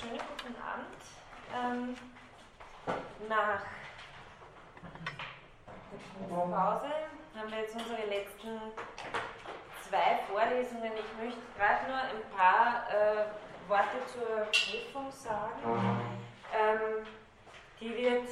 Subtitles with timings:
[0.00, 0.96] schönen guten Abend.
[1.52, 1.96] Ähm,
[3.28, 3.60] nach
[6.20, 6.90] der Pause
[7.36, 8.60] haben wir jetzt unsere letzten
[9.86, 10.92] zwei Vorlesungen.
[10.94, 13.26] Ich möchte gerade nur ein paar äh,
[13.68, 15.60] Worte zur Prüfung sagen.
[16.56, 17.06] Ähm,
[17.78, 18.28] die wird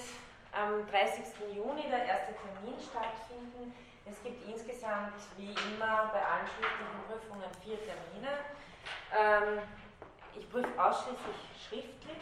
[0.53, 1.55] am 30.
[1.55, 3.75] Juni, der erste Termin, stattfinden.
[4.07, 8.39] Es gibt insgesamt, wie immer bei allen schriftlichen Prüfungen, vier Termine.
[9.15, 9.63] Ähm,
[10.39, 11.37] ich prüfe ausschließlich
[11.69, 12.19] schriftlich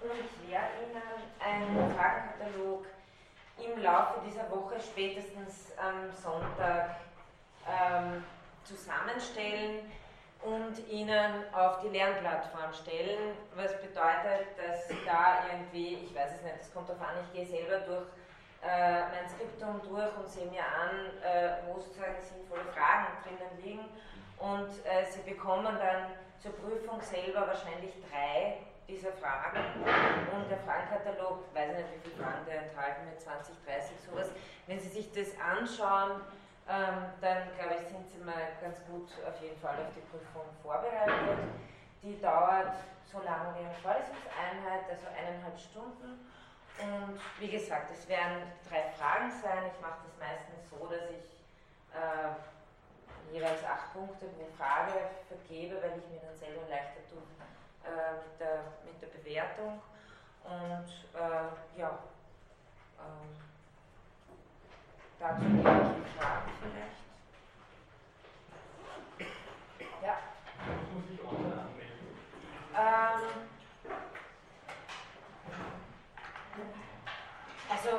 [0.00, 1.02] und ich lehre Ihnen
[1.38, 2.86] einen Fragenkatalog
[3.58, 6.96] im Laufe dieser Woche, spätestens am Sonntag,
[7.68, 8.24] ähm,
[8.64, 9.90] zusammenstellen
[10.42, 16.56] und Ihnen auf die Lernplattform stellen, was bedeutet, dass da irgendwie, ich weiß es nicht,
[16.60, 18.06] es kommt darauf an, ich gehe selber durch
[18.62, 23.84] äh, mein Skriptum durch und sehe mir an, äh, wo sozusagen sinnvolle Fragen drinnen liegen.
[24.38, 28.58] Und äh, Sie bekommen dann zur Prüfung selber wahrscheinlich drei
[28.88, 29.60] dieser Fragen
[30.34, 34.30] und der Fragenkatalog, weiß nicht, wie viele Fragen der enthalten mit 20, 30, sowas.
[34.66, 36.22] Wenn Sie sich das anschauen,
[36.68, 40.48] ähm, dann glaube ich, sind Sie mal ganz gut auf jeden Fall auf die Prüfung
[40.62, 41.38] vorbereitet.
[42.02, 42.74] Die dauert
[43.04, 46.26] so lange wie eine Vorlesungseinheit, also eineinhalb Stunden.
[46.80, 49.70] Und wie gesagt, es werden drei Fragen sein.
[49.70, 51.44] Ich mache das meistens so, dass ich
[51.92, 52.32] äh,
[53.32, 54.92] jeweils acht Punkte pro Frage
[55.28, 57.22] vergebe, weil ich mir dann selber leichter tue
[57.84, 59.80] äh, mit, der, mit der Bewertung.
[60.44, 61.98] Und äh, ja,
[62.98, 63.36] ähm,
[65.18, 65.64] dazu gebe ich
[66.18, 67.00] Fragen vielleicht.
[70.02, 70.18] Ja.
[70.66, 72.00] Ich muss mich online anmelden.
[72.76, 73.50] Ähm,
[77.68, 77.90] also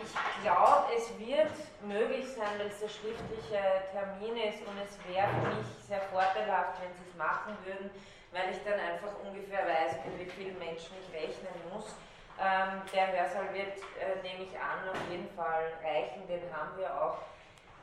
[0.00, 3.60] ich glaube, es wird möglich sein, weil es der schriftliche
[3.92, 7.90] Termin ist und es wäre für mich sehr vorteilhaft, wenn Sie es machen würden,
[8.32, 11.94] weil ich dann einfach ungefähr weiß, mit wie vielen Menschen ich rechnen muss.
[12.40, 16.88] Ähm, der Hörsaal wird, äh, nehme ich an, auf jeden Fall reichen, den haben wir
[16.90, 17.18] auch.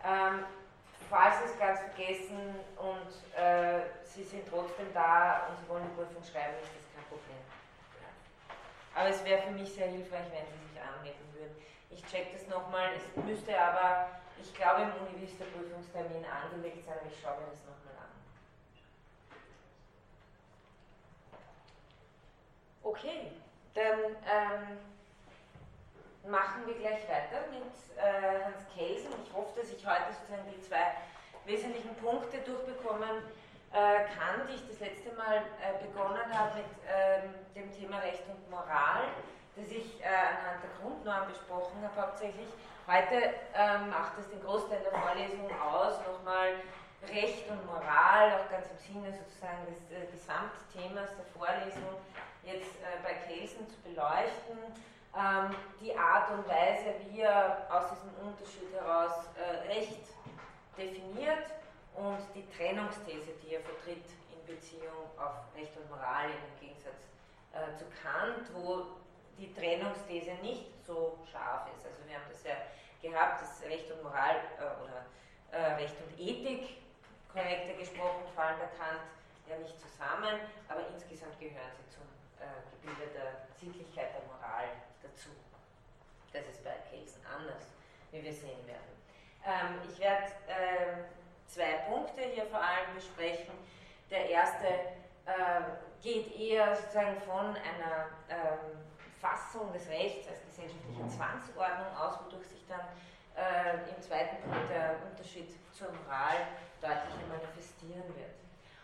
[0.03, 0.43] Ähm,
[1.09, 5.95] falls Sie es ganz vergessen und äh, Sie sind trotzdem da und Sie wollen die
[5.95, 7.39] Prüfung schreiben, ist das kein Problem.
[8.95, 11.55] Aber es wäre für mich sehr hilfreich, wenn Sie sich anmelden würden.
[11.89, 14.09] Ich check das nochmal, es müsste aber,
[14.41, 18.11] ich glaube, im Univis der Prüfungstermin angelegt sein, aber ich schaue mir das nochmal an.
[22.83, 23.31] Okay,
[23.73, 24.79] dann ähm,
[26.29, 29.11] machen wir gleich weiter mit äh, Hans Kelsen.
[29.23, 30.93] Ich hoffe, dass ich heute sozusagen die zwei
[31.45, 33.23] wesentlichen Punkte durchbekommen
[33.71, 38.23] äh, kann, die ich das letzte Mal äh, begonnen habe mit ähm, dem Thema Recht
[38.27, 39.09] und Moral
[39.59, 42.47] das ich äh, anhand der Grundnorm besprochen habe, hauptsächlich.
[42.87, 46.55] Heute ähm, macht es den Großteil der Vorlesung aus, nochmal
[47.07, 51.99] Recht und Moral, auch ganz im Sinne sozusagen des äh, Gesamtthemas der Vorlesung,
[52.43, 54.57] jetzt äh, bei Kelsen zu beleuchten.
[55.13, 60.07] Ähm, die Art und Weise, wie er aus diesem Unterschied heraus äh, Recht
[60.77, 61.45] definiert
[61.95, 67.09] und die Trennungsthese, die er vertritt in Beziehung auf Recht und Moral im Gegensatz
[67.53, 68.99] äh, zu Kant, wo
[69.39, 71.85] die Trennungsthese nicht so scharf ist.
[71.85, 72.55] Also wir haben das ja
[73.01, 75.05] gehabt, dass Recht und Moral äh, oder
[75.51, 76.77] äh, Recht und Ethik,
[77.31, 79.01] korrekter gesprochen, fallen bei Kant
[79.47, 82.05] ja nicht zusammen, aber insgesamt gehören sie zum
[82.37, 84.67] äh, Gebilde der Sittlichkeit der Moral
[85.01, 85.29] dazu.
[86.31, 87.63] Das ist bei Kelsen anders,
[88.11, 88.93] wie wir sehen werden.
[89.45, 91.05] Ähm, ich werde ähm,
[91.47, 93.53] zwei Punkte hier vor allem besprechen.
[94.11, 95.61] Der erste äh,
[96.01, 98.78] geht eher sozusagen von einer ähm,
[99.21, 102.87] Fassung des Rechts als gesellschaftliche Zwangsordnung aus, wodurch sich dann
[103.35, 106.47] äh, im zweiten Punkt der Unterschied zur Moral
[106.81, 108.35] deutlicher manifestieren wird.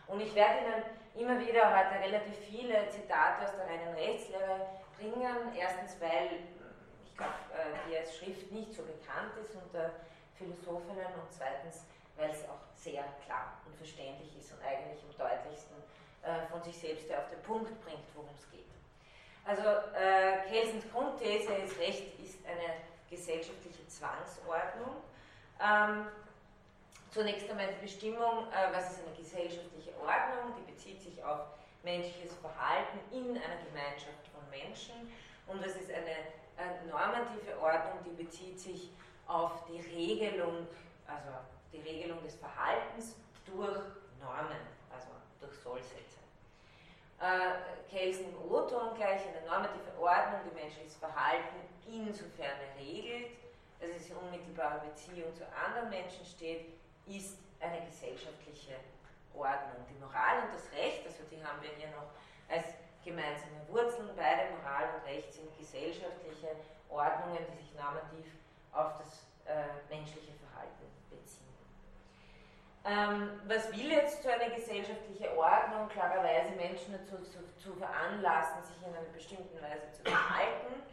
[0.08, 0.84] Und ich werde Ihnen
[1.16, 5.56] immer wieder heute relativ viele Zitate aus der reinen Rechtslehre bringen.
[5.58, 6.44] Erstens, weil
[7.04, 9.92] ich glaube, äh, die als Schrift nicht so bekannt ist unter
[10.36, 11.86] Philosophinnen und zweitens,
[12.18, 15.78] weil es auch sehr klar und verständlich ist und eigentlich am deutlichsten
[16.24, 18.75] äh, von sich selbst auf den Punkt bringt, worum es geht.
[19.46, 24.96] Also äh, Kelsens Grundthese ist, Recht ist eine gesellschaftliche Zwangsordnung.
[25.62, 26.08] Ähm,
[27.12, 31.42] zunächst einmal die Bestimmung, äh, was ist eine gesellschaftliche Ordnung, die bezieht sich auf
[31.84, 35.14] menschliches Verhalten in einer Gemeinschaft von Menschen.
[35.46, 36.26] Und was ist eine,
[36.58, 38.90] eine normative Ordnung, die bezieht sich
[39.28, 40.66] auf die Regelung,
[41.06, 41.30] also
[41.72, 43.16] die Regelung des Verhaltens
[43.46, 43.78] durch
[44.20, 45.10] Normen, also
[45.40, 46.25] durch Sollsätze
[47.20, 53.32] äh, Kelsen O-Ton gleich eine normative Ordnung, die menschliches Verhalten insofern regelt,
[53.80, 56.74] dass es in unmittelbarer Beziehung zu anderen Menschen steht,
[57.06, 58.76] ist eine gesellschaftliche
[59.34, 59.86] Ordnung.
[59.90, 62.10] Die Moral und das Recht, also die haben wir hier noch
[62.50, 62.74] als
[63.04, 64.10] gemeinsame Wurzeln.
[64.16, 66.56] Beide Moral und Recht sind gesellschaftliche
[66.90, 68.26] Ordnungen, die sich normativ
[68.72, 70.86] auf das äh, menschliche Verhalten.
[72.86, 75.90] Ähm, was will jetzt so eine gesellschaftliche Ordnung?
[75.90, 80.86] Klarerweise Menschen dazu zu, zu veranlassen, sich in einer bestimmten Weise zu verhalten.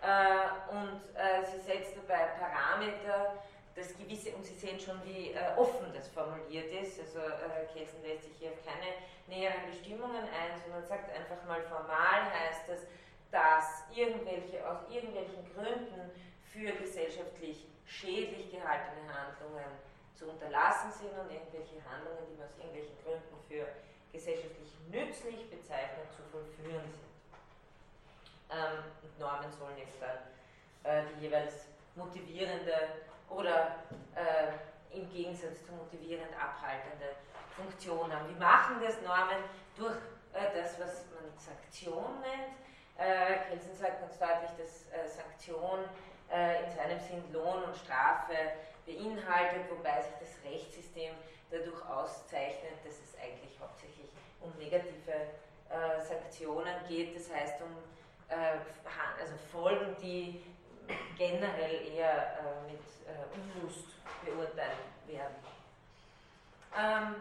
[0.00, 3.42] Äh, und äh, sie setzt dabei Parameter,
[3.74, 7.00] das gewisse, und Sie sehen schon, wie äh, offen das formuliert ist.
[7.00, 8.94] Also äh, Kelsen lässt sich hier auf keine
[9.26, 12.86] näheren Bestimmungen ein, sondern sagt einfach mal formal heißt es,
[13.30, 16.10] dass irgendwelche, aus irgendwelchen Gründen
[16.52, 19.70] für gesellschaftlich schädlich gehaltene Handlungen
[20.14, 23.66] zu unterlassen sind und irgendwelche Handlungen, die man aus irgendwelchen Gründen für
[24.12, 27.10] gesellschaftlich nützlich bezeichnet, zu vollführen sind.
[28.50, 30.18] Ähm, und Normen sollen jetzt dann
[30.82, 32.74] äh, die jeweils motivierende
[33.28, 33.76] oder
[34.14, 37.14] äh, im Gegensatz zu motivierend abhaltende
[37.54, 38.28] Funktion haben.
[38.28, 39.44] Wie machen das Normen?
[39.76, 39.96] Durch
[40.32, 42.58] äh, das, was man Sanktion nennt.
[42.98, 45.80] Äh, Kelsen sagt ganz deutlich, dass äh, Sanktion
[46.30, 48.34] äh, in seinem Sinn Lohn und Strafe
[48.96, 51.14] beinhaltet, wobei sich das Rechtssystem
[51.50, 54.10] dadurch auszeichnet, dass es eigentlich hauptsächlich
[54.40, 55.12] um negative
[55.68, 57.76] äh, Sanktionen geht, das heißt um
[59.20, 60.40] also Folgen, die
[61.18, 63.88] generell eher mit äh, Unlust
[64.24, 64.76] beurteilt
[65.06, 65.34] werden.
[66.76, 67.16] Ähm,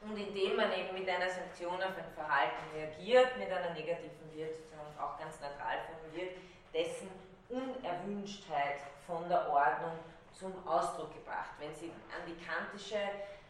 [0.00, 4.54] und indem man eben mit einer Sanktion auf ein Verhalten reagiert, mit einer negativen wird
[4.54, 6.36] sozusagen auch ganz neutral formuliert,
[6.72, 7.10] dessen
[7.48, 9.98] Unerwünschtheit von der Ordnung
[10.32, 11.50] zum Ausdruck gebracht.
[11.58, 12.98] Wenn Sie an die kantische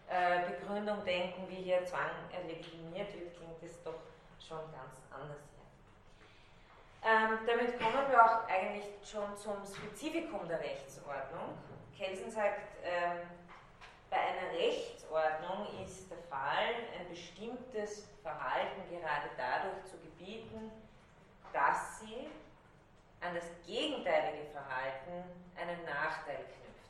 [0.09, 2.11] äh, Begründung denken, wie hier Zwang
[2.47, 4.01] legitimiert wird, klingt es doch
[4.39, 5.49] schon ganz anders.
[7.05, 11.57] Ähm, damit kommen wir auch eigentlich schon zum Spezifikum der Rechtsordnung.
[11.97, 13.19] Kelsen sagt, ähm,
[14.11, 20.73] bei einer Rechtsordnung ist der Fall, ein bestimmtes Verhalten gerade dadurch zu gebieten,
[21.53, 22.29] dass sie
[23.21, 25.25] an das gegenteilige Verhalten
[25.57, 26.89] einen Nachteil knüpft.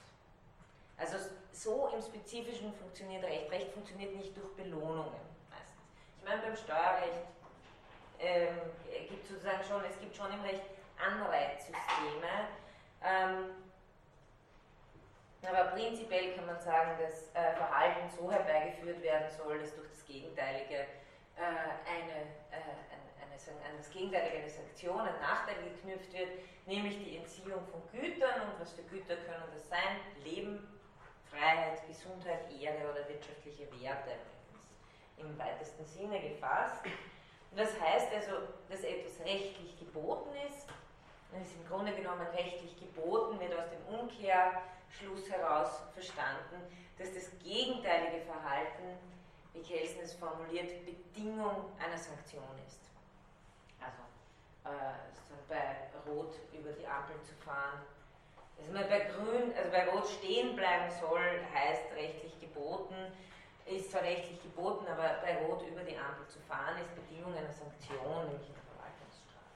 [0.98, 1.16] Also
[1.52, 3.50] so im Spezifischen funktioniert Recht.
[3.50, 5.20] Recht funktioniert nicht durch Belohnungen
[5.50, 5.82] meistens.
[6.18, 7.26] Ich meine, beim Steuerrecht
[8.18, 8.58] ähm,
[9.08, 10.62] gibt sozusagen schon, es gibt schon im Recht
[10.98, 12.48] Anreizsysteme.
[13.02, 13.50] Ähm,
[15.42, 20.04] aber prinzipiell kann man sagen, dass äh, Verhalten so herbeigeführt werden soll, dass durch das
[20.04, 21.42] Gegenteilige äh,
[21.86, 22.87] eine, äh,
[23.46, 26.30] eine, an das Gegenteilige eine Sanktion, ein Nachteil geknüpft wird,
[26.66, 28.42] nämlich die Entziehung von Gütern.
[28.42, 30.00] Und was für Güter können das sein?
[30.24, 30.66] Leben,
[31.30, 34.12] Freiheit, Gesundheit, Ehre oder wirtschaftliche Werte
[35.18, 36.84] im weitesten Sinne gefasst.
[37.54, 40.68] Das heißt also, dass etwas rechtlich geboten ist.
[41.32, 46.62] Und ist im Grunde genommen rechtlich geboten, wird aus dem Umkehrschluss heraus verstanden,
[46.98, 48.98] dass das gegenteilige Verhalten,
[49.52, 52.87] wie Kelsen es formuliert, Bedingung einer Sanktion ist.
[54.68, 55.08] Äh,
[55.48, 57.80] bei Rot über die Ampel zu fahren.
[58.58, 62.94] Also bei Grün, also bei Rot stehen bleiben soll, heißt rechtlich geboten
[63.68, 67.52] ist zwar rechtlich geboten, aber bei Rot über die Ampel zu fahren ist Bedingung einer
[67.52, 69.52] Sanktion, nämlich einer Verwaltungsstrafe.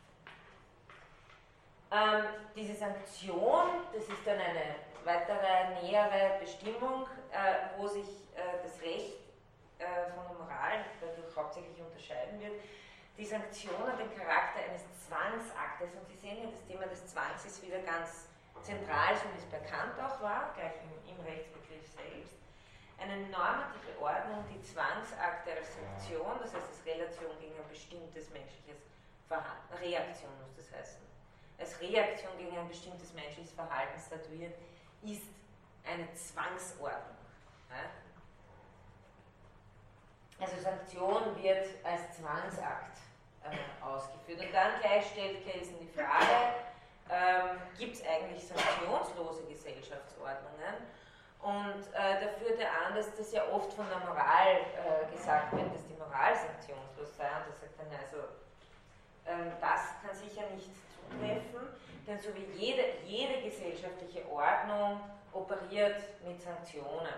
[1.90, 2.24] Ähm,
[2.54, 8.06] diese Sanktion, das ist dann eine weitere nähere Bestimmung, äh, wo sich
[8.36, 9.16] äh, das Recht
[9.78, 12.60] äh, von der Moral dadurch hauptsächlich unterscheiden wird.
[13.18, 17.44] Die Sanktion hat den Charakter eines Zwangsaktes und Sie sehen hier, das Thema des Zwangs
[17.44, 18.28] ist wieder ganz
[18.62, 22.42] zentral, so wie es bekannt auch war, gleich im, im Rechtsbegriff selbst
[23.02, 28.78] eine normative Ordnung, die Zwangsakte als Sanktion, das heißt als Relation gegen ein bestimmtes menschliches
[29.26, 31.00] Verhalten, Reaktion muss das heißen,
[31.58, 34.54] als Reaktion gegen ein bestimmtes menschliches Verhalten statuiert,
[35.02, 35.26] ist
[35.84, 37.16] eine Zwangsordnung.
[40.42, 42.98] Also Sanktion wird als Zwangsakt
[43.44, 44.40] äh, ausgeführt.
[44.40, 46.58] Und dann gleich stellt Kelsen die Frage,
[47.08, 50.82] ähm, gibt es eigentlich sanktionslose Gesellschaftsordnungen?
[51.42, 55.52] Und äh, da führt er an, dass das ja oft von der Moral äh, gesagt
[55.52, 57.26] wird, dass die Moral sanktionslos sei.
[57.26, 58.26] Und er sagt dann, also
[59.26, 61.68] ähm, das kann sicher nicht zutreffen,
[62.06, 65.00] denn so wie jede, jede gesellschaftliche Ordnung
[65.32, 67.14] operiert mit Sanktionen.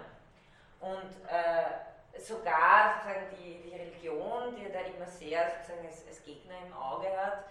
[0.81, 6.55] Und äh, sogar sozusagen die, die Religion, die da immer sehr sozusagen als, als Gegner
[6.67, 7.45] im Auge hat,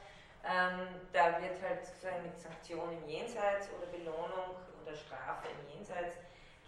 [0.46, 6.18] ähm, da wird halt sozusagen mit Sanktionen im Jenseits oder Belohnung oder Strafe im Jenseits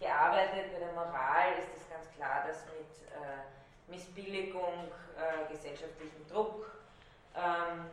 [0.00, 0.72] gearbeitet.
[0.72, 6.72] Bei der Moral ist es ganz klar, dass mit äh, Missbilligung, äh, gesellschaftlichem Druck,
[7.34, 7.90] ähm,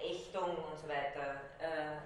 [0.00, 1.96] Ächtung und so weiter, äh,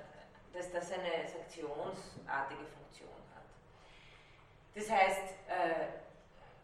[0.52, 3.46] dass das eine sanktionsartige Funktion hat.
[4.74, 6.09] Das heißt, äh,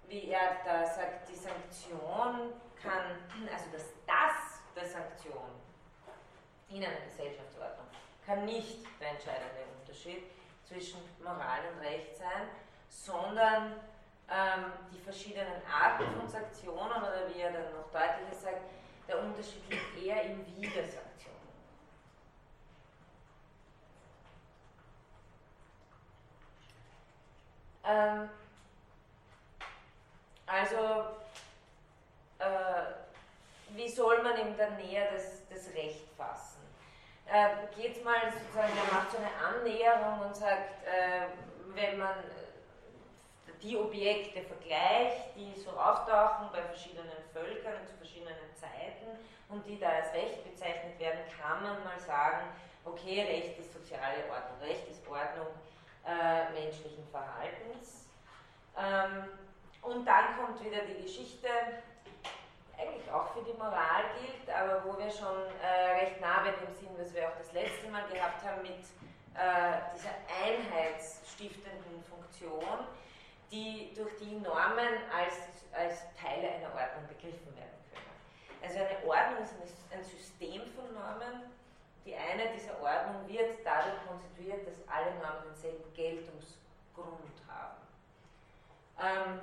[0.08, 3.18] wie er da sagt, die Sanktion kann,
[3.52, 3.96] also das
[4.76, 5.50] der Sanktion
[6.68, 7.86] in einer Gesellschaftsordnung
[8.25, 10.25] kann nicht der entscheidende Unterschied
[10.64, 12.48] zwischen Moral und Recht sein,
[12.88, 13.72] sondern
[14.28, 18.62] ähm, die verschiedenen Arten von Sanktionen oder wie er dann noch deutlicher sagt,
[19.08, 21.36] der Unterschied liegt eher im Wie der Sanktionen.
[27.84, 28.28] Ähm,
[30.47, 31.07] also,
[32.38, 32.93] äh,
[33.71, 36.62] wie soll man in der Nähe das, das Recht fassen?
[37.26, 41.26] Äh, Geht mal sozusagen, er macht so eine Annäherung und sagt, äh,
[41.75, 42.15] wenn man
[43.62, 49.88] die Objekte vergleicht, die so auftauchen bei verschiedenen Völkern zu verschiedenen Zeiten und die da
[49.88, 52.47] als Recht bezeichnet werden, kann man mal sagen,
[52.85, 55.49] okay, Recht ist soziale Ordnung, Recht ist Ordnung
[56.07, 58.07] äh, menschlichen Verhaltens.
[58.79, 59.29] Ähm,
[59.97, 61.49] und dann kommt wieder die Geschichte,
[62.76, 66.75] eigentlich auch für die Moral gilt, aber wo wir schon äh, recht nah bei dem
[66.75, 68.85] sind, was wir auch das letzte Mal gehabt haben mit
[69.33, 72.85] äh, dieser einheitsstiftenden Funktion,
[73.50, 78.12] die durch die Normen als, als Teile einer Ordnung begriffen werden können.
[78.61, 79.57] Also eine Ordnung ist
[79.91, 81.49] ein System von Normen.
[82.05, 87.81] Die eine dieser Ordnung wird dadurch konstituiert, dass alle Normen denselben Geltungsgrund haben.
[89.00, 89.41] Ähm,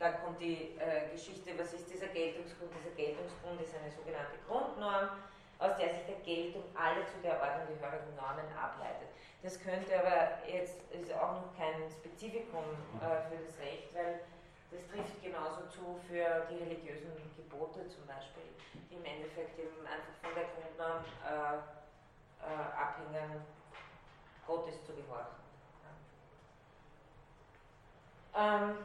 [0.00, 2.72] dann kommt die äh, Geschichte, was ist dieser Geltungsgrund?
[2.80, 5.20] Dieser Geltungsgrund ist eine sogenannte Grundnorm,
[5.60, 9.12] aus der sich der Geltung alle zu der Ordnung gehörigen Normen ableitet.
[9.44, 12.64] Das könnte aber jetzt, ist auch noch kein Spezifikum
[12.96, 14.24] äh, für das Recht, weil
[14.72, 18.48] das trifft genauso zu für die religiösen Gebote zum Beispiel,
[18.88, 21.60] die im Endeffekt eben einfach von der Grundnorm äh,
[22.40, 23.44] äh, abhängen,
[24.46, 25.44] Gottes zu gehorchen.
[28.32, 28.64] Ja.
[28.64, 28.76] Ähm,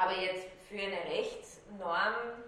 [0.00, 2.40] aber jetzt für eine Rechtsnorm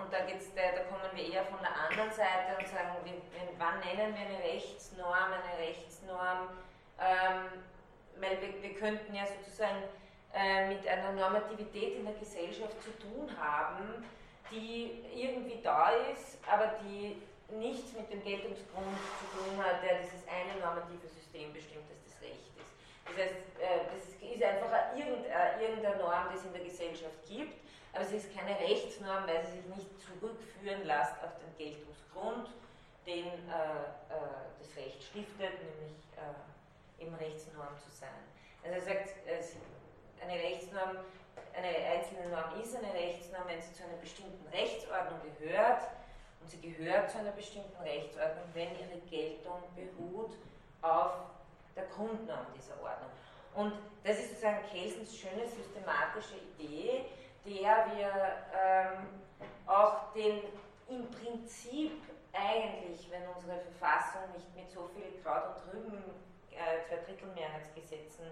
[0.00, 3.12] und da, geht's, da, da kommen wir eher von der anderen Seite und sagen, wie,
[3.58, 6.48] wann nennen wir eine Rechtsnorm, eine Rechtsnorm?
[7.00, 7.62] Ähm,
[8.20, 9.82] weil wir, wir, könnten ja sozusagen
[10.34, 14.04] äh, mit einer Normativität in der Gesellschaft zu tun haben,
[14.50, 17.20] die irgendwie da ist, aber die
[17.54, 21.97] nichts mit dem Geltungsgrund zu tun hat, der dieses eine normative System bestimmt, das.
[23.08, 27.68] Das heißt, äh, das ist einfach irgendeine, irgendeine Norm, die es in der Gesellschaft gibt
[27.92, 32.50] aber sie ist keine Rechtsnorm, weil sie sich nicht zurückführen lässt auf den Geltungsgrund,
[33.06, 38.22] den äh, äh, das Recht stiftet, nämlich äh, eben Rechtsnorm zu sein.
[38.62, 39.14] Also er sagt,
[40.20, 40.98] eine Rechtsnorm,
[41.56, 45.82] eine einzelne Norm ist eine Rechtsnorm, wenn sie zu einer bestimmten Rechtsordnung gehört
[46.40, 50.36] und sie gehört zu einer bestimmten Rechtsordnung, wenn ihre Geltung beruht
[50.82, 51.12] auf
[51.78, 53.10] der Grundnorm dieser Ordnung.
[53.54, 53.72] Und
[54.04, 57.06] das ist sozusagen Kelsens schöne systematische Idee,
[57.46, 58.12] der wir
[58.52, 59.06] ähm,
[59.66, 60.42] auch den
[60.88, 66.04] im Prinzip eigentlich, wenn unsere Verfassung nicht mit so viel Kraut und Rüben,
[66.50, 68.26] äh, Zweidrittelmehrheitsgesetzen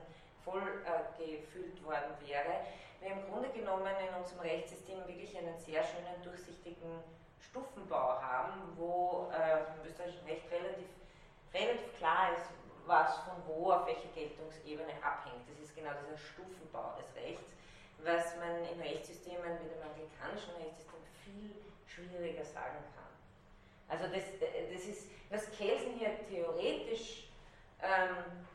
[0.45, 2.65] voll äh, gefüllt worden wäre,
[3.01, 7.03] wir im Grunde genommen in unserem Rechtssystem wirklich einen sehr schönen, durchsichtigen
[7.39, 10.89] Stufenbau haben, wo äh, im österreichischen Recht relativ,
[11.53, 12.51] relativ klar ist,
[12.87, 15.43] was von wo auf welche Geltungsebene abhängt.
[15.49, 17.57] Das ist genau dieser Stufenbau des Rechts
[18.07, 21.51] was man in Rechtssystemen wie dem amerikanischen Rechtssystem viel
[21.87, 23.11] schwieriger sagen kann.
[23.89, 27.29] Also das, das ist, was Kelsen hier theoretisch
[27.83, 28.47] ähm,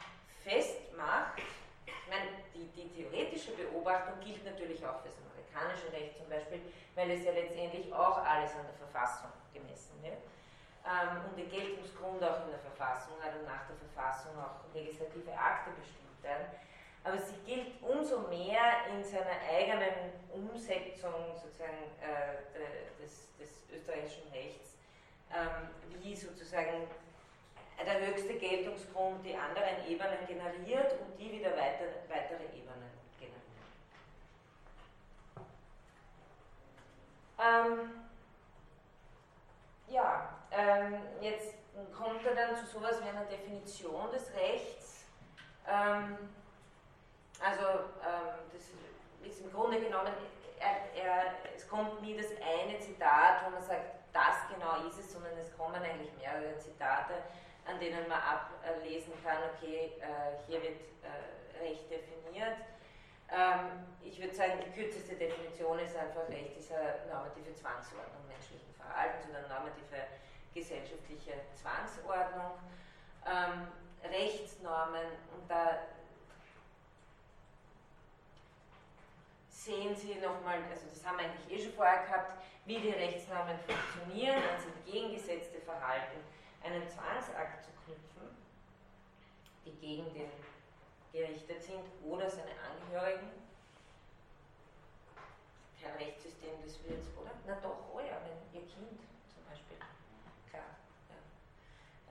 [0.44, 1.40] festmacht,
[1.86, 6.62] ich meine, die, die theoretische Beobachtung gilt natürlich auch für das amerikanische Recht zum Beispiel,
[6.96, 10.18] weil es ja letztendlich auch alles an der Verfassung gemessen wird
[10.86, 15.32] ähm, und der Geltungsgrund auch in der Verfassung hat und nach der Verfassung auch legislative
[15.34, 16.48] Akte bestimmt werden
[17.04, 24.76] aber sie gilt umso mehr in seiner eigenen Umsetzung sozusagen äh, des, des, österreichischen Rechts,
[25.34, 25.70] ähm,
[26.02, 26.88] wie sozusagen
[27.84, 33.42] der höchste Geltungsgrund die anderen Ebenen generiert und die wieder weiter, weitere Ebenen generieren.
[37.40, 38.11] Ähm,
[39.92, 41.56] ja, ähm, jetzt
[41.98, 45.06] kommt er dann zu sowas wie einer Definition des Rechts.
[45.68, 46.18] Ähm,
[47.44, 50.14] also ähm, das ist im Grunde genommen,
[50.60, 51.24] er, er,
[51.56, 53.82] es kommt nie das eine Zitat, wo man sagt,
[54.14, 57.14] das genau ist es, sondern es kommen eigentlich mehrere Zitate,
[57.66, 62.58] an denen man ablesen kann, okay, äh, hier wird äh, Recht definiert.
[63.32, 69.30] Ähm, ich würde sagen, die kürzeste Definition ist einfach Recht dieser normative Zwangsordnung menschlichen Verhaltens
[69.30, 70.04] oder normative
[70.54, 72.60] gesellschaftliche Zwangsordnung.
[73.26, 73.68] Ähm,
[74.04, 75.78] Rechtsnormen, und da
[79.50, 83.58] sehen Sie nochmal, also das haben wir eigentlich eh schon vorher gehabt, wie die Rechtsnormen
[83.60, 86.20] funktionieren, ans entgegengesetzte Verhalten
[86.64, 88.36] einen Zwangsakt zu knüpfen,
[89.66, 90.30] die gegen den
[91.12, 93.30] gerichtet sind oder seine Angehörigen.
[95.82, 97.32] Kein Rechtssystem, das wir jetzt, oder?
[97.46, 99.02] Na doch, oh ja, wenn Ihr Kind
[99.34, 99.78] zum Beispiel.
[100.50, 100.78] Klar.
[101.10, 101.18] Ja.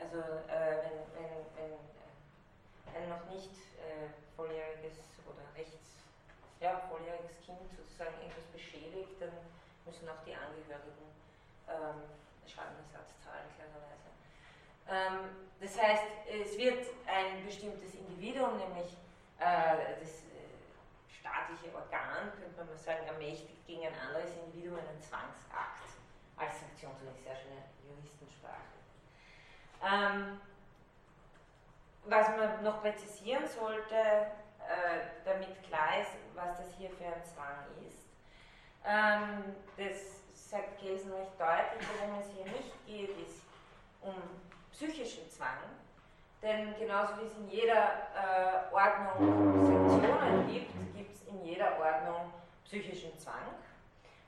[0.05, 0.19] Also
[0.51, 6.03] äh, wenn, wenn, wenn äh, ein noch nicht äh, volljähriges oder rechts,
[6.61, 9.33] ja, volljähriges Kind sozusagen irgendwas beschädigt, dann
[9.87, 11.07] müssen auch die Angehörigen
[11.69, 12.03] ähm,
[12.47, 14.00] Schadenersatz zahlen, klarerweise.
[14.91, 15.31] Ähm,
[15.61, 18.97] das heißt, es wird ein bestimmtes Individuum, nämlich
[19.39, 20.51] äh, das äh,
[21.09, 25.89] staatliche Organ, könnte man mal sagen, ermächtigt gegen ein anderes Individuum einen Zwangsakt
[26.37, 28.81] als Sanktion, so eine sehr schöne Juristensprache.
[29.85, 30.41] Ähm,
[32.05, 37.65] was man noch präzisieren sollte, äh, damit klar ist, was das hier für ein Zwang
[37.87, 38.07] ist,
[38.85, 43.43] ähm, das sagt Kelsen recht deutlich, worum es hier nicht geht, ist
[44.01, 44.15] um
[44.81, 45.61] psychischen Zwang,
[46.41, 52.33] denn genauso wie es in jeder äh, Ordnung Sanktionen gibt, gibt es in jeder Ordnung
[52.65, 53.45] psychischen Zwang.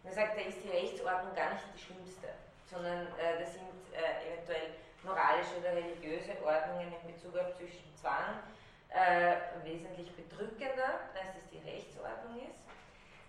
[0.02, 2.28] Und er sagt, da ist die Rechtsordnung gar nicht die schlimmste,
[2.70, 3.64] sondern äh, das sind
[3.96, 8.44] äh, eventuell moralische oder religiöse Ordnungen in Bezug auf psychischen Zwang
[8.90, 12.60] äh, wesentlich bedrückender, als das die Rechtsordnung ist.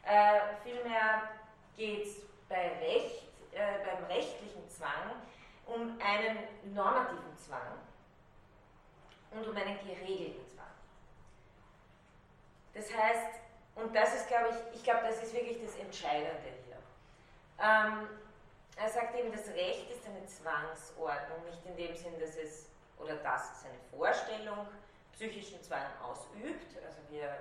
[0.03, 1.32] Äh, vielmehr
[1.77, 2.18] geht es
[2.50, 5.24] bei Recht, äh, beim rechtlichen Zwang
[5.65, 6.38] um einen
[6.74, 7.79] normativen Zwang
[9.32, 10.65] und um einen geregelten Zwang.
[12.74, 13.39] Das heißt,
[13.75, 16.77] und das ist, glaube ich, ich glaube, das ist wirklich das Entscheidende hier.
[17.60, 18.08] Ähm,
[18.75, 23.15] er sagt eben, das Recht ist eine Zwangsordnung, nicht in dem Sinn, dass es, oder
[23.17, 24.67] dass es eine Vorstellung
[25.13, 26.75] psychischen Zwang ausübt.
[26.84, 27.38] Also wir,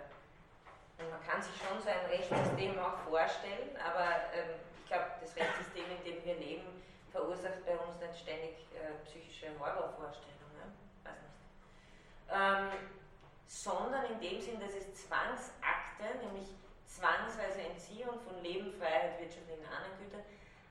[0.99, 5.85] man kann sich schon so ein Rechtssystem auch vorstellen, aber ähm, ich glaube, das Rechtssystem,
[5.99, 10.73] in dem wir leben, verursacht bei uns nicht ständig äh, psychische Horrorvorstellungen,
[11.05, 11.39] weiß nicht.
[12.33, 12.69] Ähm,
[13.47, 16.49] sondern in dem Sinn, dass es Zwangsakte, nämlich
[16.87, 20.23] zwangsweise Entziehung von Leben, Freiheit, wirtschaftlichen Anergütern,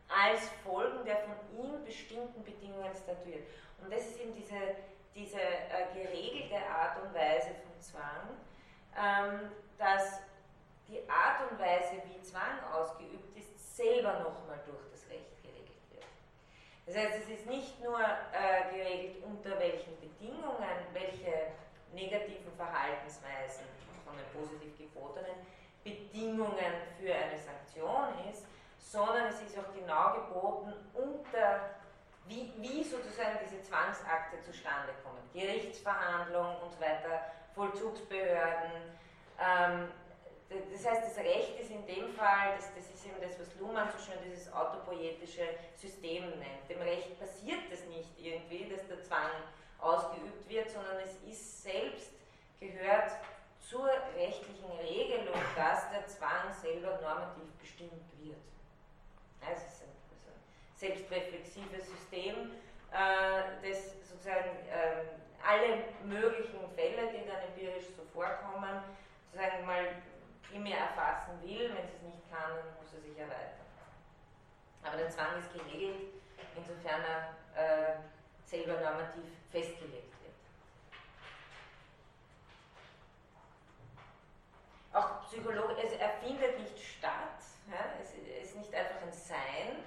[0.09, 3.47] als Folgen der von ihm bestimmten Bedingungen statuiert.
[3.81, 4.75] Und das ist eben diese,
[5.15, 8.27] diese äh, geregelte Art und Weise von Zwang,
[8.97, 10.19] ähm, dass
[10.87, 16.03] die Art und Weise, wie Zwang ausgeübt ist, selber nochmal durch das Recht geregelt wird.
[16.85, 21.51] Das heißt, es ist nicht nur äh, geregelt, unter welchen Bedingungen, welche
[21.93, 23.65] negativen Verhaltensweisen
[24.05, 25.35] von den positiv gebotenen
[25.83, 28.45] Bedingungen für eine Sanktion ist,
[28.79, 31.71] sondern es ist auch genau geboten, unter
[32.27, 35.19] wie, wie sozusagen diese Zwangsakte zustande kommen.
[35.33, 38.71] Gerichtsverhandlungen und so weiter, Vollzugsbehörden.
[39.39, 39.87] Ähm,
[40.71, 43.89] das heißt, das Recht ist in dem Fall, das, das ist eben das, was Luhmann
[43.91, 46.69] so schön dieses autopoietische System nennt.
[46.69, 49.31] Dem Recht passiert das nicht irgendwie, dass der Zwang
[49.79, 52.11] ausgeübt wird, sondern es ist selbst,
[52.59, 53.11] gehört
[53.59, 58.37] zur rechtlichen Regelung, dass der Zwang selber normativ bestimmt wird.
[59.41, 62.51] Also es ist ein, also ein selbstreflexives System,
[62.91, 65.05] äh, das sozusagen äh,
[65.41, 68.83] alle möglichen Fälle, die dann empirisch so vorkommen,
[69.31, 69.87] sozusagen mal
[70.51, 71.73] primär erfassen will.
[71.73, 73.65] Wenn es es nicht kann, dann muss er sich erweitern.
[74.83, 76.13] Aber der Zwang ist geregelt,
[76.55, 77.95] insofern er äh,
[78.45, 80.35] selber normativ festgelegt wird.
[84.93, 89.83] Auch Psychologe, also er findet nicht statt, ja, es ist nicht einfach ein Sein,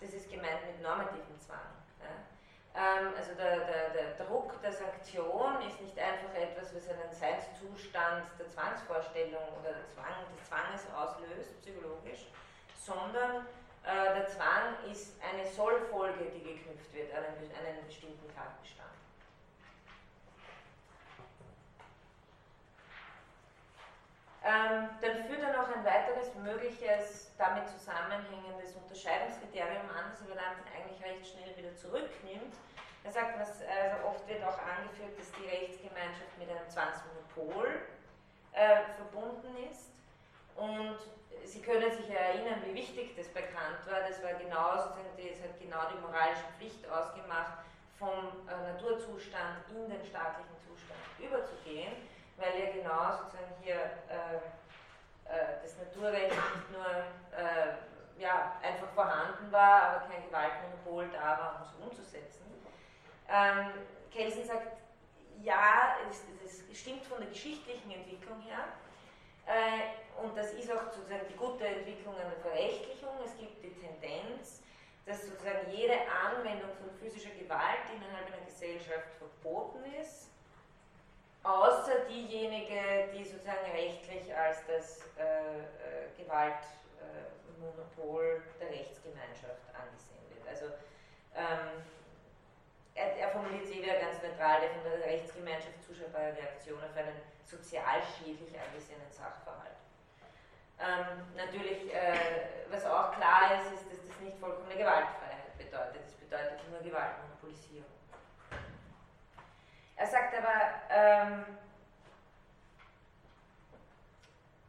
[0.00, 1.58] das ist gemeint mit normativem Zwang.
[2.00, 2.37] Ja.
[2.78, 8.30] Ähm, also der, der, der, Druck der Sanktion ist nicht einfach etwas, was einen Seinszustand
[8.38, 12.30] der Zwangsvorstellung oder der Zwang, des Zwanges auslöst, psychologisch,
[12.78, 13.46] sondern
[13.82, 18.94] äh, der Zwang ist eine Sollfolge, die geknüpft wird an einen, einen bestimmten Tatbestand.
[24.46, 30.62] Ähm, dann führt er noch ein weiteres mögliches, damit zusammenhängendes Unterscheidungskriterium an, das er dann
[30.70, 32.54] eigentlich recht schnell wieder zurücknimmt.
[33.08, 37.80] Er sagt, was, also oft wird auch angeführt, dass die Rechtsgemeinschaft mit einem Zwangsmonopol
[38.52, 39.88] äh, verbunden ist.
[40.56, 41.00] Und
[41.48, 44.04] Sie können sich erinnern, wie wichtig das bekannt war.
[44.04, 47.64] Das war genau, das hat genau die moralische Pflicht ausgemacht,
[47.98, 51.96] vom äh, Naturzustand in den staatlichen Zustand überzugehen
[52.38, 54.38] weil ja genau sozusagen hier äh,
[55.26, 57.74] äh, das Naturrecht nicht nur äh,
[58.20, 62.48] ja, einfach vorhanden war, aber kein Gewaltmonopol da war, um es umzusetzen.
[63.30, 63.70] Ähm,
[64.10, 64.76] Kelsen sagt,
[65.42, 66.24] ja, es,
[66.78, 68.64] stimmt von der geschichtlichen Entwicklung her,
[69.48, 73.18] Äh, und das ist auch sozusagen die gute Entwicklung der Verrechtlichung.
[73.24, 74.60] Es gibt die Tendenz,
[75.06, 80.28] dass sozusagen jede Anwendung von physischer Gewalt innerhalb einer Gesellschaft verboten ist,
[81.44, 85.62] außer diejenige, die sozusagen rechtlich als das äh, äh,
[86.18, 90.46] Gewaltmonopol der Rechtsgemeinschaft angesehen wird.
[90.46, 90.66] Also
[91.34, 91.82] ähm,
[92.98, 97.14] er, er formuliert sie wieder ganz neutral, der von der Rechtsgemeinschaft zuschauerbare Reaktion auf einen
[97.44, 99.78] sozial schädlich angesehenen Sachverhalt.
[100.80, 106.02] Ähm, natürlich, äh, was auch klar ist, ist, dass das nicht vollkommene Gewaltfreiheit bedeutet.
[106.06, 107.90] Das bedeutet nur Gewaltmonopolisierung.
[109.96, 111.44] Er sagt aber, ähm,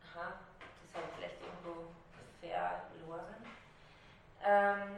[0.10, 0.34] aha,
[0.82, 1.94] das habe ich vielleicht irgendwo
[2.40, 3.36] verloren.
[4.44, 4.98] Ähm,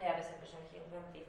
[0.00, 1.21] ja, das hat wahrscheinlich irgendwo Leben verloren.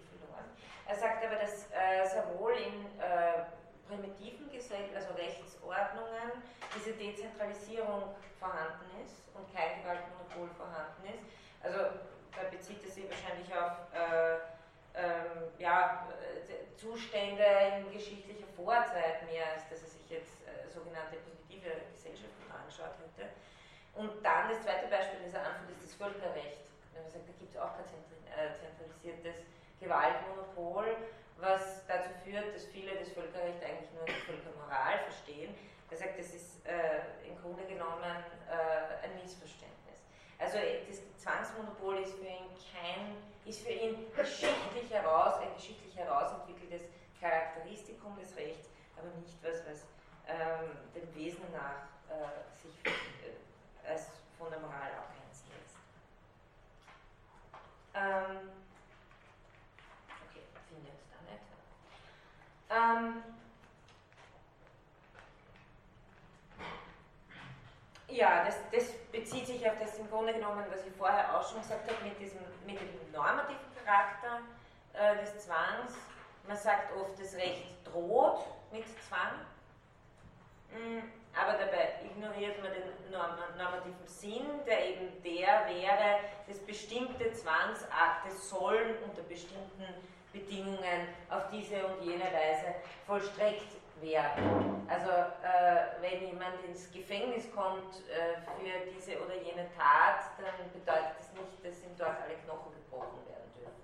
[0.87, 3.45] Er sagt aber, dass äh, sehr wohl in äh,
[3.87, 6.43] primitiven Gesellschaften, also Rechtsordnungen,
[6.75, 11.23] diese Dezentralisierung vorhanden ist und kein Gewaltmonopol vorhanden ist.
[11.63, 11.79] Also
[12.35, 14.39] da bezieht es sich wahrscheinlich auf äh,
[14.95, 16.07] ähm, ja,
[16.77, 17.45] Zustände
[17.79, 23.31] in geschichtlicher Vorzeit mehr, als dass er sich jetzt äh, sogenannte positive Gesellschaften angeschaut hätte.
[23.95, 26.65] Und dann das zweite Beispiel, das er anführt, ist das Völkerrecht.
[26.93, 29.45] Wenn man sagt, da gibt es auch kein äh, zentralisiertes
[29.83, 30.95] Gewaltmonopol,
[31.37, 35.53] was dazu führt, dass viele das Völkerrecht eigentlich nur als Völkermoral verstehen.
[35.91, 38.01] Er sagt, das ist äh, im Grunde genommen
[38.49, 40.01] äh, ein Missverständnis.
[40.39, 40.57] Also
[40.89, 43.15] das Zwangsmonopol ist für ihn kein,
[43.45, 46.89] ist für ihn geschichtlich heraus, ein geschichtlich herausentwickeltes
[47.21, 49.85] Charakteristikum des Rechts, aber nicht was, was
[50.27, 55.77] ähm, dem Wesen nach äh, sich äh, als von der Moral abgrenzen lässt.
[57.93, 58.62] Ähm,
[62.93, 63.23] Ähm,
[68.07, 71.61] ja, das, das, bezieht sich auf das im Grunde genommen, was ich vorher auch schon
[71.61, 74.41] gesagt habe, mit, diesem, mit dem normativen Charakter
[74.93, 75.93] äh, des Zwangs.
[76.47, 79.37] Man sagt oft, das Recht droht mit Zwang,
[80.71, 81.03] mm,
[81.39, 88.95] aber dabei ignoriert man den normativen Sinn, der eben der wäre, dass bestimmte Zwangsakte sollen
[89.03, 89.85] unter bestimmten
[90.33, 92.73] Bedingungen auf diese und jene Weise
[93.05, 94.83] vollstreckt werden.
[94.89, 95.09] Also
[95.45, 101.31] äh, wenn jemand ins Gefängnis kommt äh, für diese oder jene Tat, dann bedeutet das
[101.37, 103.83] nicht, dass ihm dort alle Knochen gebrochen werden dürfen.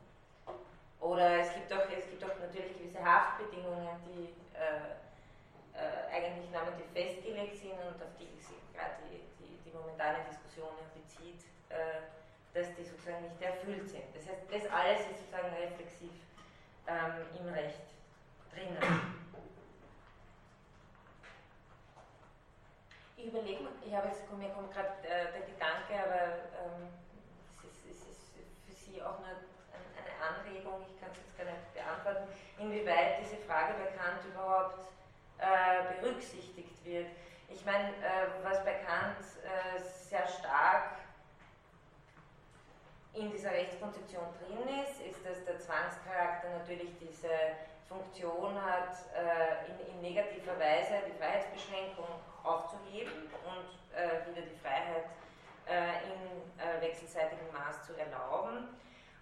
[0.99, 4.97] Oder es gibt auch, es gibt auch natürlich gewisse Haftbedingungen, die äh,
[5.77, 10.73] äh eigentlich normativ festgelegt sind und auf die sich gerade die, die, die, momentane Diskussion
[10.97, 12.03] bezieht, äh,
[12.51, 14.09] dass die sozusagen nicht erfüllt sind.
[14.11, 16.11] Das heißt, das alles ist sozusagen reflexiv
[16.87, 17.81] ähm, im Recht
[18.53, 19.19] drinnen.
[23.17, 26.87] Ich überlege, ich habe jetzt, mir kommt gerade äh, der Gedanke, aber ähm,
[27.67, 28.31] es, ist, ist,
[28.65, 33.37] für Sie auch nur eine Anregung, ich kann es jetzt gar nicht beantworten, inwieweit diese
[33.43, 34.79] Frage bei Kant überhaupt
[35.39, 37.07] äh, berücksichtigt wird.
[37.49, 40.91] Ich meine, äh, was bei Kant äh, sehr stark
[43.19, 49.95] in dieser Rechtskonzeption drin ist, ist, dass der Zwangscharakter natürlich diese Funktion hat, äh, in,
[49.95, 52.07] in, negativer Weise die Freiheitsbeschränkung
[52.43, 55.11] aufzuheben und äh, wieder die Freiheit
[55.67, 58.71] äh, in äh, wechselseitigem Maß zu erlauben.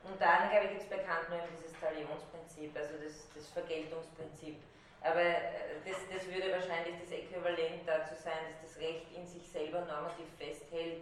[0.03, 4.61] Und dann, glaube ich, gibt es bekannt nur dieses Talionsprinzip, also das, das Vergeltungsprinzip.
[5.01, 9.49] Aber äh, das, das würde wahrscheinlich das Äquivalent dazu sein, dass das Recht in sich
[9.49, 11.01] selber normativ festhält,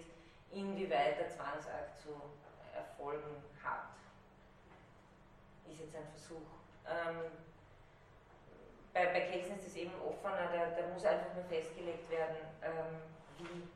[0.53, 2.15] inwieweit der Zwangsakt zu
[2.75, 3.89] Erfolgen hat.
[5.69, 6.47] Ist jetzt ein Versuch.
[6.85, 7.31] Ähm,
[8.93, 13.01] bei, bei Kelsen ist es eben offener, da, da, muss einfach nur festgelegt werden, ähm,
[13.38, 13.67] wie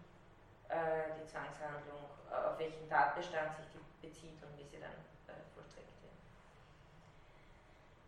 [0.70, 2.00] äh, die Zwangshandlung,
[2.32, 4.96] äh, auf welchen Tatbestand sich die bezieht und wie sie dann
[5.28, 6.16] äh, vollstreckt wird.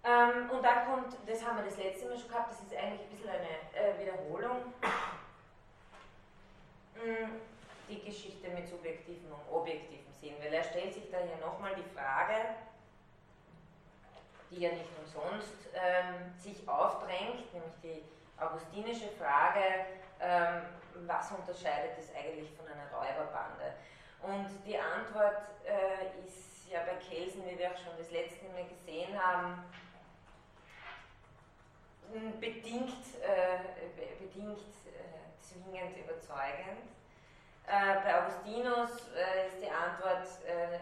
[0.04, 3.01] Ähm, und dann kommt, das haben wir das letzte Mal schon gehabt, das ist eigentlich
[3.01, 4.73] ein bisschen eine äh, Wiederholung.
[6.95, 7.41] Mm,
[7.89, 11.97] die Geschichte mit subjektiven und objektiven Sinn, weil er stellt sich da hier nochmal die
[11.97, 12.55] Frage,
[14.51, 18.03] die ja nicht umsonst ähm, sich aufdrängt, nämlich die
[18.39, 19.86] augustinische Frage,
[20.19, 20.62] ähm,
[21.07, 23.73] was unterscheidet es eigentlich von einer Räuberbande?
[24.21, 28.65] Und die Antwort äh, ist ja bei Kelsen, wie wir auch schon das letzte Mal
[28.67, 29.63] gesehen haben,
[32.39, 37.00] bedingt, äh, bedingt äh, zwingend überzeugend.
[37.67, 40.80] Äh, bei Augustinus äh, ist die Antwort äh,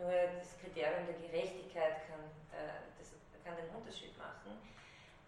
[0.00, 3.12] nur das Kriterium der Gerechtigkeit kann, äh, das
[3.44, 4.58] kann den Unterschied machen.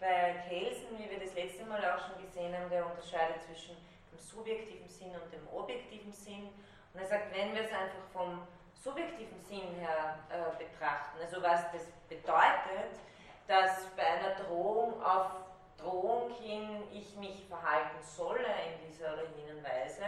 [0.00, 3.76] Bei Kelsen, wie wir das letzte Mal auch schon gesehen haben, der unterscheidet zwischen
[4.10, 6.48] dem subjektiven Sinn und dem objektiven Sinn.
[6.92, 11.70] Und er sagt, wenn wir es einfach vom subjektiven Sinn her äh, betrachten, also was
[11.72, 12.98] das bedeutet,
[13.46, 15.30] dass bei einer Drohung auf
[15.78, 20.04] Drohung hin ich mich verhalten solle in dieser oder jenen Weise,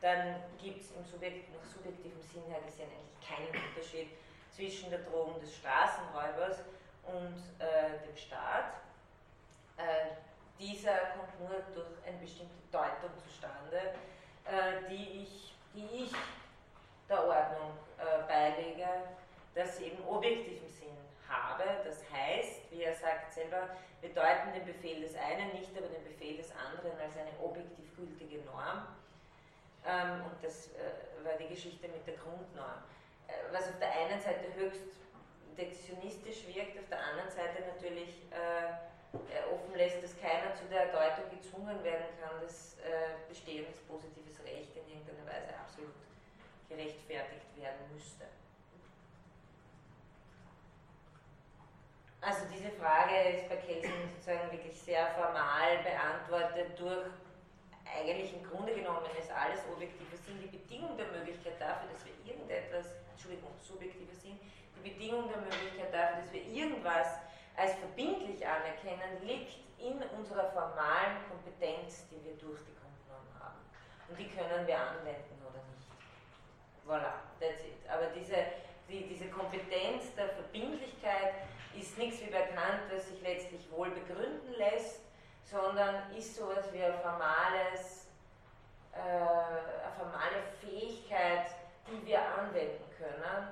[0.00, 4.10] dann gibt es im Subjekt, nach subjektivem Sinn her gesehen eigentlich keinen Unterschied
[4.50, 6.58] zwischen der Drohung des Straßenräubers
[7.04, 8.74] und äh, dem Staat.
[9.76, 10.16] Äh,
[10.58, 13.94] dieser kommt nur durch eine bestimmte Deutung zustande,
[14.44, 16.12] äh, die, ich, die ich
[17.08, 18.86] der Ordnung äh, beilege,
[19.54, 20.96] dass sie eben objektiven Sinn
[21.28, 21.64] habe.
[21.84, 23.68] Das heißt, wie er sagt selber,
[24.00, 27.94] wir deuten den Befehl des einen nicht, aber den Befehl des anderen als eine objektiv
[27.96, 28.86] gültige Norm.
[29.86, 32.82] Ähm, und das äh, war die Geschichte mit der Grundnorm.
[33.26, 34.98] Äh, was auf der einen Seite höchst
[35.56, 38.76] dektionistisch wirkt, auf der anderen Seite natürlich äh,
[39.52, 42.76] offen lässt, dass keiner zu der Deutung gezwungen werden kann, dass
[43.26, 45.94] bestehendes positives Recht in irgendeiner Weise absolut
[46.68, 48.26] gerechtfertigt werden müsste.
[52.20, 57.08] Also diese Frage ist bei Kelsen sozusagen wirklich sehr formal beantwortet durch
[57.94, 62.14] eigentlich im Grunde genommen ist alles objektive Sinn die Bedingung der Möglichkeit dafür, dass wir
[62.24, 64.38] irgendetwas, Entschuldigung, subjektive Sinn,
[64.76, 67.18] die Bedingung der Möglichkeit dafür, dass wir irgendwas
[67.56, 73.58] als verbindlich anerkennen, liegt in unserer formalen Kompetenz, die wir durch die Grundnorm haben.
[74.08, 75.88] Und die können wir anwenden oder nicht.
[76.86, 77.78] Voilà, that's it.
[77.90, 78.36] Aber diese,
[78.88, 81.34] die, diese Kompetenz der Verbindlichkeit
[81.74, 85.00] ist nichts wie bekannt, das sich letztlich wohl begründen lässt,
[85.50, 88.06] sondern ist so etwas wie ein formales,
[88.92, 91.46] äh, eine formale Fähigkeit,
[91.86, 93.48] die wir anwenden können,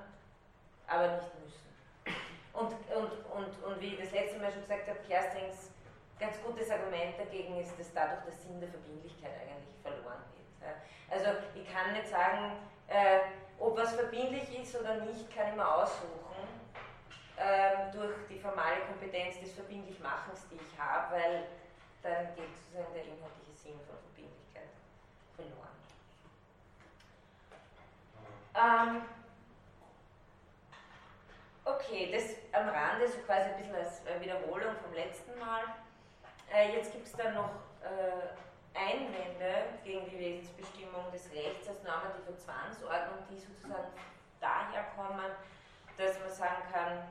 [0.87, 1.57] aber nicht müssen.
[2.53, 5.71] Und, und, und, und wie ich das letzte Mal schon gesagt habe, Kerstings
[6.19, 10.67] ganz gutes Argument dagegen ist, dass dadurch der Sinn der Verbindlichkeit eigentlich verloren geht.
[11.09, 12.57] Also ich kann nicht sagen,
[12.87, 13.19] äh,
[13.59, 16.27] ob was verbindlich ist oder nicht, kann ich mir aussuchen
[17.37, 21.43] ähm, durch die formale Kompetenz des Verbindlichmachens, die ich habe, weil
[22.07, 24.71] dann geht sozusagen der inhaltliche Sinn von Verbindlichkeit
[25.35, 25.75] verloren.
[28.55, 29.01] Ähm,
[31.65, 35.63] okay, das am Rande, so quasi ein bisschen als Wiederholung vom letzten Mal.
[36.51, 37.51] Äh, jetzt gibt es dann noch
[37.83, 38.31] äh,
[38.73, 43.91] Einwände gegen die Wesensbestimmung des Rechts als normative Zwangsordnung, die sozusagen
[44.39, 45.31] daher kommen,
[45.97, 47.07] dass man sagen kann,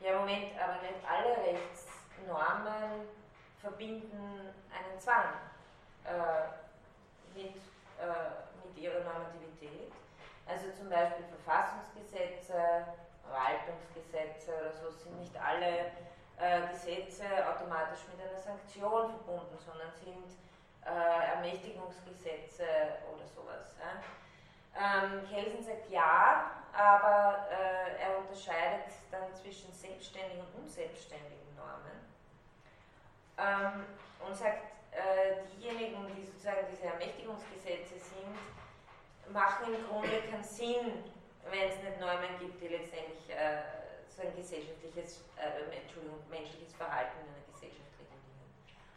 [0.00, 3.06] ja, Moment, aber nicht alle Rechtsnormen
[3.64, 5.40] verbinden einen Zwang
[6.04, 6.52] äh,
[7.34, 7.56] mit,
[7.96, 9.90] äh, mit ihrer Normativität.
[10.46, 12.84] Also zum Beispiel Verfassungsgesetze,
[13.24, 15.88] Verwaltungsgesetze oder so sind nicht alle
[16.36, 20.36] äh, Gesetze automatisch mit einer Sanktion verbunden, sondern sind
[20.84, 23.72] äh, Ermächtigungsgesetze oder sowas.
[23.80, 24.04] Ja.
[24.76, 32.13] Ähm, Kelsen sagt ja, aber äh, er unterscheidet dann zwischen selbstständigen und unselbstständigen Normen
[33.38, 33.84] ähm,
[34.26, 41.04] und sagt, äh, diejenigen, die sozusagen diese Ermächtigungsgesetze sind, machen im Grunde keinen Sinn,
[41.50, 43.62] wenn es nicht Normen gibt, die letztendlich äh,
[44.08, 48.46] so ein gesellschaftliches, äh, Entschuldigung, menschliches Verhalten in einer Gesellschaft regulieren.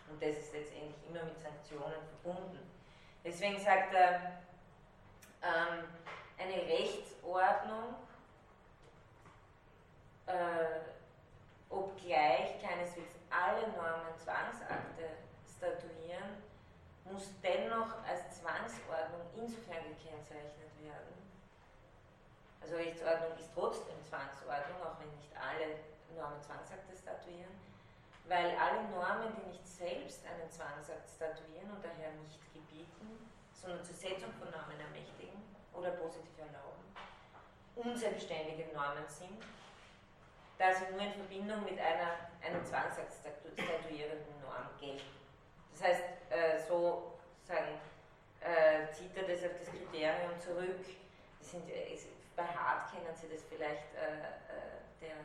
[0.09, 2.59] Und das ist letztendlich immer mit Sanktionen verbunden.
[3.23, 4.39] Deswegen sagt er,
[5.41, 5.83] ähm,
[6.37, 7.95] eine Rechtsordnung,
[10.27, 10.79] äh,
[11.69, 16.43] obgleich keineswegs alle Normen Zwangsakte statuieren,
[17.11, 21.15] muss dennoch als Zwangsordnung insofern gekennzeichnet werden.
[22.61, 25.79] Also Rechtsordnung ist trotzdem Zwangsordnung, auch wenn nicht alle
[26.15, 27.55] Normen Zwangsakte statuieren,
[28.27, 33.95] weil alle Normen, die nicht selbst einen Zwangsakt statuieren und daher nicht gebieten, sondern zur
[33.95, 35.39] Setzung von Normen ermächtigen
[35.73, 36.83] oder positiv erlauben,
[37.75, 39.39] unselbstständige Normen sind,
[40.57, 45.05] da sie nur in Verbindung mit einer, einem Zwangsakt statuierenden Norm gelten.
[45.71, 47.13] Das heißt, äh, so
[47.45, 47.77] sagen,
[48.41, 50.85] äh, zieht er das auf das Kriterium zurück.
[51.39, 51.63] Das sind,
[52.35, 55.17] bei Hart kennen Sie das vielleicht, äh, äh der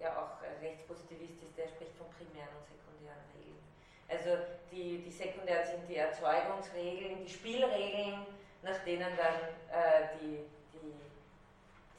[0.00, 3.60] ja auch rechtspositivist ist, der spricht von primären und sekundären Regeln.
[4.08, 8.26] Also die, die sekundär sind die Erzeugungsregeln, die Spielregeln,
[8.62, 10.40] nach denen dann äh, die,
[10.72, 10.94] die,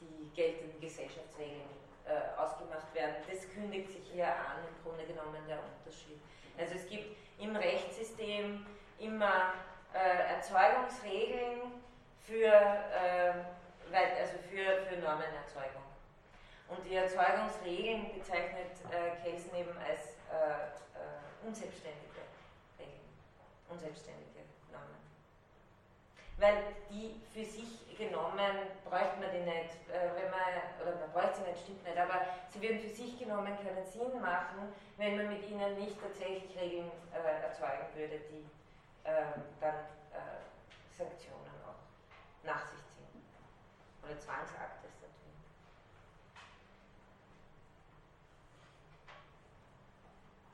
[0.02, 3.16] die geltenden Gesellschaftsregeln äh, ausgemacht werden.
[3.30, 6.22] Das kündigt sich hier an, im Grunde genommen der Unterschied.
[6.58, 8.66] Also es gibt im Rechtssystem
[9.00, 9.54] immer
[9.94, 11.82] äh, Erzeugungsregeln
[12.22, 13.34] für, äh,
[13.92, 15.84] also für, für Normenerzeugung.
[16.68, 22.26] Und die Erzeugungsregeln bezeichnet äh, Kelsen eben als äh, äh, unselbstständige
[22.80, 23.06] Regeln,
[23.70, 24.35] unselbstständige Normen.
[26.38, 31.42] Weil die für sich genommen bräuchte man die nicht, äh, wenn man, oder man bräuchte
[31.42, 35.30] sie nicht, stimmt nicht, aber sie würden für sich genommen keinen Sinn machen, wenn man
[35.30, 38.46] mit ihnen nicht tatsächlich Regeln äh, erzeugen würde, die
[39.08, 39.76] äh, dann
[40.12, 40.44] äh,
[40.98, 41.80] Sanktionen auch
[42.44, 43.24] nach sich ziehen.
[44.04, 45.40] Oder Zwangsakte statuieren.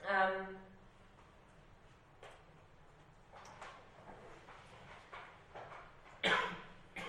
[0.07, 0.70] Ähm,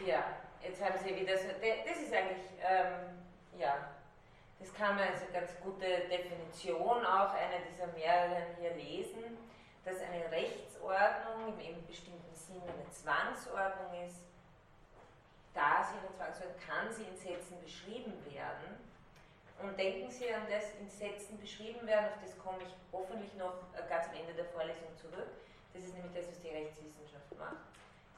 [0.06, 0.24] ja,
[0.62, 3.22] jetzt haben Sie wieder so, das ist eigentlich, ähm,
[3.58, 3.88] ja,
[4.58, 9.38] das kann man als eine ganz gute Definition auch eine dieser mehreren hier lesen,
[9.84, 14.22] dass eine Rechtsordnung im bestimmten Sinne eine Zwangsordnung ist.
[15.54, 18.78] Da sie eine Zwangsordnung kann sie in Sätzen beschrieben werden.
[19.60, 23.54] Und denken Sie an das in Sätzen beschrieben werden, auf das komme ich hoffentlich noch
[23.88, 25.28] ganz am Ende der Vorlesung zurück.
[25.72, 27.62] Das ist nämlich das, was die Rechtswissenschaft macht.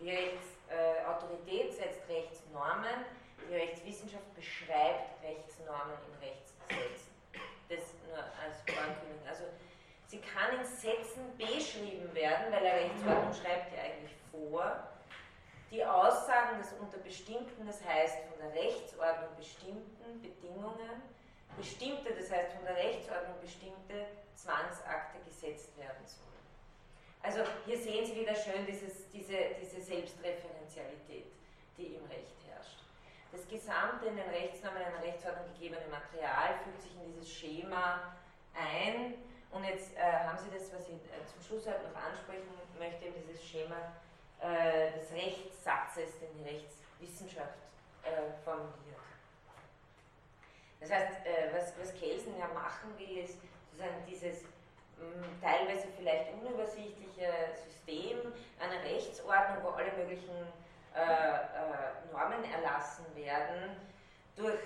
[0.01, 3.05] Die Rechtsautorität äh, setzt Rechtsnormen,
[3.49, 7.15] die Rechtswissenschaft beschreibt Rechtsnormen in Rechtssätzen.
[7.69, 9.27] Das nur als Vorankündigung.
[9.27, 9.45] Also
[10.07, 14.89] sie kann in Sätzen beschrieben werden, weil eine Rechtsordnung schreibt ja eigentlich vor.
[15.71, 21.03] Die Aussagen, dass unter bestimmten, das heißt von der Rechtsordnung bestimmten Bedingungen,
[21.57, 26.44] bestimmte, das heißt von der Rechtsordnung bestimmte Zwangsakte gesetzt werden sollen.
[27.25, 31.33] Also hier sehen Sie wieder schön dieses, diese, diese Selbstreferenzialität,
[31.79, 32.85] die im Recht herrscht.
[33.33, 38.15] Das gesamte in den Rechtsnormen einer Rechtsordnung gegebene Material fügt sich in dieses Schema
[38.53, 39.15] ein.
[39.51, 42.45] Und jetzt äh, haben Sie das, was ich äh, zum Schluss halt noch ansprechen
[42.79, 43.97] möchte, dieses Schema
[44.41, 47.57] äh, des Rechtssatzes, den die Rechtswissenschaft
[48.05, 49.01] äh, formuliert.
[50.79, 53.39] Das heißt, äh, was, was Kelsen ja machen will, ist
[53.73, 54.45] sozusagen dieses
[55.41, 57.31] teilweise vielleicht unübersichtliche
[57.65, 60.35] System einer Rechtsordnung, wo alle möglichen
[60.95, 63.77] äh, äh, Normen erlassen werden,
[64.37, 64.59] durch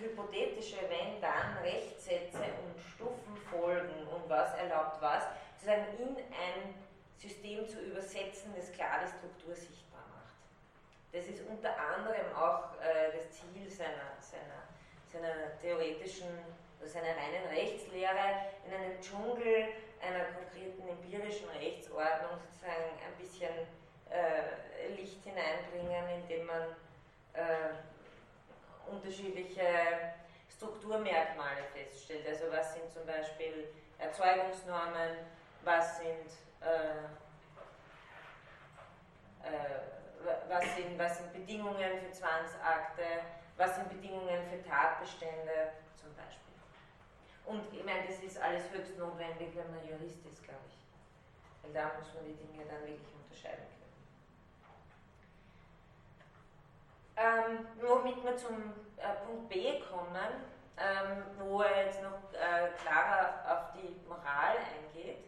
[0.00, 5.24] hypothetische Wenn-Dann-Rechtssätze und Stufenfolgen und was erlaubt was,
[5.56, 6.74] sozusagen in ein
[7.16, 10.38] System zu übersetzen, das klar die Struktur sichtbar macht.
[11.12, 14.62] Das ist unter anderem auch äh, das Ziel seiner, seiner,
[15.10, 16.28] seiner theoretischen
[16.80, 19.68] also seiner reinen Rechtslehre in einen Dschungel
[20.00, 23.50] einer konkreten empirischen Rechtsordnung sozusagen ein bisschen
[24.10, 26.62] äh, Licht hineinbringen, indem man
[27.34, 27.74] äh,
[28.90, 30.14] unterschiedliche
[30.48, 32.26] Strukturmerkmale feststellt.
[32.26, 35.18] Also was sind zum Beispiel Erzeugungsnormen,
[35.62, 37.04] was sind, äh,
[39.46, 39.80] äh
[40.48, 43.02] was sind, was sind Bedingungen für Zwangsakte,
[43.56, 46.47] was sind Bedingungen für Tatbestände zum Beispiel.
[47.48, 50.76] Und ich meine, das ist alles höchst notwendig, wenn man Jurist ist, glaube ich.
[51.62, 53.96] Weil da muss man die Dinge dann wirklich unterscheiden können.
[57.16, 60.44] Ähm, womit wir zum äh, Punkt B kommen,
[60.76, 65.24] ähm, wo er jetzt noch äh, klarer auf die Moral eingeht,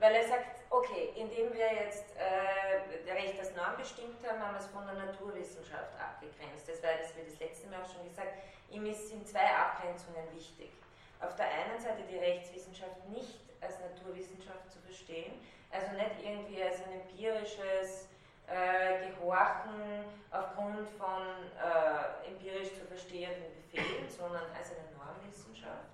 [0.00, 4.60] weil er sagt, okay, indem wir jetzt äh, Recht als Norm bestimmt haben, haben wir
[4.60, 6.68] es von der Naturwissenschaft abgegrenzt.
[6.68, 8.34] Das war das, wie das letzte Mal auch schon gesagt,
[8.68, 10.72] ihm sind zwei Abgrenzungen wichtig
[11.20, 15.32] auf der einen Seite die Rechtswissenschaft nicht als Naturwissenschaft zu verstehen,
[15.70, 18.08] also nicht irgendwie als ein empirisches
[18.46, 25.90] äh, Gehorchen aufgrund von äh, empirisch zu verstehenden Befehlen, sondern als eine Normwissenschaft.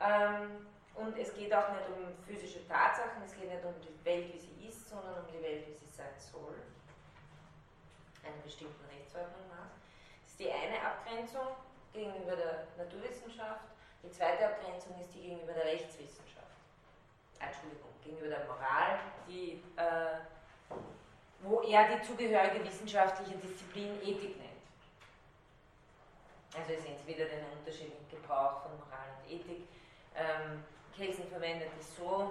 [0.00, 4.32] Ähm, und es geht auch nicht um physische Tatsachen, es geht nicht um die Welt,
[4.32, 6.56] wie sie ist, sondern um die Welt, wie sie sein soll.
[8.24, 9.70] Einer bestimmten Rechtsordnung nach.
[10.22, 11.56] Das ist die eine Abgrenzung
[11.92, 13.75] gegenüber der Naturwissenschaft.
[14.06, 16.54] Die zweite Abgrenzung ist die gegenüber der Rechtswissenschaft.
[17.40, 20.22] Entschuldigung, gegenüber der Moral, die, äh,
[21.40, 24.62] wo er die zugehörige wissenschaftliche Disziplin Ethik nennt.
[26.54, 29.66] Also sehen Sie wieder den unterschiedlichen Gebrauch von Moral und Ethik.
[30.14, 30.62] Ähm,
[30.96, 32.30] Kelsen verwendet es so,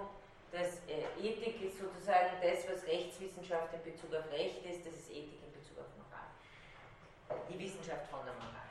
[0.54, 5.12] dass äh, Ethik ist sozusagen das, was Rechtswissenschaft in Bezug auf Recht ist, das ist
[5.12, 7.44] Ethik in Bezug auf Moral.
[7.50, 8.65] Die Wissenschaft von der Moral.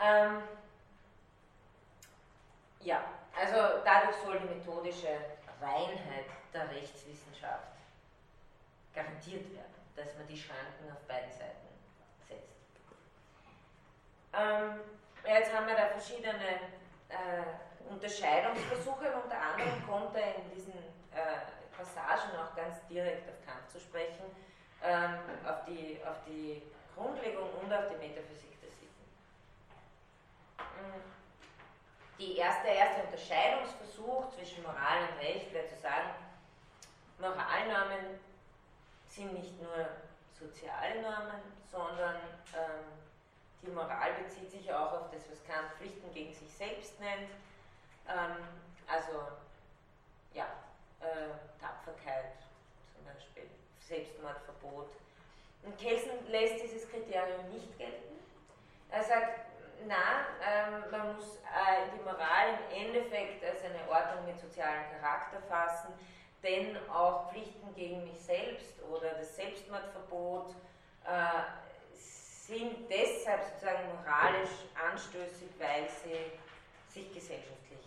[0.00, 0.42] Ähm,
[2.80, 3.04] ja,
[3.38, 5.18] also dadurch soll die methodische
[5.60, 7.68] Reinheit der Rechtswissenschaft
[8.94, 11.68] garantiert werden, dass man die Schranken auf beiden Seiten
[12.28, 12.58] setzt.
[14.32, 14.80] Ähm,
[15.24, 16.72] jetzt haben wir da verschiedene
[17.08, 20.74] äh, Unterscheidungsversuche unter anderem kommt er in diesen
[21.12, 21.40] äh,
[21.76, 24.24] Passagen auch ganz direkt auf Kant zu sprechen,
[24.82, 25.14] ähm,
[25.46, 26.62] auf, die, auf die
[26.94, 28.57] Grundlegung und auf die Metaphysik
[32.18, 36.10] die erste, der erste Unterscheidungsversuch zwischen Moral und Recht wäre zu sagen,
[37.18, 38.18] Moralnormen
[39.06, 39.88] sind nicht nur
[40.38, 42.16] soziale Normen, sondern
[42.54, 42.84] ähm,
[43.62, 47.30] die Moral bezieht sich auch auf das, was Kant Pflichten gegen sich selbst nennt.
[48.08, 48.36] Ähm,
[48.86, 49.26] also,
[50.32, 50.46] ja,
[51.00, 52.32] äh, Tapferkeit
[52.94, 53.50] zum Beispiel,
[53.80, 54.90] Selbstmordverbot.
[55.64, 58.18] Und Kelsen lässt dieses Kriterium nicht gelten.
[58.90, 59.47] Er sagt,
[59.86, 65.40] na, ähm, man muss äh, die Moral im Endeffekt als eine Ordnung mit sozialem Charakter
[65.42, 65.92] fassen,
[66.42, 70.54] denn auch Pflichten gegen mich selbst oder das Selbstmordverbot
[71.04, 76.32] äh, sind deshalb sozusagen moralisch anstößig, weil sie
[76.88, 77.84] sich gesellschaftlich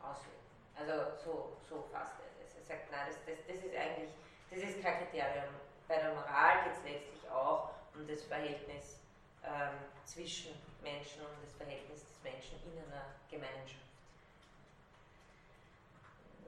[0.00, 0.34] auswirken.
[0.76, 2.56] Also so, so fasst er das.
[2.56, 4.10] Er sagt, nein, das, das, das ist eigentlich,
[4.50, 5.54] das ist kein Kriterium.
[5.88, 9.03] Bei der Moral geht es letztlich auch um das Verhältnis
[9.46, 13.84] ähm, zwischen Menschen und das Verhältnis des Menschen in einer Gemeinschaft.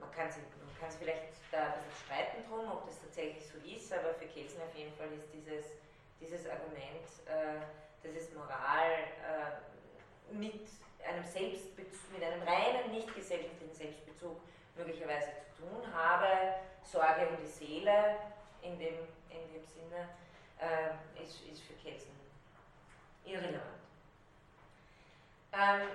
[0.01, 0.43] Man kann sich
[0.99, 4.75] vielleicht da ein bisschen streiten drum, ob das tatsächlich so ist, aber für Kelsen auf
[4.77, 5.73] jeden Fall ist dieses,
[6.21, 7.61] dieses Argument, äh,
[8.03, 8.93] dass es Moral
[9.25, 10.69] äh, mit
[11.05, 14.37] einem Selbstbezug, mit einem reinen, nicht gesellschaftlichen Selbstbezug
[14.77, 18.17] möglicherweise zu tun habe, Sorge um die Seele
[18.63, 18.95] in dem,
[19.31, 20.09] in dem Sinne,
[20.61, 22.26] äh, ist, ist für Kelsen
[23.27, 23.63] irrelevant.
[25.53, 25.89] Ähm,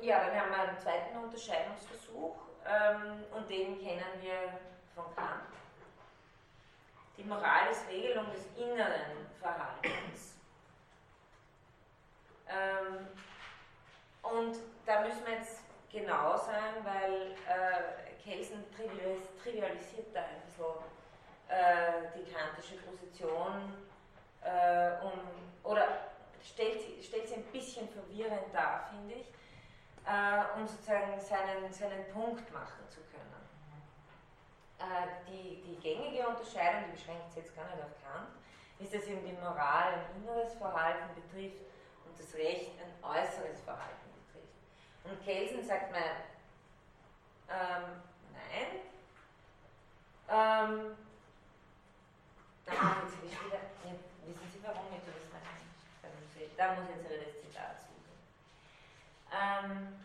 [0.00, 4.58] ja, dann haben wir einen zweiten Unterscheidungsversuch ähm, und den kennen wir
[4.94, 5.44] von Kant.
[7.16, 10.34] Die Moral ist Regelung des inneren Verhaltens.
[12.48, 13.06] Ähm,
[14.22, 14.56] und
[14.86, 15.60] da müssen wir jetzt
[15.90, 18.64] genau sein, weil äh, Kelsen
[19.42, 20.64] trivialisiert da ein bisschen
[21.48, 23.74] äh, die kantische Position
[24.44, 25.20] äh, um,
[25.62, 26.12] oder
[26.44, 29.26] stellt, stellt sie ein bisschen verwirrend dar, finde ich,
[30.06, 33.22] äh, um sozusagen seinen, seinen Punkt machen zu können.
[34.78, 38.28] Äh, die, die gängige Unterscheidung, die beschränkt sich jetzt gar nicht auf Kant,
[38.80, 41.62] ist, dass eben die Moral ein inneres Verhalten betrifft
[42.04, 44.52] und das Recht ein äußeres Verhalten betrifft.
[45.04, 45.98] Und Kelsen sagt mir,
[47.48, 48.82] ähm, nein,
[50.28, 50.96] ähm,
[52.66, 55.52] jetzt wieder, ja, wissen Sie warum ich das meine?
[56.56, 58.14] Da muss ich jetzt wieder das Zitat suchen.
[59.32, 60.00] Ähm,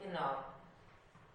[0.00, 0.44] genau.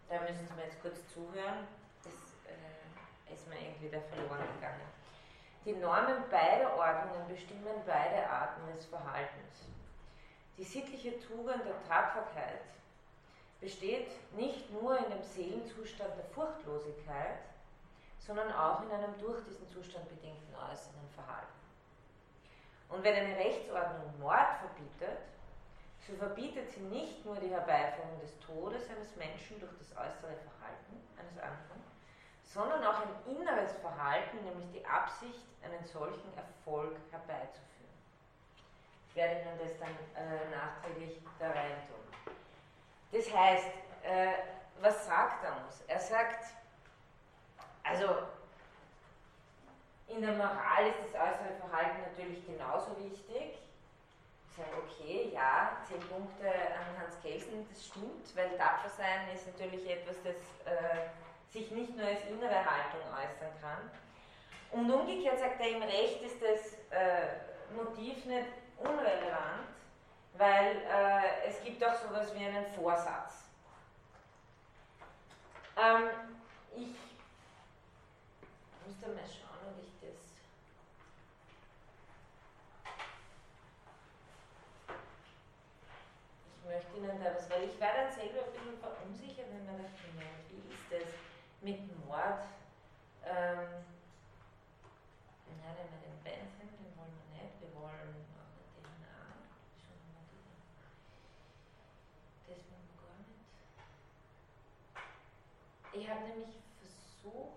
[0.10, 1.68] Da müssen Sie mir jetzt kurz zuhören.
[2.04, 2.14] Das
[2.49, 4.82] äh, ist mir irgendwie da verloren gegangen.
[5.66, 9.70] Die Normen beider Ordnungen bestimmen beide Arten des Verhaltens.
[10.58, 12.62] Die sittliche Tugend der Tapferkeit
[13.62, 17.39] besteht nicht nur in dem Seelenzustand der Furchtlosigkeit,
[18.18, 21.47] sondern auch in einem durch diesen Zustand bedingten äußeren Verhalten.
[22.89, 25.20] Und wenn eine Rechtsordnung Mord verbietet,
[26.07, 30.97] so verbietet sie nicht nur die Herbeiführung des Todes eines Menschen durch das äußere Verhalten
[31.18, 31.82] eines anderen,
[32.43, 37.95] sondern auch ein inneres Verhalten, nämlich die Absicht, einen solchen Erfolg herbeizuführen.
[39.07, 42.01] Ich werde Ihnen das dann äh, nachträglich da rein tun.
[43.12, 43.68] Das heißt,
[44.03, 44.34] äh,
[44.80, 45.84] was sagt er uns?
[45.88, 46.45] Er sagt,
[47.84, 48.07] also
[50.07, 53.59] in der Moral ist das äußere Verhalten natürlich genauso wichtig.
[54.49, 59.47] Ich sage, okay, ja, zehn Punkte an Hans Kelsen, das stimmt, weil tapfer sein ist
[59.47, 60.36] natürlich etwas, das
[60.66, 61.07] äh,
[61.49, 63.89] sich nicht nur als innere Haltung äußern kann.
[64.72, 68.47] Und umgekehrt sagt er, im Recht ist das äh, Motiv nicht
[68.78, 69.68] unrelevant,
[70.34, 73.44] weil äh, es gibt auch sowas wie einen Vorsatz.
[75.78, 76.10] Ähm,
[76.76, 76.96] ich
[78.86, 80.20] müsste mal schauen, ob ich das.
[86.58, 89.78] Ich möchte Ihnen da was, weil ich war dann selber ein bisschen verunsichert, wenn man
[89.78, 89.92] dachte,
[90.50, 91.14] wie ist das
[91.62, 92.40] mit Mord?
[93.26, 93.84] Ähm,
[95.62, 98.22] ja, wir den Benson, den wollen wir nicht, wir wollen
[105.94, 107.52] Ich habe nämlich versucht,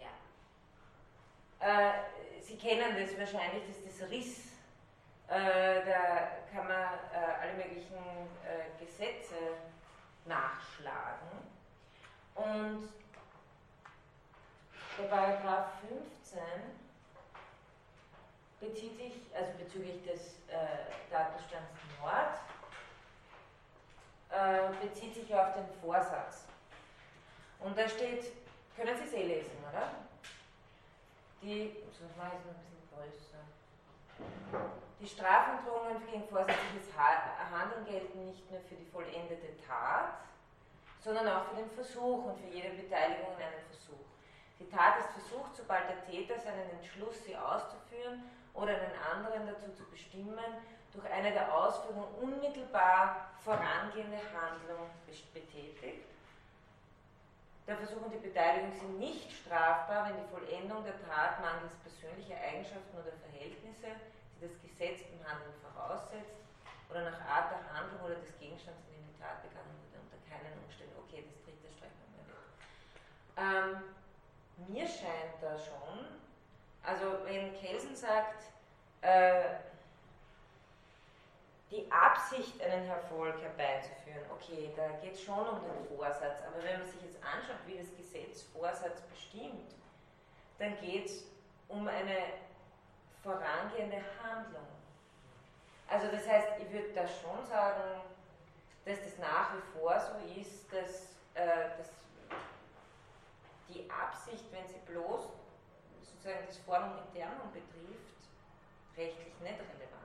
[0.00, 0.08] ja,
[1.60, 1.92] äh,
[2.40, 4.38] Sie kennen das wahrscheinlich, das ist das Riss.
[5.28, 9.34] Äh, da kann man äh, alle möglichen äh, Gesetze
[10.24, 11.28] nachschlagen.
[12.34, 12.88] Und
[14.98, 16.40] der Paragraph 15
[18.60, 22.40] bezieht sich, also bezüglich des äh, Datenstands Mord,
[24.30, 26.44] äh, bezieht sich auf den Vorsatz.
[27.58, 28.32] Und da steht,
[28.76, 29.90] können Sie es eh lesen, oder?
[31.42, 33.40] Die, so mache ich es ein bisschen größer.
[35.00, 40.20] Die Strafandrohungen gegen vorsätzliches Handeln gelten nicht nur für die vollendete Tat,
[41.02, 44.04] sondern auch für den Versuch und für jede Beteiligung in einem Versuch.
[44.58, 48.22] Die Tat ist versucht, sobald der Täter seinen Entschluss, sie auszuführen
[48.52, 50.38] oder einen anderen dazu zu bestimmen,
[50.92, 54.90] durch eine der Ausführungen unmittelbar vorangehende Handlung
[55.32, 56.06] betätigt.
[57.66, 62.34] Der Versuch und die Beteiligung sind nicht strafbar, wenn die Vollendung der Tat mangels persönlicher
[62.42, 63.94] Eigenschaften oder Verhältnisse,
[64.34, 66.34] die das Gesetz im Handeln voraussetzt,
[66.90, 70.18] oder nach Art der Handlung oder des Gegenstands, in dem die Tat begangen wurde, unter
[70.26, 70.98] keinen Umständen.
[71.06, 72.50] Okay, das dritte streichen wir mal weg.
[73.38, 73.94] Ähm,
[74.66, 76.18] mir scheint da schon,
[76.82, 78.50] also wenn Kelsen sagt,
[79.02, 79.69] äh,
[81.70, 86.80] die Absicht, einen Erfolg herbeizuführen, okay, da geht es schon um den Vorsatz, aber wenn
[86.80, 89.74] man sich jetzt anschaut, wie das Gesetz Vorsatz bestimmt,
[90.58, 91.24] dann geht es
[91.68, 92.16] um eine
[93.22, 94.66] vorangehende Handlung.
[95.86, 98.00] Also das heißt, ich würde da schon sagen,
[98.84, 101.90] dass das nach wie vor so ist, dass, äh, dass
[103.68, 105.28] die Absicht, wenn sie bloß
[106.02, 107.70] sozusagen das Formum internum betrifft,
[108.96, 109.99] rechtlich nicht relevant ist.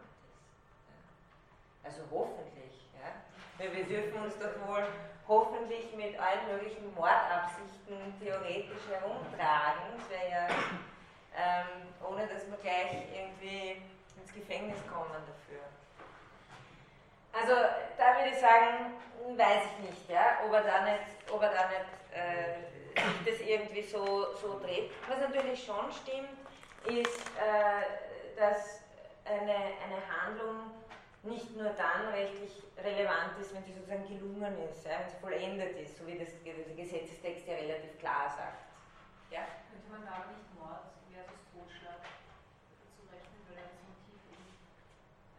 [1.96, 2.90] Also hoffentlich.
[3.00, 3.72] Ja.
[3.74, 4.86] Wir dürfen uns doch wohl
[5.28, 9.96] hoffentlich mit allen möglichen Mordabsichten theoretisch herumtragen.
[9.98, 10.48] Das wäre ja,
[11.38, 13.82] ähm, ohne dass wir gleich irgendwie
[14.20, 15.64] ins Gefängnis kommen dafür.
[17.32, 17.54] Also
[17.98, 18.94] da würde ich sagen,
[19.38, 23.84] weiß ich nicht, ja, ob er da nicht, ob er da nicht äh, das irgendwie
[23.84, 24.92] so, so dreht.
[25.08, 26.30] Was natürlich schon stimmt,
[26.86, 28.82] ist, äh, dass
[29.26, 30.72] eine, eine Handlung
[31.26, 35.78] nicht nur dann rechtlich relevant ist, wenn sie sozusagen gelungen ist, ja, wenn sie vollendet
[35.78, 38.66] ist, so wie das, der Gesetzestext ja relativ klar sagt.
[39.32, 39.42] Ja?
[39.70, 42.02] Könnte man da nicht Mord versus Totschlag
[42.96, 44.22] zurechnen, weil das Motiv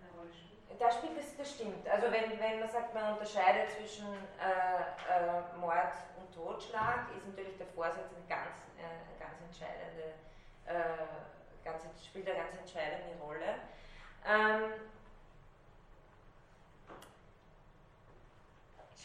[0.02, 0.80] eine Rolle spielt?
[0.80, 1.86] Da spielt das, das stimmt.
[1.88, 4.10] Also wenn, wenn man sagt, man unterscheidet zwischen
[4.42, 5.94] äh, äh, Mord
[6.36, 10.20] Totschlag ist natürlich der Vorsatz eine ganz, äh, ganz entscheidende,
[10.68, 13.56] äh, ganz, spielt eine ganz entscheidende Rolle.
[14.28, 14.72] Ähm,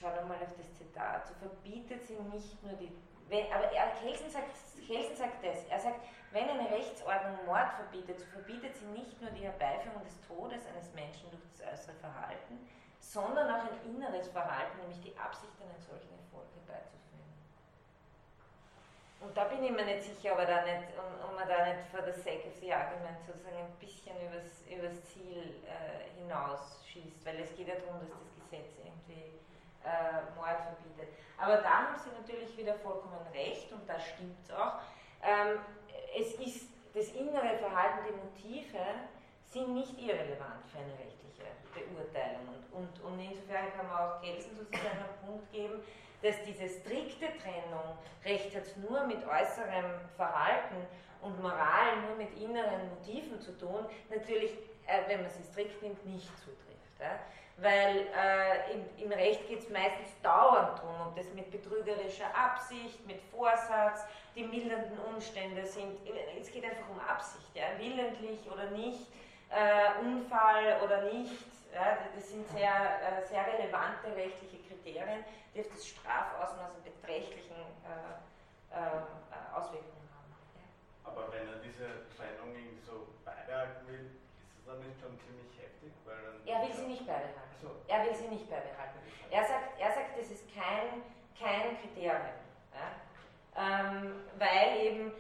[0.02, 1.28] schau nochmal auf das Zitat.
[1.28, 2.92] So verbietet sie nicht nur die.
[3.30, 4.50] Wenn, aber er, Kelsen, sagt,
[4.86, 5.64] Kelsen sagt das.
[5.70, 10.20] Er sagt, wenn eine Rechtsordnung Mord verbietet, so verbietet sie nicht nur die Herbeiführung des
[10.28, 12.68] Todes eines Menschen durch das äußere Verhalten,
[13.00, 17.32] sondern auch ein inneres Verhalten, nämlich die Absicht, einen solchen Erfolg herbeizuführen.
[19.22, 21.66] Und da bin ich mir nicht sicher, ob er da nicht, um, um man da
[21.68, 27.26] nicht for the sake of the argument sozusagen ein bisschen übers, übers Ziel äh, hinausschießt,
[27.26, 29.41] weil es geht ja darum, dass das Gesetz irgendwie
[29.86, 31.16] äh, Mord verbietet.
[31.38, 34.80] Aber da haben Sie natürlich wieder vollkommen recht und da stimmt es auch.
[35.24, 35.60] Ähm,
[36.18, 38.86] es ist das innere Verhalten, die Motive
[39.46, 42.48] sind nicht irrelevant für eine rechtliche Beurteilung.
[42.72, 45.82] Und, und, und insofern kann man auch Gelsen sozusagen einen Punkt geben,
[46.22, 50.76] dass diese strikte Trennung, Recht hat nur mit äußerem Verhalten
[51.22, 54.52] und Moral nur mit inneren Motiven zu tun, natürlich,
[54.86, 57.00] äh, wenn man sie strikt nimmt, nicht zutrifft.
[57.00, 57.20] Ja?
[57.62, 63.06] Weil äh, im, im, Recht geht es meistens dauernd darum, ob das mit betrügerischer Absicht,
[63.06, 64.04] mit Vorsatz,
[64.36, 66.00] die mildernden Umstände sind.
[66.40, 67.66] Es geht einfach um Absicht, ja?
[67.78, 69.06] willentlich oder nicht,
[69.50, 71.38] äh, Unfall oder nicht.
[71.72, 72.00] Ja?
[72.16, 78.74] Das sind sehr, äh, sehr relevante rechtliche Kriterien, die auf das Strafausmaß einen beträchtlichen äh,
[78.74, 80.34] äh, Auswirkungen haben.
[80.58, 81.12] Ja.
[81.12, 86.46] Aber wenn er diese Trennung so beibehalten will, ist es dann nicht schon ziemlich heftig?
[86.46, 87.56] er will sie nicht beibehalten.
[87.62, 87.70] So.
[87.88, 89.00] Er will sie nicht beibehalten.
[89.30, 91.04] Er sagt, er sagt das ist kein,
[91.40, 92.22] kein Kriterium.
[92.74, 92.90] Ja?
[93.56, 95.12] Ähm, weil eben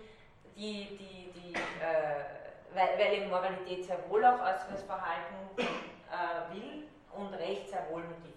[0.56, 2.42] die, die, die äh,
[2.74, 8.04] weil, weil eben Moralität sehr wohl auch äußeres Verhalten äh, will und Recht sehr wohl
[8.04, 8.32] Motiv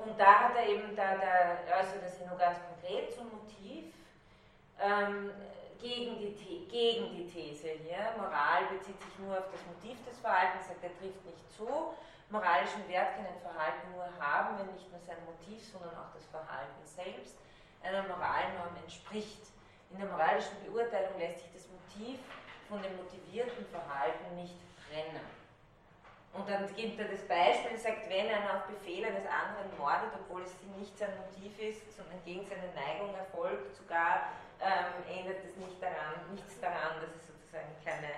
[0.00, 3.92] und da hat er eben, da, da äußert er sich nur ganz konkret zum Motiv
[4.80, 5.30] ähm,
[5.80, 8.12] gegen, die, gegen die These hier.
[8.16, 11.94] Moral bezieht sich nur auf das Motiv des Verhaltens, sagt er trifft nicht zu.
[12.30, 16.24] Moralischen Wert kann ein Verhalten nur haben, wenn nicht nur sein Motiv, sondern auch das
[16.30, 17.36] Verhalten selbst
[17.82, 19.50] einer Moralnorm entspricht.
[19.90, 22.20] In der moralischen Beurteilung lässt sich das Motiv
[22.68, 24.54] von dem motivierten Verhalten nicht
[24.86, 25.39] trennen.
[26.32, 30.42] Und dann gibt er das Beispiel, sagt, wenn einer auf Befehl eines anderen mordet, obwohl
[30.42, 34.30] es nicht sein Motiv ist, sondern gegen seine Neigung erfolgt, sogar
[34.62, 38.14] ähm, ändert es nicht daran, nichts daran, dass es sozusagen keine,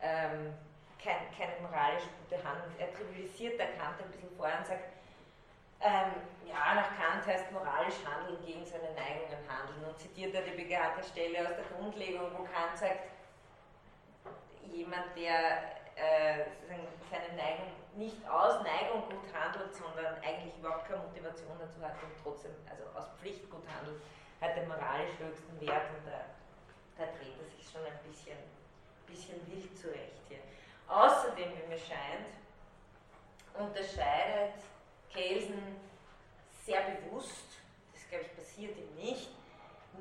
[0.00, 0.54] ähm,
[1.02, 2.78] kein, keine moralisch gute Handlung ist.
[2.78, 4.86] Er trivialisiert der Kant ein bisschen vorher und sagt,
[5.80, 6.14] ähm,
[6.46, 11.02] ja, nach Kant heißt moralisch handeln gegen seine Neigungen handeln und zitiert er die bekannte
[11.02, 13.10] Stelle aus der Grundlegung, wo Kant sagt,
[14.70, 16.46] jemand, der äh,
[17.10, 22.14] seine Neigung nicht aus Neigung gut handelt, sondern eigentlich überhaupt keine Motivation dazu hat und
[22.22, 24.00] trotzdem, also aus Pflicht gut handelt,
[24.40, 26.30] hat den moralisch höchsten Wert und da,
[26.96, 28.38] da dreht er sich schon ein bisschen,
[29.06, 30.38] bisschen wild zurecht hier.
[30.86, 32.30] Außerdem, wie mir scheint,
[33.58, 34.62] unterscheidet
[35.10, 35.76] Kelsen
[36.64, 37.58] sehr bewusst,
[37.92, 39.30] das glaube ich passiert ihm nicht,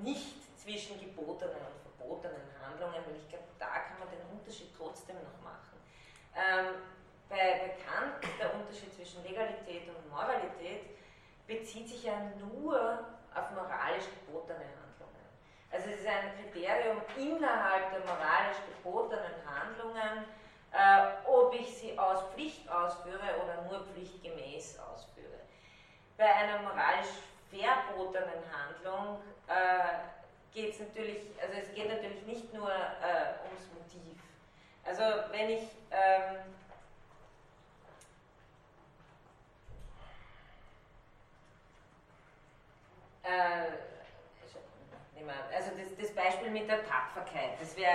[0.04, 5.16] nicht zwischen gebotenen und verbotenen Handlungen, weil ich glaube, da kann man den Unterschied trotzdem
[5.16, 5.67] noch machen.
[6.38, 6.76] Ähm,
[7.30, 10.86] bei, Kant der Unterschied zwischen Legalität und Moralität
[11.48, 15.26] bezieht sich ja nur auf moralisch gebotene Handlungen.
[15.72, 20.26] Also es ist ein Kriterium innerhalb der moralisch gebotenen Handlungen,
[20.72, 25.40] äh, ob ich sie aus Pflicht ausführe oder nur pflichtgemäß ausführe.
[26.18, 27.10] Bei einer moralisch
[27.50, 34.17] verbotenen Handlung äh, geht es natürlich, also es geht natürlich nicht nur äh, ums Motiv.
[34.88, 36.38] Also wenn ich ähm,
[43.24, 43.88] äh,
[45.56, 47.92] also das, das, Beispiel mit der Tapferkeit, das wäre,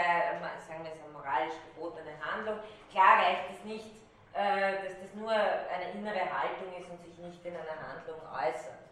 [0.68, 2.58] sagen wir eine moralisch gebotene Handlung.
[2.90, 3.86] Klar reicht es nicht,
[4.34, 8.82] äh, dass das nur eine innere Haltung ist und sich nicht in einer Handlung äußert.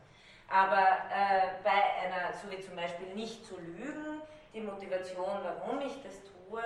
[0.49, 0.81] Aber
[1.13, 4.23] äh, bei einer, so wie zum Beispiel nicht zu lügen,
[4.55, 6.63] die Motivation, warum ich das tue,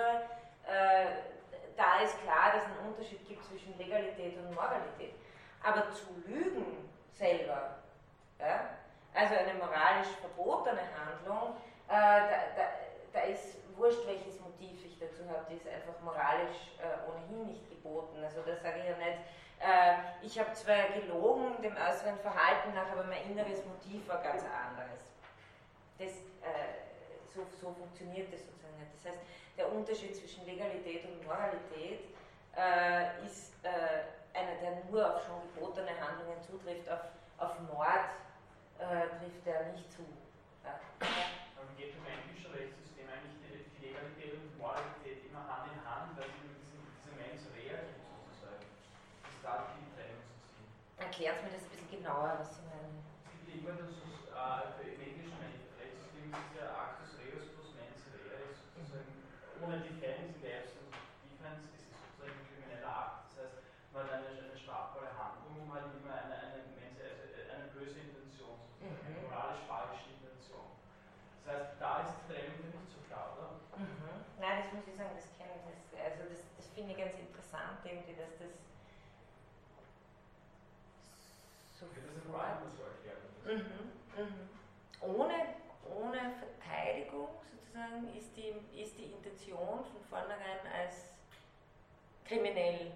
[0.65, 5.13] da ist klar, dass es einen Unterschied gibt zwischen Legalität und Moralität.
[5.61, 7.79] Aber zu lügen selber,
[8.39, 8.69] ja,
[9.13, 11.55] also eine moralisch verbotene Handlung,
[11.87, 12.63] äh, da, da,
[13.13, 17.69] da, ist wurscht, welches Motiv ich dazu habe, die ist einfach moralisch äh, ohnehin nicht
[17.69, 18.23] geboten.
[18.23, 19.19] Also da sage ich ja nicht,
[19.59, 24.43] äh, ich habe zwar gelogen dem äußeren Verhalten nach, aber mein inneres Motiv war ganz
[24.43, 25.07] anderes.
[25.97, 26.11] Das,
[26.43, 26.85] äh,
[27.33, 28.91] so, so funktioniert das sozusagen nicht.
[28.95, 29.21] Das heißt,
[29.57, 32.01] der Unterschied zwischen Legalität und Moralität
[32.55, 37.01] äh, ist äh, einer, der nur auf schon gebotene Handlungen zutrifft, auf,
[37.37, 38.11] auf Mord
[38.79, 40.03] äh, trifft er nicht zu.
[40.63, 40.79] Ja.
[41.55, 43.39] Aber geht im englischen Rechtssystem eigentlich
[43.79, 47.79] die, Legalität und Moralität immer Hand in Hand, weil es immer diese, diese Mens rea
[47.79, 48.65] gibt sozusagen.
[48.65, 50.67] Ist da die Trennung zu ziehen?
[50.99, 52.99] Erklärt mir das ein bisschen genauer, was Sie meinen.
[53.23, 55.37] Es gibt immer das, äh, im englischen
[55.79, 59.15] Rechtssystem ist ja Actus Reus plus Mens rea, sozusagen
[59.63, 63.31] ohne Defense in der Absence of Defense ist es sozusagen ein krimineller Akt.
[63.31, 63.57] Das heißt,
[63.95, 68.01] man hat eine, eine strafbare Handlung, wo man halt immer eine, eine, also eine böse
[68.01, 69.29] Intention, sozusagen, eine Mhm.
[69.31, 70.67] moralisch falsche Intention.
[71.45, 73.47] Das heißt, da ist die Trennung ja nicht so klar, oder?
[73.79, 74.27] Mhm.
[74.37, 75.63] Nein, das muss ich sagen, das kenne ich.
[75.63, 77.15] Das, also das, das finde ich ganz
[77.55, 78.51] interessant, irgendwie, dass das
[81.79, 81.89] das
[82.23, 83.21] sofort erklärt?
[83.45, 84.49] Mhm, mhm.
[85.01, 91.05] Ohne, ohne Verteidigung sozusagen ist die, ist die Intention von vornherein als
[92.25, 92.91] kriminell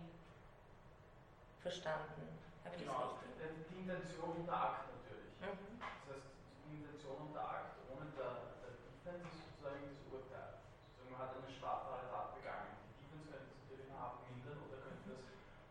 [1.61, 2.39] verstanden.
[2.65, 3.67] Habe ich Genau, das richtig?
[3.69, 5.33] die Intention und der Akt natürlich.
[5.43, 5.77] Mhm.
[5.79, 6.27] Das heißt,
[6.65, 8.31] die Intention und der Akt ohne der,
[8.63, 10.57] der Defense ist sozusagen das Urteil.
[10.97, 12.73] Sozusagen man hat eine strafbare Tat begangen.
[12.89, 15.21] Die Defense könnte das natürlich noch abmildern oder könnte das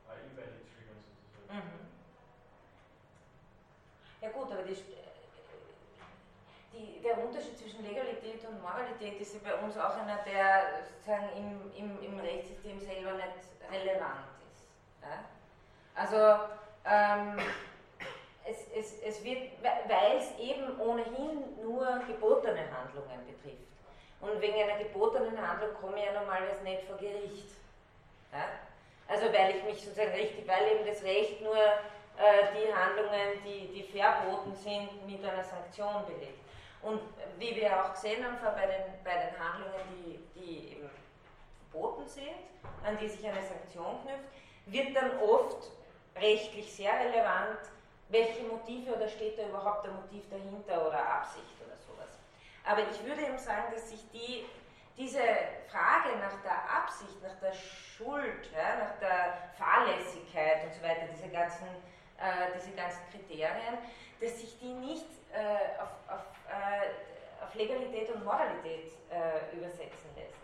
[0.07, 1.51] äh, invalid triggern sozusagen.
[1.51, 1.89] Mhm.
[4.21, 4.75] Ja gut, aber die,
[6.75, 11.29] die, der Unterschied zwischen Legalität und Moralität ist ja bei uns auch einer, der sozusagen
[11.37, 14.67] im, im, im Rechtssystem selber nicht relevant ist.
[15.03, 15.25] Ja?
[15.95, 16.45] Also
[16.85, 17.39] ähm,
[18.45, 23.69] es, es, es wird, weil es eben ohnehin nur gebotene Handlungen betrifft.
[24.21, 27.51] Und wegen einer gebotenen Handlung komme ich ja normalerweise nicht vor Gericht.
[28.33, 28.49] Ja?
[29.07, 33.69] Also weil ich mich sozusagen richtig, weil eben das Recht nur äh, die Handlungen, die,
[33.69, 36.48] die verboten sind, mit einer Sanktion belegt.
[36.83, 37.01] Und
[37.39, 40.91] wie wir auch gesehen haben bei den, bei den Handlungen, die, die eben
[41.71, 42.29] verboten sind,
[42.85, 44.29] an die sich eine Sanktion knüpft,
[44.67, 45.71] wird dann oft
[46.17, 47.59] rechtlich sehr relevant,
[48.09, 52.19] welche Motive oder steht da überhaupt ein Motiv dahinter oder Absicht oder sowas.
[52.65, 54.47] Aber ich würde eben sagen, dass sich die,
[54.97, 55.21] diese
[55.71, 61.29] Frage nach der Absicht, nach der Schuld, ja, nach der Fahrlässigkeit und so weiter, diese
[61.29, 61.67] ganzen,
[62.19, 63.79] äh, diese ganzen Kriterien,
[64.21, 70.35] dass sich die nicht äh, auf, auf, äh, auf Legalität und Moralität äh, übersetzen lässt.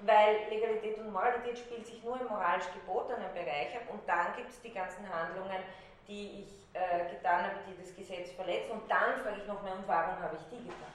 [0.00, 4.50] Weil Legalität und Moralität spielt sich nur im moralisch gebotenen Bereich ab und dann gibt
[4.50, 5.62] es die ganzen Handlungen,
[6.08, 9.86] die ich äh, getan habe, die das Gesetz verletzen und dann frage ich nochmal, und
[9.86, 10.94] warum habe ich die getan?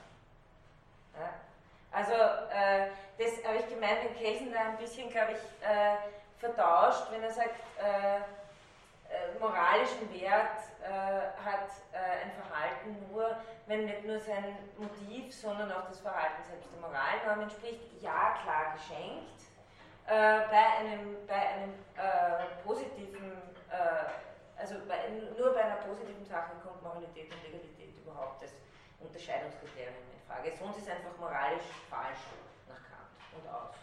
[1.18, 1.32] Ja?
[1.92, 5.38] Also äh, das habe ich gemeint, wenn Kelsen da ein bisschen, glaube ich,
[6.38, 7.54] vertauscht, wenn er sagt,
[9.08, 10.88] äh, moralischen Wert äh,
[11.44, 13.36] hat äh, ein Verhalten nur,
[13.66, 17.80] wenn nicht nur sein Motiv, sondern auch das Verhalten selbst der Moralnorm entspricht.
[18.00, 19.42] Ja, klar geschenkt,
[20.06, 21.74] äh, bei einem, bei einem
[22.64, 23.32] positiven,
[24.56, 28.52] also bei, nur bei einer positiven Sache kommt Moralität und Legalität überhaupt als
[29.00, 30.52] Unterscheidungskriterium in Frage.
[30.56, 32.24] Sonst ist einfach moralisch falsch
[32.68, 33.74] nach Kant und aus.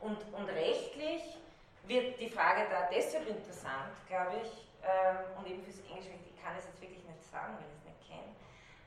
[0.00, 1.38] Und, und rechtlich
[1.86, 6.56] wird die Frage da deshalb interessant, glaube ich, ähm, und eben fürs Englische, ich kann
[6.58, 8.30] es jetzt wirklich nicht sagen, weil ich es nicht kenne,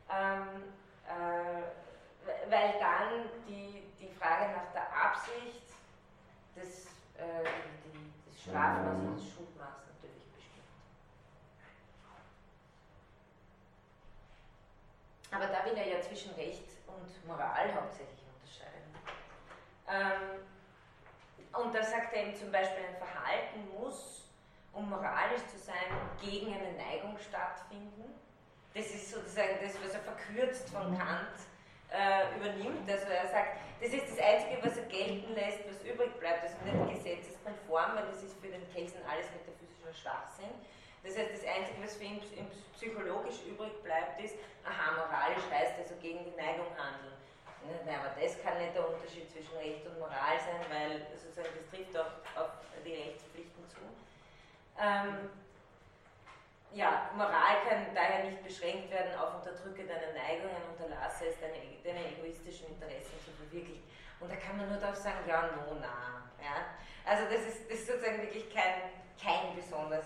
[0.09, 0.73] ähm,
[1.05, 1.63] äh,
[2.49, 5.63] weil dann die, die Frage nach der Absicht
[6.55, 6.85] des,
[7.17, 10.69] äh, des Strafmaßes und des Schuldmaßes natürlich bestimmt.
[15.31, 18.91] Aber da will er ja zwischen Recht und Moral hauptsächlich unterscheiden.
[19.87, 20.56] Ähm,
[21.53, 24.25] und da sagt er eben zum Beispiel, ein Verhalten muss,
[24.73, 25.89] um moralisch zu sein,
[26.21, 28.13] gegen eine Neigung stattfinden.
[28.73, 31.33] Das ist sozusagen das, was er verkürzt von Kant
[31.89, 32.89] äh, übernimmt.
[32.89, 36.43] Also er sagt, das ist das Einzige, was er gelten lässt, was übrig bleibt.
[36.43, 40.53] Also nicht gesetzeskonform, weil das ist für den Kelsen alles metaphysischer Schwachsinn.
[41.03, 42.21] Das heißt, das Einzige, was für ihn
[42.75, 47.16] psychologisch übrig bleibt, ist, aha, moralisch heißt also gegen die Neigung handeln.
[47.65, 51.69] Nein, aber das kann nicht der Unterschied zwischen Recht und Moral sein, weil sozusagen das
[51.69, 52.49] trifft auch auf
[52.85, 53.81] die Rechtspflichten zu.
[54.79, 55.29] Ähm,
[56.71, 62.11] ja, Moral kann daher nicht beschränkt werden auf Unterdrücke deiner Neigungen, unterlasse es, deine, deine
[62.11, 63.83] egoistischen Interessen zu verwirklichen.
[64.19, 66.23] Und da kann man nur darauf sagen, ja, no, na.
[66.41, 66.75] Ja?
[67.05, 68.91] Also das ist, das ist sozusagen wirklich kein,
[69.21, 70.05] kein besonders.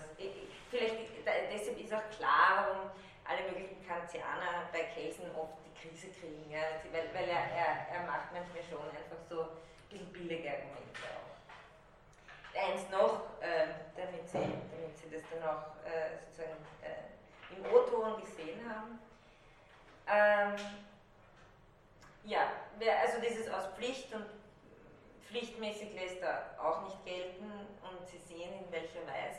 [0.70, 0.96] Vielleicht
[1.26, 2.90] deshalb ist auch klar, warum
[3.24, 6.60] alle möglichen Kantianer bei Kelsen oft Krise kriegen, ja,
[6.92, 9.48] weil, weil er, er, er macht manchmal schon einfach so ein
[9.90, 11.34] bisschen billige Argumente auch.
[12.54, 13.66] Eins noch, äh,
[13.96, 19.00] damit, Sie, damit Sie das dann auch äh, sozusagen äh, im O-Ton gesehen haben.
[20.06, 20.56] Ähm,
[22.24, 22.52] ja,
[23.00, 24.26] also dieses aus Pflicht und
[25.26, 27.50] pflichtmäßig lässt er auch nicht gelten
[27.82, 29.31] und Sie sehen in welcher Weise.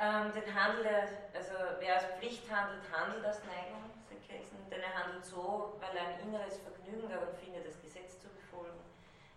[0.00, 0.86] Ähm, den Handel,
[1.34, 3.90] also wer aus Pflicht handelt, handelt aus Neigung.
[4.30, 8.28] Kelsen, denn er handelt so, weil er ein inneres Vergnügen daran findet, das Gesetz zu
[8.30, 8.78] befolgen,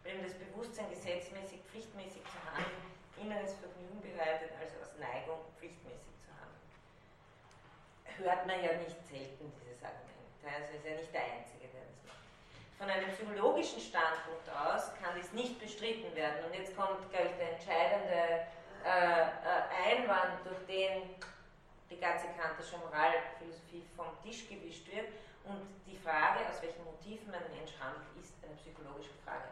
[0.04, 6.14] weil ihm das Bewusstsein gesetzmäßig, pflichtmäßig zu handeln, inneres Vergnügen bereitet, also aus Neigung pflichtmäßig
[6.22, 6.70] zu handeln.
[8.22, 11.98] Hört man ja nicht selten dieses Argument, also ist ja nicht der Einzige, der das
[12.06, 12.22] macht.
[12.78, 16.46] Von einem psychologischen Standpunkt aus kann dies nicht bestritten werden.
[16.46, 18.46] Und jetzt kommt, glaube ich, der entscheidende
[18.84, 21.16] äh, äh Einwand, durch den
[21.90, 25.08] die ganze kantische Moralphilosophie vom Tisch gewischt wird.
[25.46, 29.52] Und die Frage, aus welchen Motiven ein Mensch handelt, ist eine psychologische Frage,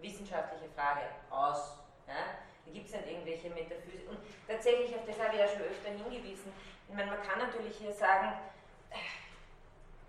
[0.00, 1.78] wissenschaftliche Frage aus.
[2.06, 2.38] Ja?
[2.64, 4.08] Da gibt es nicht irgendwelche Metaphysik.
[4.08, 6.52] Und tatsächlich, auf das habe ich ja schon öfter hingewiesen,
[6.88, 8.36] ich meine, man kann natürlich hier sagen,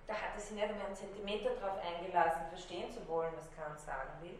[0.08, 3.80] da hat es sich nicht einmal einen Zentimeter darauf eingelassen, verstehen zu wollen, was Kant
[3.80, 4.38] sagen will.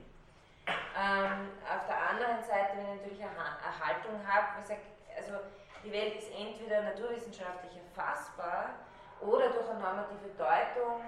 [0.68, 4.48] Ähm, auf der anderen Seite, wenn ich natürlich eine Haltung habe,
[5.18, 5.34] also
[5.84, 8.70] die Welt ist entweder naturwissenschaftlich erfassbar
[9.20, 11.02] oder durch eine normative Deutung,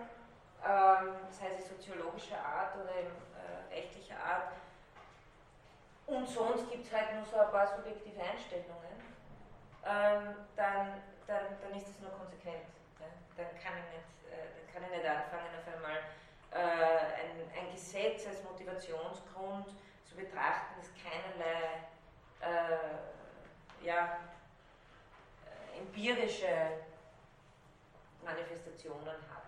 [0.66, 4.52] ähm, sei es soziologischer Art oder äh, rechtlicher Art.
[6.08, 8.98] Und sonst gibt es halt nur so ein paar subjektive Einstellungen.
[9.86, 12.66] Ähm, dann, dann, dann ist es nur konsequent.
[13.00, 13.10] Ja?
[13.38, 15.98] Dann, kann ich nicht, äh, dann kann ich nicht anfangen, auf einmal
[16.60, 19.68] ein, ein Gesetz als Motivationsgrund
[20.06, 21.86] zu betrachten, das keinerlei
[22.42, 24.20] äh, ja,
[25.78, 26.48] empirische
[28.24, 29.46] Manifestationen hat.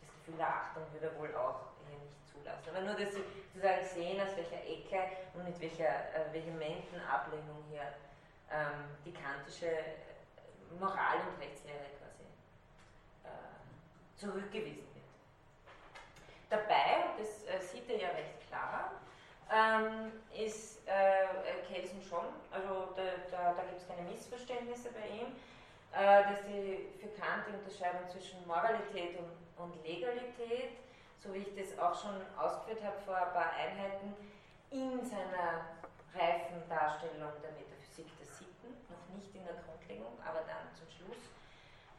[0.00, 2.68] Das Gefühl der Achtung würde er wohl auch hier nicht zulassen.
[2.70, 7.62] Aber nur, dass Sie sozusagen sehen, aus welcher Ecke und mit welcher äh, vehementen Ablehnung
[7.70, 7.94] hier
[8.50, 9.70] ähm, die kantische
[10.78, 12.24] Moral- und Rechtslehre quasi
[13.24, 14.89] äh, zurückgewiesen.
[16.50, 18.90] Dabei, und das äh, sieht er ja recht klar,
[19.50, 25.30] ähm, ist äh, Kelsen schon, also da, da, da gibt es keine Missverständnisse bei ihm,
[25.92, 29.30] äh, dass die für Kant die Unterscheidung zwischen Moralität und,
[29.62, 30.78] und Legalität,
[31.18, 34.14] so wie ich das auch schon ausgeführt habe vor ein paar Einheiten,
[34.70, 35.78] in seiner
[36.14, 41.30] reifen Darstellung der Metaphysik der Sitten, noch nicht in der Grundlegung, aber dann zum Schluss,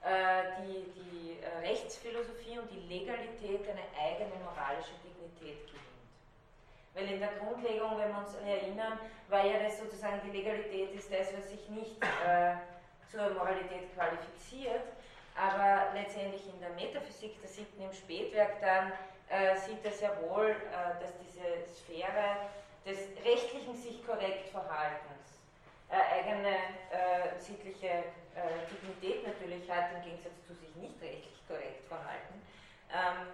[0.03, 5.81] die, die äh, Rechtsphilosophie und die Legalität eine eigene moralische Dignität gibt.
[6.93, 8.99] Weil in der Grundlegung, wenn wir uns erinnern,
[9.29, 12.55] war ja das sozusagen die Legalität ist das, was sich nicht äh,
[13.09, 14.83] zur Moralität qualifiziert.
[15.35, 18.91] Aber letztendlich in der Metaphysik der siebten im Spätwerk dann
[19.29, 22.49] äh, sieht er sehr wohl, äh, dass diese Sphäre
[22.85, 25.40] des rechtlichen sich korrekt Verhaltens äh,
[26.31, 26.55] eigene
[26.91, 32.41] äh, sittliche äh, Dignität natürlich hat, im Gegensatz zu sich nicht rechtlich korrekt verhalten,
[32.89, 33.27] ähm,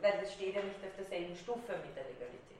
[0.00, 2.58] weil das steht ja nicht auf derselben Stufe mit der Legalität.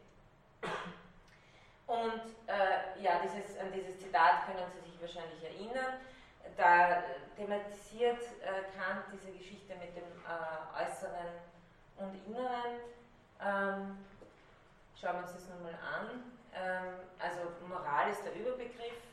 [1.86, 6.00] Und äh, ja, dieses, an dieses Zitat können Sie sich wahrscheinlich erinnern.
[6.56, 7.02] Da
[7.36, 11.32] thematisiert äh, Kant diese Geschichte mit dem äh, Äußeren
[11.96, 12.76] und Inneren.
[13.40, 14.04] Ähm,
[15.00, 16.32] schauen wir uns das nochmal an.
[16.52, 19.07] Ähm, also Moral ist der Überbegriff.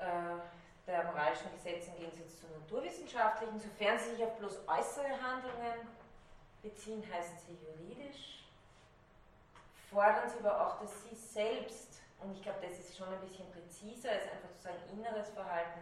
[0.00, 0.40] Äh,
[0.86, 3.60] der moralischen Gesetze Sie jetzt zu naturwissenschaftlichen.
[3.60, 5.86] Sofern sie sich auf bloß äußere Handlungen
[6.62, 8.44] beziehen, heißen sie juridisch.
[9.90, 13.50] Fordern Sie aber auch, dass Sie selbst, und ich glaube, das ist schon ein bisschen
[13.50, 15.80] präziser als einfach zu sagen inneres Verhalten,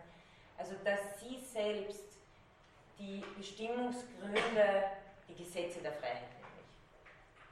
[0.56, 2.16] also dass Sie selbst
[2.98, 4.84] die Bestimmungsgründe,
[5.28, 6.66] die Gesetze der Freiheit nämlich,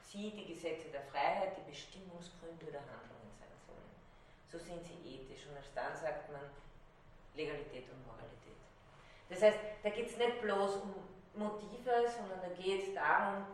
[0.01, 3.16] Sie die Gesetze der Freiheit, die Bestimmungsgründe der sollen.
[4.57, 6.41] So sind Sie ethisch und erst dann sagt man
[7.35, 8.57] Legalität und Moralität.
[9.29, 10.95] Das heißt, da geht es nicht bloß um
[11.35, 13.45] Motive, sondern da geht es darum,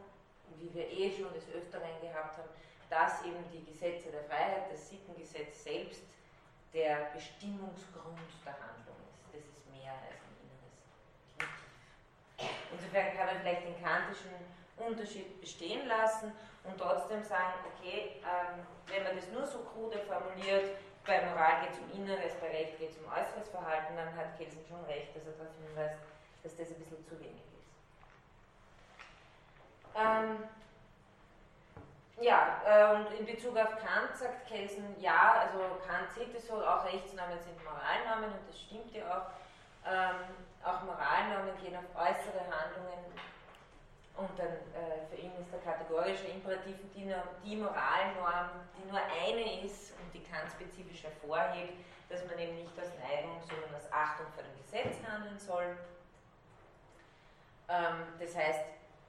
[0.57, 2.49] wie wir eh schon des Öfteren gehabt haben,
[2.89, 6.03] dass eben die Gesetze der Freiheit, das Sittengesetz selbst,
[6.73, 8.95] der Bestimmungsgrund der Handlung
[9.73, 10.79] mehr als ein inneres
[12.39, 12.63] Motiv.
[12.71, 14.31] Insofern kann man vielleicht den kantischen
[14.77, 16.31] Unterschied bestehen lassen
[16.63, 21.71] und trotzdem sagen, okay, ähm, wenn man das nur so krude formuliert, bei Moral geht
[21.71, 25.15] es um Inneres, bei Recht geht es um äußeres Verhalten, dann hat Kelsen schon recht,
[25.15, 25.99] dass er darauf hinweist,
[26.43, 27.67] dass das ein bisschen zu wenig ist.
[29.95, 30.43] Ähm,
[32.21, 36.55] ja, äh, und in Bezug auf Kant sagt Kelsen, ja, also Kant sieht es so,
[36.55, 39.25] auch Rechtsnormen sind Moralnormen und das stimmt ja auch.
[39.85, 40.23] Ähm,
[40.63, 43.03] auch Moralnormen gehen auf äußere Handlungen
[44.15, 49.65] und dann äh, für ihn ist der kategorische Imperativ die, die Moralnorm, die nur eine
[49.65, 51.73] ist und die Kant spezifisch hervorhebt,
[52.09, 55.75] dass man eben nicht aus Neigung, sondern aus Achtung vor dem Gesetz handeln soll.
[57.69, 58.65] Ähm, das heißt,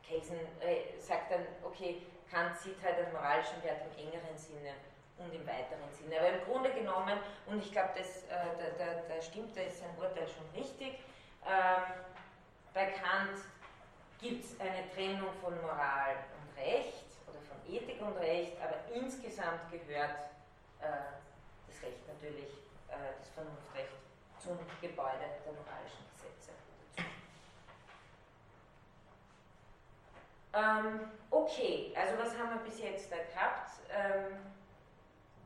[0.08, 4.72] Kelsen äh, sagt dann, okay, Kant sieht halt den moralischen Wert im engeren Sinne
[5.18, 6.18] und im weiteren Sinne.
[6.18, 9.90] Aber im Grunde genommen, und ich glaube, äh, da, da, da, stimmt, da ist sein
[9.98, 10.98] Urteil schon richtig,
[11.46, 11.92] ähm,
[12.72, 13.38] bei Kant
[14.24, 19.70] gibt es eine Trennung von Moral und Recht oder von Ethik und Recht, aber insgesamt
[19.70, 20.16] gehört
[20.80, 21.12] äh,
[21.68, 22.48] das Recht natürlich,
[22.88, 23.92] äh, das Vernunftrecht
[24.42, 26.52] zum Gebäude der moralischen Gesetze
[26.96, 27.04] dazu.
[30.54, 33.72] Ähm, okay, also was haben wir bis jetzt da gehabt?
[33.92, 34.38] Ähm,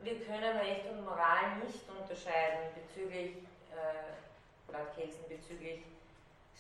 [0.03, 3.39] wir können Recht und Moral nicht unterscheiden bezüglich,
[3.74, 5.83] äh, laut Kelsen, bezüglich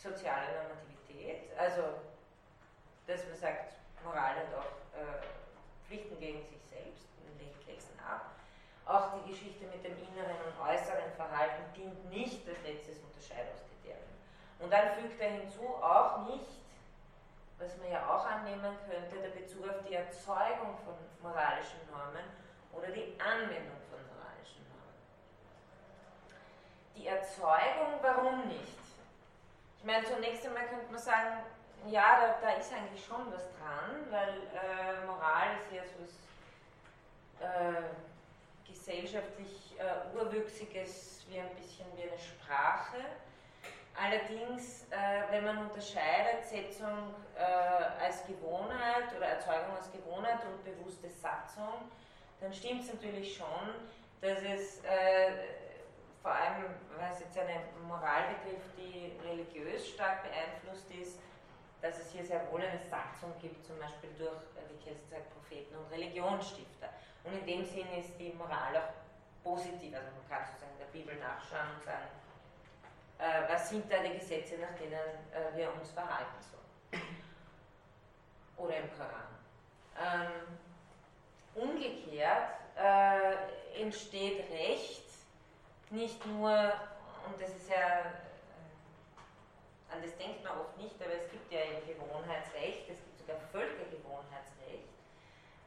[0.02, 1.50] sozialer Normativität.
[1.58, 1.82] Also,
[3.06, 3.74] dass man sagt,
[4.04, 5.26] Moral hat auch äh,
[5.86, 8.30] Pflichten gegen sich selbst, legt Kelsen ab.
[8.86, 14.08] Auch die Geschichte mit dem inneren und äußeren Verhalten dient nicht als letztes Unterscheidungskriterium.
[14.60, 16.48] Und dann fügt er hinzu, auch nicht,
[17.58, 22.24] was man ja auch annehmen könnte, der Bezug auf die Erzeugung von moralischen Normen
[22.72, 24.94] oder die Anwendung von moralischen Normen.
[26.96, 28.87] Die Erzeugung, warum nicht?
[29.88, 31.38] Meine, zunächst einmal könnte man sagen,
[31.86, 36.12] ja, da, da ist eigentlich schon was dran, weil äh, Moral ist ja so was
[37.40, 37.88] äh,
[38.70, 42.98] gesellschaftlich äh, Urwüchsiges, wie ein bisschen wie eine Sprache.
[43.96, 51.08] Allerdings, äh, wenn man unterscheidet Setzung äh, als Gewohnheit oder Erzeugung als Gewohnheit und bewusste
[51.08, 51.90] Satzung,
[52.42, 53.72] dann stimmt es natürlich schon,
[54.20, 55.32] dass es äh,
[56.22, 56.64] vor allem,
[57.12, 61.18] es jetzt eine Moral betrifft, die religiös stark beeinflusst ist,
[61.80, 65.76] dass es hier sehr wohl eine Satzung gibt, zum Beispiel durch, wie Kirsten sagt, Propheten
[65.76, 66.90] und Religionsstifter.
[67.24, 69.94] Und in dem Sinn ist die Moral auch positiv.
[69.94, 72.08] Also man kann sozusagen der Bibel nachschauen und sagen,
[73.18, 77.02] äh, was sind da die Gesetze, nach denen äh, wir uns verhalten sollen.
[78.56, 79.28] Oder im Koran.
[79.96, 80.58] Ähm,
[81.54, 85.07] Umgekehrt äh, entsteht Recht
[85.90, 86.50] nicht nur,
[87.26, 88.12] und das ist ja, äh,
[89.92, 93.36] an das denkt man oft nicht, aber es gibt ja ein Gewohnheitsrecht, es gibt sogar
[93.52, 94.88] Völkergewohnheitsrecht.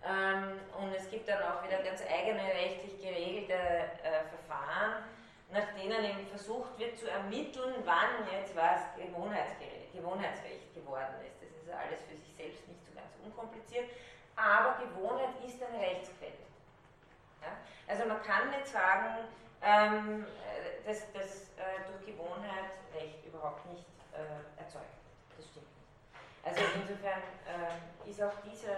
[0.04, 5.04] Ähm, und es gibt dann auch wieder ganz eigene rechtlich geregelte äh, Verfahren,
[5.52, 11.42] nach denen eben versucht wird zu ermitteln, wann jetzt was Gewohnheitsrecht geworden ist.
[11.42, 13.90] Das ist alles für sich selbst nicht so ganz unkompliziert
[14.42, 16.32] aber Gewohnheit ist eine Rechtsquelle.
[17.42, 17.58] Ja?
[17.88, 19.28] Also man kann nicht sagen,
[19.62, 24.86] ähm, äh, dass, dass äh, durch Gewohnheit Recht überhaupt nicht äh, erzeugt
[25.36, 25.38] wird.
[25.38, 25.88] Das stimmt nicht.
[26.44, 28.76] Also insofern äh, ist auch diese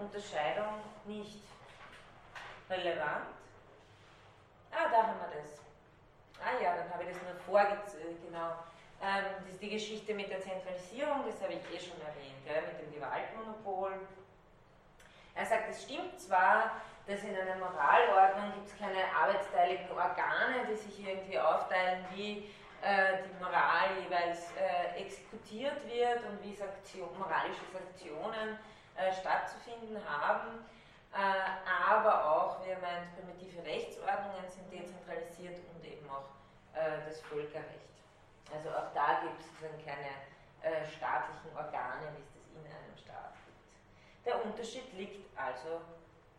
[0.00, 1.42] Unterscheidung nicht
[2.68, 3.26] relevant.
[4.72, 5.60] Ah, da haben wir das.
[6.40, 8.52] Ah ja, dann habe ich das nur vorgezogen, genau.
[9.00, 12.62] Ähm, das ist die Geschichte mit der Zentralisierung, das habe ich eh schon erwähnt, gell,
[12.62, 14.06] mit dem Gewaltmonopol
[15.34, 20.74] Er sagt, es stimmt zwar, dass in einer Moralordnung gibt es keine arbeitsteiligen Organe, die
[20.74, 22.50] sich irgendwie aufteilen, wie
[22.82, 28.58] äh, die Moral jeweils äh, exekutiert wird und wie Sanktion, moralische Sanktionen
[28.96, 30.66] äh, stattzufinden haben.
[31.14, 36.28] Äh, aber auch, wie er meint, primitive Rechtsordnungen sind dezentralisiert und eben auch
[36.74, 37.86] äh, das Völkerrecht.
[38.52, 40.10] Also auch da gibt es sozusagen keine
[40.62, 44.26] äh, staatlichen Organe, wie es das in einem Staat gibt.
[44.26, 45.80] Der Unterschied liegt also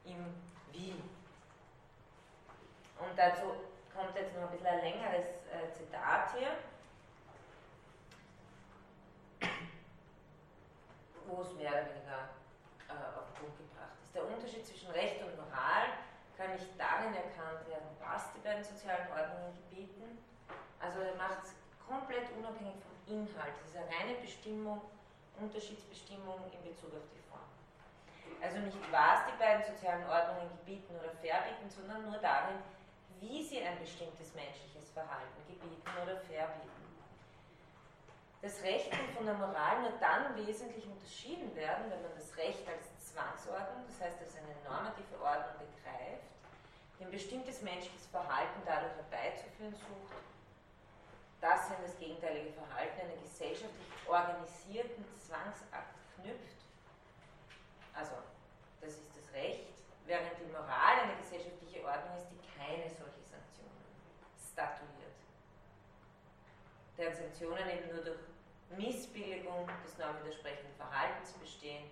[0.05, 0.35] im
[0.71, 0.91] Wie.
[2.99, 3.53] Und dazu
[3.93, 6.51] kommt jetzt noch ein bisschen ein längeres äh, Zitat hier,
[11.25, 12.29] wo es mehr oder weniger
[12.89, 14.15] äh, auf den Punkt gebracht ist.
[14.15, 15.97] Der Unterschied zwischen Recht und Moral
[16.37, 20.17] kann nicht darin erkannt werden, was die beiden sozialen Ordnungen gebieten.
[20.79, 21.53] Also er macht es
[21.85, 23.53] komplett unabhängig vom Inhalt.
[23.61, 24.81] Es ist eine reine Bestimmung,
[25.39, 27.26] Unterschiedsbestimmung in Bezug auf die.
[28.41, 32.57] Also nicht was die beiden sozialen Ordnungen gebieten oder verbieten, sondern nur darin,
[33.19, 36.77] wie sie ein bestimmtes menschliches Verhalten gebieten oder verbieten.
[38.41, 42.61] Das Recht kann von der Moral nur dann wesentlich unterschieden werden, wenn man das Recht
[42.69, 46.29] als Zwangsordnung, das heißt als eine normative Ordnung begreift,
[46.99, 50.21] die ein bestimmtes menschliches Verhalten dadurch herbeizuführen sucht,
[51.41, 56.56] dass an das gegenteilige Verhalten einer gesellschaftlich organisierten Zwangsakt knüpft.
[57.97, 58.13] Also,
[58.79, 59.65] das ist das Recht,
[60.05, 63.81] während die Moral eine gesellschaftliche Ordnung ist, die keine solche Sanktionen
[64.37, 65.17] statuiert.
[66.95, 68.21] Deren Sanktionen eben nur durch
[68.77, 71.89] Missbilligung des normwidersprechenden Verhaltens bestehen,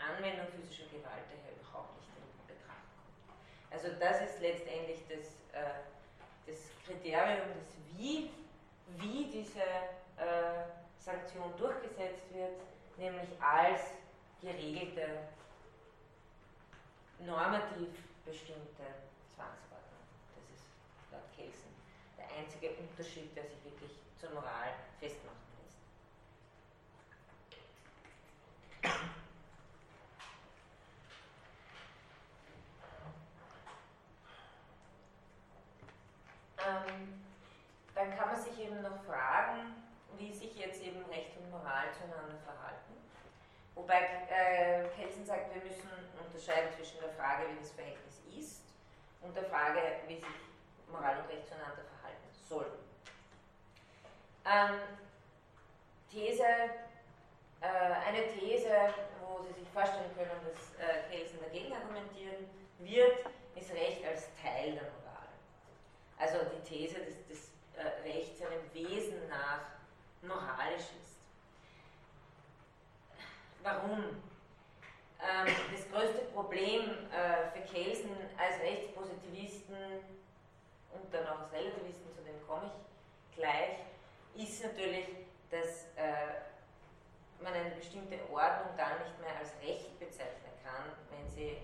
[0.00, 3.36] Anwendung physischer Gewalt daher überhaupt nicht in Betracht kommt.
[3.70, 5.84] Also das ist letztendlich das, äh,
[6.46, 8.30] das Kriterium des Wie,
[8.96, 10.64] wie diese äh,
[10.98, 12.56] Sanktion durchgesetzt wird,
[12.96, 13.92] nämlich als
[14.42, 15.28] geregelte,
[17.20, 17.88] normativ
[18.24, 18.84] bestimmte
[19.34, 20.02] Zwangsordnung.
[20.34, 20.66] Das ist
[21.12, 21.70] laut Kelsen
[22.18, 25.78] der einzige Unterschied, der sich wirklich zur Moral festmachen lässt.
[36.58, 37.24] Ähm,
[37.94, 39.74] dann kann man sich eben noch fragen,
[40.18, 42.91] wie sich jetzt eben Recht und Moral zueinander verhalten.
[43.74, 45.88] Wobei äh, Kelsen sagt, wir müssen
[46.24, 48.62] unterscheiden zwischen der Frage, wie das Verhältnis ist,
[49.22, 50.26] und der Frage, wie sich
[50.90, 52.78] Moral und Recht zueinander verhalten sollen.
[54.44, 54.98] Ähm,
[56.10, 57.66] These, äh,
[58.06, 58.68] eine These,
[59.20, 62.50] wo Sie sich vorstellen können, dass äh, Kelsen dagegen argumentieren
[62.80, 65.28] wird, ist Recht als Teil der Moral.
[66.18, 69.62] Also die These, dass das äh, Recht seinem Wesen nach
[70.22, 71.11] moralisch ist.
[73.62, 74.22] Warum?
[75.22, 76.82] Ähm, das größte Problem
[77.12, 80.02] äh, für Kelsen als Rechtspositivisten
[80.90, 83.78] und dann auch als Relativisten, zu dem komme ich gleich,
[84.34, 85.06] ist natürlich,
[85.48, 86.42] dass äh,
[87.40, 91.58] man eine bestimmte Ordnung dann nicht mehr als Recht bezeichnen kann, wenn sie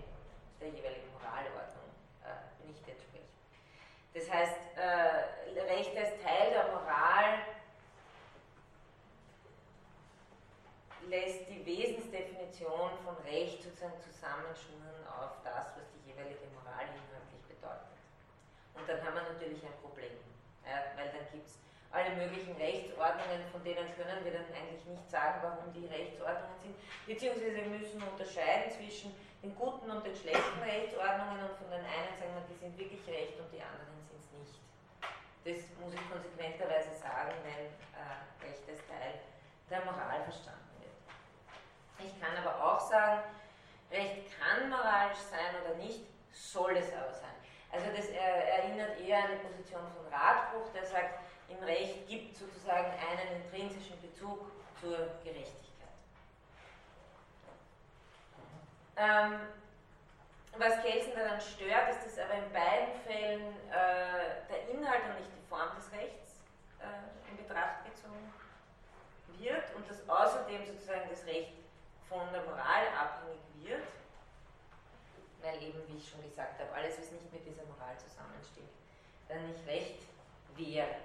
[0.61, 1.91] der jeweiligen Moralordnung
[2.23, 3.27] äh, nicht entspricht.
[4.13, 7.58] Das heißt, äh, Recht als Teil der Moral
[11.07, 17.95] lässt die Wesensdefinition von Recht sozusagen zusammenschnüren auf das, was die jeweilige Moral inhaltlich bedeutet.
[18.75, 20.19] Und dann haben wir natürlich ein Problem,
[20.67, 21.59] ja, weil dann gibt es
[21.91, 26.75] alle möglichen Rechtsordnungen, von denen können wir dann eigentlich nicht sagen, warum die Rechtsordnungen sind,
[27.07, 32.13] beziehungsweise wir müssen unterscheiden zwischen den guten und den schlechten Rechtsordnungen und von den einen
[32.19, 34.55] sagen wir, die sind wirklich recht und die anderen sind es nicht.
[35.47, 39.17] Das muss ich konsequenterweise sagen, wenn äh, Recht als Teil
[39.69, 40.68] der Moral verstanden.
[41.99, 43.23] Ich kann aber auch sagen,
[43.91, 47.29] Recht kann moralisch sein oder nicht, soll es aber sein.
[47.71, 51.19] Also das erinnert eher an die Position von Radbruch, der sagt,
[51.49, 55.59] im Recht gibt sozusagen einen intrinsischen Bezug zur Gerechtigkeit.
[58.97, 59.39] Ähm,
[60.57, 65.31] was Kelsen daran stört, ist, dass aber in beiden Fällen äh, der Inhalt und nicht
[65.35, 66.41] die Form des Rechts
[66.79, 68.33] äh, in Betracht gezogen
[69.37, 71.58] wird und dass außerdem sozusagen das Recht
[72.09, 73.87] von der Moral abhängig wird,
[75.41, 78.69] weil eben, wie ich schon gesagt habe, alles, was nicht mit dieser Moral zusammensteht,
[79.27, 80.01] dann nicht Recht
[80.55, 80.95] wäre.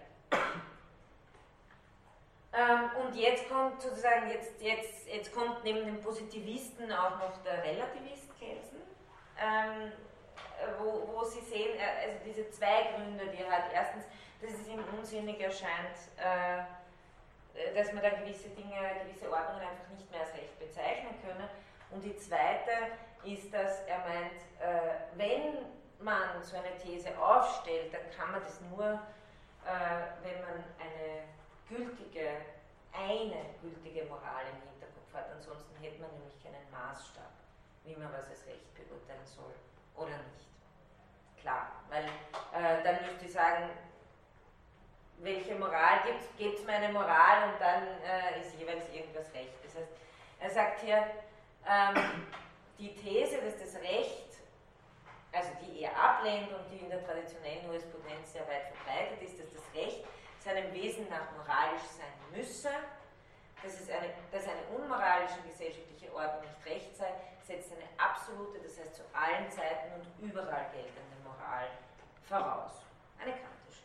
[2.56, 7.62] Ähm, und jetzt kommt sozusagen, jetzt, jetzt, jetzt kommt neben dem Positivisten auch noch der
[7.64, 8.80] Relativist Kelsen,
[9.40, 9.92] ähm,
[10.78, 13.72] wo, wo Sie sehen, äh, also diese zwei Gründe, die er hat.
[13.72, 14.04] Erstens,
[14.40, 16.62] dass es ihm unsinnig erscheint, äh,
[17.74, 21.48] dass man da gewisse Dinge, gewisse Ordnungen einfach nicht mehr als Recht bezeichnen könne.
[21.90, 22.70] Und die zweite
[23.24, 28.60] ist, dass er meint, äh, wenn man so eine These aufstellt, dann kann man das
[28.70, 31.24] nur, äh, wenn man eine
[31.68, 32.42] gültige,
[32.92, 35.30] eine gültige Moral im Hinterkopf hat.
[35.32, 37.30] Ansonsten hätte man nämlich keinen Maßstab,
[37.84, 39.54] wie man was als Recht beurteilen soll
[39.94, 40.50] oder nicht.
[41.40, 43.70] Klar, weil äh, dann müsste ich sagen,
[45.18, 46.36] welche Moral gibt es?
[46.36, 49.54] Gibt es meine Moral und dann äh, ist jeweils irgendwas Recht.
[49.64, 49.92] Das heißt,
[50.40, 51.06] er sagt hier,
[51.66, 52.26] ähm,
[52.78, 54.36] die These, dass das Recht,
[55.32, 59.52] also die er ablehnt und die in der traditionellen Jurisprudenz sehr weit verbreitet ist, dass
[59.52, 60.04] das Recht
[60.40, 62.70] seinem Wesen nach moralisch sein müsse,
[63.62, 67.08] dass, es eine, dass eine unmoralische gesellschaftliche Ordnung nicht Recht sei,
[67.42, 71.68] setzt eine absolute, das heißt zu allen Zeiten und überall geltende Moral
[72.28, 72.72] voraus.
[73.18, 73.83] Eine kantische.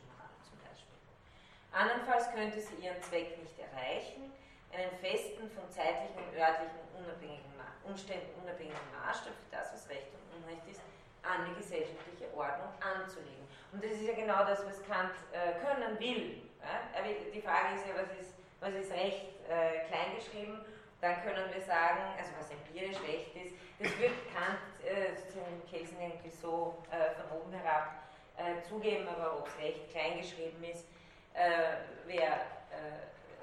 [1.71, 4.31] Andernfalls könnte sie ihren Zweck nicht erreichen,
[4.73, 7.49] einen festen, von zeitlichen und örtlichen unabhängigen
[7.89, 10.81] Umständen unabhängigen Maßstab für das, was Recht und Unrecht ist,
[11.23, 13.49] an die gesellschaftliche Ordnung anzulegen.
[13.73, 16.41] Und das ist ja genau das, was Kant äh, können will.
[16.61, 17.01] Ja?
[17.01, 20.61] Die Frage ist ja, was ist, was ist Recht äh, kleingeschrieben?
[21.01, 25.97] Dann können wir sagen, also was empirisch Recht ist, das wird Kant äh, sozusagen Kelsen
[25.99, 28.03] irgendwie so äh, von oben herab
[28.37, 30.85] äh, zugeben, aber ob es Recht kleingeschrieben ist,
[31.33, 32.41] äh, wäre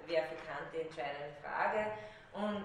[0.06, 1.90] wär für Kant die entscheidende Frage.
[2.32, 2.64] Und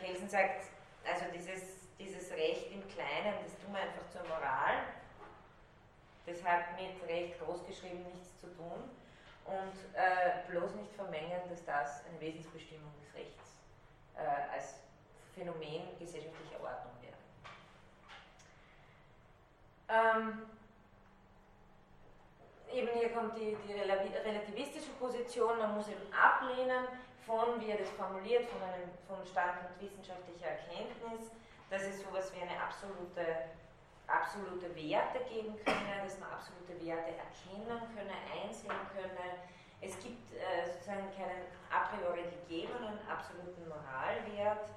[0.00, 0.66] Kelsen sagt,
[1.10, 4.84] also dieses, dieses Recht im Kleinen, das tun wir einfach zur Moral.
[6.26, 8.90] Das hat mit Recht großgeschrieben nichts zu tun.
[9.46, 13.56] Und äh, bloß nicht vermengen, dass das eine Wesensbestimmung des Rechts
[14.14, 14.74] äh, als
[15.34, 17.16] Phänomen gesellschaftlicher Ordnung wäre.
[19.88, 20.42] Ähm,
[22.72, 26.86] eben hier kommt die, die relativistische Position, man muss eben ablehnen,
[27.28, 31.28] von, wie er das formuliert, von einem vom Standpunkt wissenschaftlicher Erkenntnis,
[31.68, 33.52] dass es sowas wie eine absolute,
[34.08, 39.44] absolute Werte geben könne, dass man absolute Werte erkennen könne, einsehen könne.
[39.80, 44.72] Es gibt äh, sozusagen keinen a priori gegebenen absoluten Moralwert.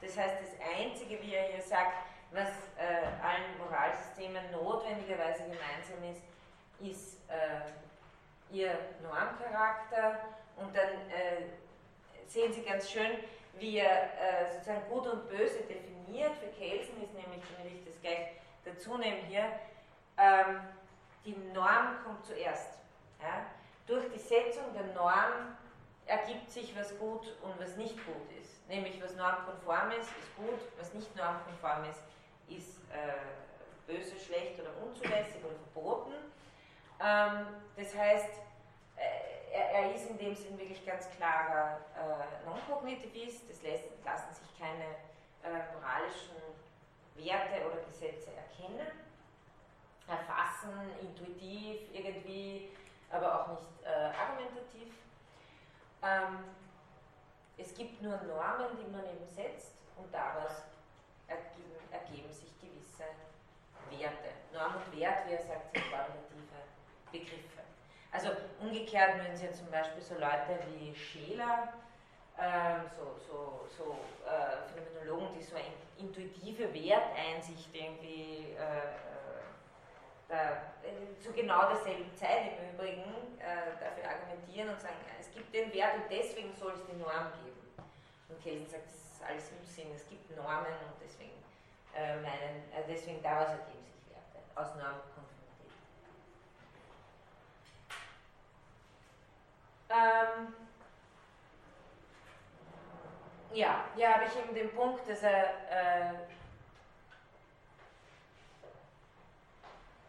[0.00, 6.22] Das heißt, das Einzige, wie er hier sagt, was äh, allen Moralsystemen notwendigerweise gemeinsam ist,
[6.80, 10.20] ist äh, ihr Normcharakter
[10.56, 11.46] und dann äh,
[12.26, 13.18] sehen Sie ganz schön,
[13.58, 16.32] wie er äh, sozusagen Gut und Böse definiert.
[16.36, 18.32] Für Kelsen ist nämlich, damit ich das gleich
[18.64, 19.50] dazu nehme hier,
[20.18, 20.60] ähm,
[21.24, 22.78] die Norm kommt zuerst.
[23.20, 23.46] Ja?
[23.86, 25.56] Durch die Setzung der Norm
[26.06, 28.66] ergibt sich, was gut und was nicht gut ist.
[28.68, 32.02] Nämlich, was normkonform ist, ist gut, was nicht normkonform ist,
[32.48, 36.14] ist äh, böse, schlecht oder unzulässig oder verboten.
[37.00, 38.30] Ähm, das heißt,
[38.96, 43.50] äh, er, er, ist in dem Sinn wirklich ganz klarer äh, Non-Kognitivist.
[43.50, 43.62] Es
[44.04, 44.84] lassen sich keine
[45.44, 46.36] äh, moralischen
[47.16, 48.86] Werte oder Gesetze erkennen,
[50.06, 52.70] erfassen, intuitiv irgendwie,
[53.10, 54.94] aber auch nicht äh, argumentativ.
[56.02, 56.44] Ähm,
[57.58, 60.62] es gibt nur Normen, die man eben setzt und daraus
[61.26, 63.04] ergeben, ergeben sich gewisse
[63.90, 64.28] Werte.
[64.52, 66.35] Norm und Wert, wie er sagt, sind qualitative
[67.18, 67.62] Begriffe.
[68.12, 71.72] Also umgekehrt würden Sie zum Beispiel so Leute wie Scheler,
[72.38, 79.36] äh, so, so, so äh, Phänomenologen, die so eine intuitive Werteinsicht irgendwie äh, äh
[80.28, 80.50] da,
[80.82, 83.04] äh, zu genau derselben Zeit im Übrigen
[83.38, 87.62] dafür argumentieren und sagen, es gibt den Wert und deswegen soll es die Norm geben.
[88.28, 91.38] Und Kelsen sagt, das ist alles Unsinn, es gibt Normen und deswegen
[91.94, 94.98] meinen, deswegen daraus ergeben sich Werte aus Normen
[99.88, 100.54] Ähm,
[103.54, 106.14] ja, hier habe ich eben den Punkt, dass er, äh,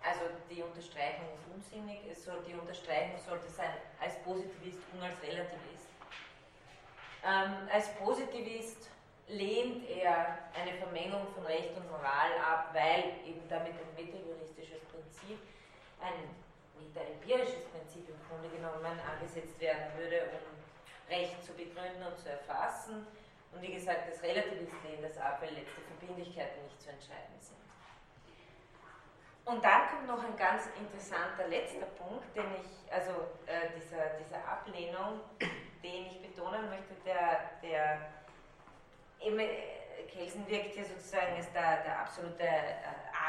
[0.03, 5.21] also die Unterstreichung ist unsinnig, es soll, die Unterstreichung sollte sein als Positivist und als
[5.21, 5.87] Relativist.
[7.23, 8.89] Ähm, als Positivist
[9.27, 15.39] lehnt er eine Vermengung von Recht und Moral ab, weil eben damit ein metajuristisches Prinzip,
[16.01, 16.35] ein
[16.79, 20.57] meta-empirisches Prinzip im Grunde genommen angesetzt werden würde, um
[21.09, 23.07] Recht zu begründen und zu erfassen.
[23.51, 27.57] Und wie gesagt, das Relativist lehnt das ab, weil letzte Verbindlichkeiten nicht zu entscheiden sind.
[29.45, 33.11] Und dann kommt noch ein ganz interessanter letzter Punkt, den ich, also
[33.45, 35.21] äh, dieser, dieser Ablehnung,
[35.83, 38.11] den ich betonen möchte, der, der
[39.21, 39.77] eben, äh,
[40.11, 42.75] Kelsen wirkt hier sozusagen als der, der absolute äh,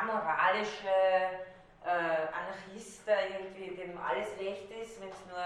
[0.01, 0.89] amoralische
[1.89, 5.40] äh, Anarchist, irgendwie dem alles recht ist, wenn es nur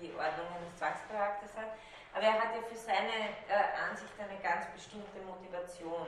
[0.00, 1.74] die Ordnung eines Zwangscharakters hat.
[2.14, 6.06] Aber er hat ja für seine äh, Ansicht eine ganz bestimmte Motivation.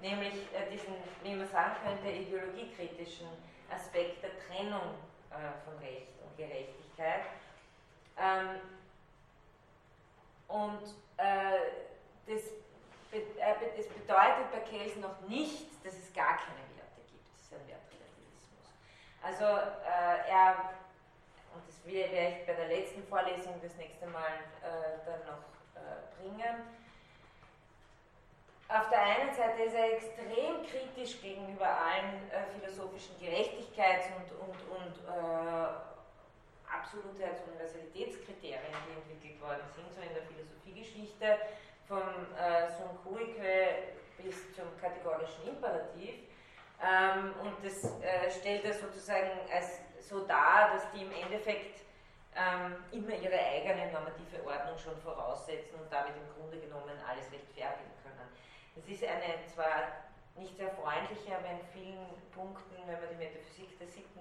[0.00, 3.28] nämlich äh, diesen, wie man sagen könnte, ideologiekritischen
[3.70, 4.94] Aspekt der Trennung
[5.30, 7.24] äh, von Recht und Gerechtigkeit.
[8.18, 8.60] Ähm,
[10.48, 10.82] und
[11.16, 11.82] äh,
[12.26, 12.42] das,
[13.10, 17.26] be äh, das, bedeutet bei Kelsen noch nicht, dass es gar keine Werte gibt.
[17.32, 18.68] Das ist ein Wertrelativismus.
[19.24, 20.70] Also äh, er,
[21.54, 25.44] und das werde ich bei der letzten Vorlesung das nächste Mal äh, dann noch
[25.80, 26.84] äh, bringen,
[28.68, 34.56] auf der einen Seite ist er extrem kritisch gegenüber allen äh, philosophischen Gerechtigkeits- und, und,
[34.72, 35.68] und äh,
[36.64, 41.38] Absolutheits- und Universalitätskriterien, die entwickelt worden sind, so in der Philosophiegeschichte,
[41.86, 42.02] vom
[42.34, 46.24] äh, Sun Kuike bis zum kategorischen Imperativ.
[46.84, 51.80] Ähm, und das äh, stellt er sozusagen als so dar, dass die im Endeffekt
[52.36, 57.94] ähm, immer ihre eigene normative Ordnung schon voraussetzen und damit im Grunde genommen alles rechtfertigen
[58.76, 60.04] es ist eine zwar
[60.36, 64.20] nicht sehr freundliche, aber in vielen Punkten, wenn man die Metaphysik der Sitten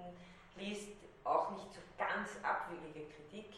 [0.56, 3.50] liest, auch nicht so ganz abwegige Kritik,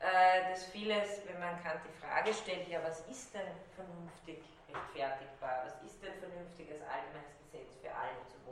[0.00, 5.64] äh, dass vieles, wenn man Kant die Frage stellt, ja, was ist denn vernünftig rechtfertigbar,
[5.64, 7.80] was ist denn vernünftig als allgemeines Gesetz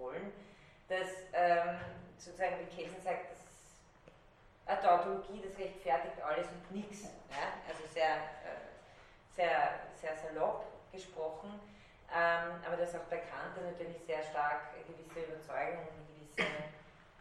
[0.03, 0.33] wollen,
[0.89, 1.79] dass ähm,
[2.19, 3.43] sozusagen, wie Kelsen sagt, das
[4.67, 7.03] eine Tautologie, das rechtfertigt alles und nichts.
[7.31, 7.59] Ja?
[7.69, 8.73] Also sehr, äh,
[9.35, 11.61] sehr, sehr salopp gesprochen.
[12.13, 16.05] Ähm, aber das auch bei Kant natürlich sehr stark gewisse Überzeugung, eine
[16.37, 16.45] gewisse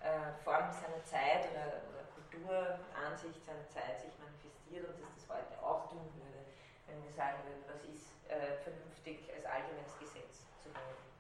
[0.04, 5.56] äh, Form seiner Zeit oder, oder Kulturansicht seiner Zeit sich manifestiert und dass das heute
[5.64, 6.44] auch tun würde,
[6.88, 11.11] wenn wir sagen würden, was ist äh, vernünftig als allgemeines Gesetz zu wollen.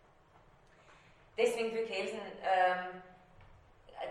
[1.37, 3.01] Deswegen für Kelsen ähm,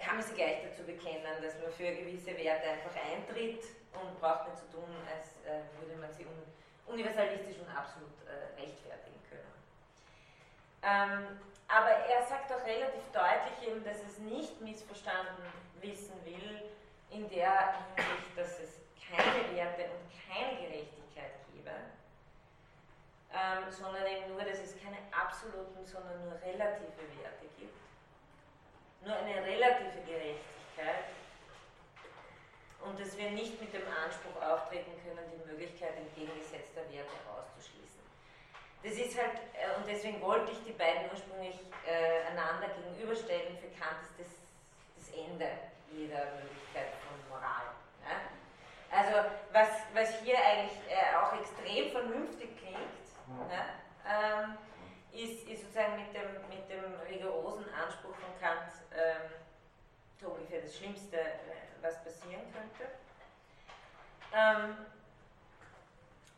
[0.02, 4.48] kann man sich gleich dazu bekennen, dass man für gewisse Werte einfach eintritt und braucht
[4.48, 6.42] nicht zu so tun, als äh, würde man sie un
[6.86, 9.10] universalistisch und absolut äh, rechtfertigen.
[10.82, 11.38] Ähm,
[11.68, 15.44] aber er sagt auch relativ deutlich eben, dass es nicht missverstanden
[15.80, 16.62] wissen will,
[17.10, 21.70] in der Hinsicht, dass es keine Werte und keine Gerechtigkeit gebe,
[23.32, 27.78] ähm, sondern eben nur, dass es keine absoluten, sondern nur relative Werte gibt.
[29.02, 31.08] Nur eine relative Gerechtigkeit
[32.80, 38.00] und dass wir nicht mit dem Anspruch auftreten können, die Möglichkeit entgegengesetzter Werte auszuschließen.
[38.82, 43.56] Das ist halt, äh, und deswegen wollte ich die beiden ursprünglich äh, einander gegenüberstellen.
[43.58, 44.40] Für Kant ist das
[44.96, 45.48] das Ende
[45.92, 47.72] jeder Möglichkeit von Moral.
[48.04, 48.16] Ja?
[48.90, 52.99] Also, was, was hier eigentlich äh, auch extrem vernünftig klingt,
[53.50, 53.64] ja,
[54.06, 54.58] ähm,
[55.12, 59.30] ist, ist sozusagen mit dem, mit dem rigorosen Anspruch von Kant ähm,
[60.20, 61.36] so ungefähr das Schlimmste, äh,
[61.80, 62.92] was passieren könnte.
[64.32, 64.86] Ähm,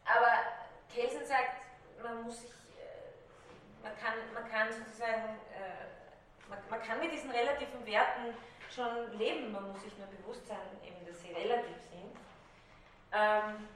[0.05, 0.32] aber
[0.93, 1.62] Kelsen sagt,
[2.02, 7.31] man muss sich, äh, man kann, man kann sozusagen, äh, man, man kann mit diesen
[7.31, 8.35] relativen Werten
[8.74, 12.16] schon leben, man muss sich nur bewusst sein, eben, dass sie relativ sind.
[13.12, 13.69] Ähm,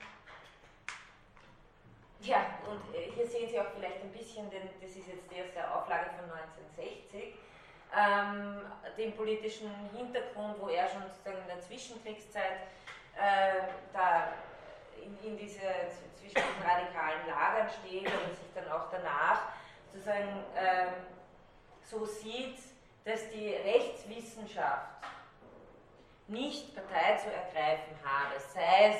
[2.27, 5.55] ja, und äh, hier sehen Sie auch vielleicht ein bisschen, denn das ist jetzt die
[5.55, 7.35] der Auflage von 1960,
[7.95, 8.61] ähm,
[8.97, 12.67] den politischen Hintergrund, wo er schon sozusagen in der Zwischenkriegszeit
[13.17, 13.63] äh,
[13.93, 14.33] da
[15.03, 15.61] in, in diese,
[16.19, 19.53] zwischen diesen radikalen Lagern steht und sich dann auch danach
[19.93, 20.93] sozusagen ähm,
[21.83, 22.59] so sieht,
[23.05, 24.97] dass die Rechtswissenschaft
[26.27, 28.97] nicht Partei zu ergreifen habe, sei es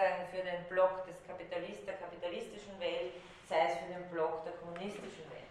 [0.00, 3.12] sozusagen für den Block des Kapitalist, der kapitalistischen Welt,
[3.48, 5.50] sei es für den Block der kommunistischen Welt.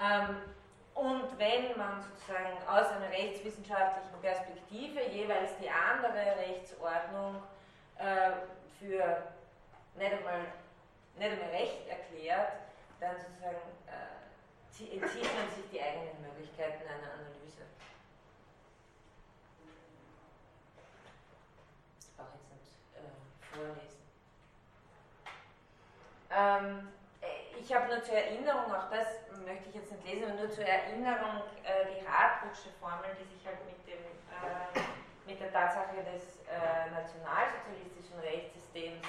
[0.00, 0.36] Ähm,
[0.94, 7.42] und wenn man sozusagen aus einer rechtswissenschaftlichen Perspektive jeweils die andere Rechtsordnung
[7.98, 8.30] äh,
[8.78, 9.22] für
[9.96, 10.40] nicht einmal,
[11.18, 12.52] nicht einmal recht erklärt,
[13.00, 13.56] dann sozusagen
[13.86, 14.24] äh,
[14.80, 17.66] entzieht man sich die eigenen Möglichkeiten einer Analyse.
[21.96, 24.04] Das brauche ich jetzt nicht äh, vorlesen.
[26.30, 26.88] Ähm,
[27.20, 29.06] äh, ich habe nur zur Erinnerung, auch das
[29.46, 33.46] möchte ich jetzt nicht lesen, aber nur zur Erinnerung äh, die Hartbuchsche Formel, die sich
[33.46, 34.80] halt mit dem äh,
[35.26, 39.06] mit der Tatsache des äh, nationalsozialistischen Rechtssystems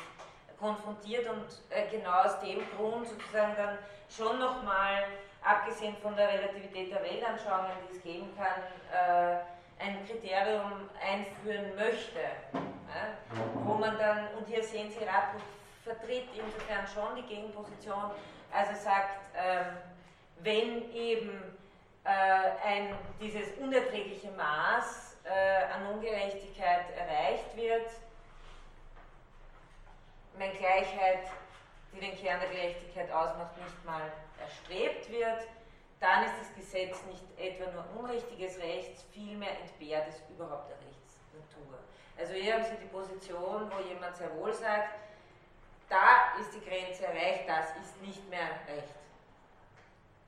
[0.58, 3.78] konfrontiert und äh, genau aus dem Grund sozusagen dann
[4.10, 5.04] schon nochmal,
[5.44, 8.62] abgesehen von der Relativität der Weltanschauungen, die es geben kann,
[8.94, 9.40] äh,
[9.80, 12.20] ein Kriterium einführen möchte.
[13.66, 15.42] wo man dann, und hier sehen Sie, Radbuch
[15.84, 18.12] vertritt insofern schon die Gegenposition,
[18.52, 19.78] also sagt, ähm,
[20.40, 21.58] wenn eben
[22.04, 22.10] äh,
[22.66, 27.90] ein, dieses unerträgliche Maß äh, an Ungerechtigkeit erreicht wird,
[30.38, 31.28] wenn Gleichheit
[31.94, 34.12] die den Kern der Gerechtigkeit ausmacht, nicht mal
[34.42, 35.48] erstrebt wird,
[36.06, 41.80] dann ist das Gesetz nicht etwa nur unrichtiges Recht, vielmehr entbehrt es überhaupt der Rechtsnatur.
[42.16, 45.00] Also hier haben Sie die Position, wo jemand sehr wohl sagt,
[45.90, 48.94] da ist die Grenze erreicht, das ist nicht mehr Recht.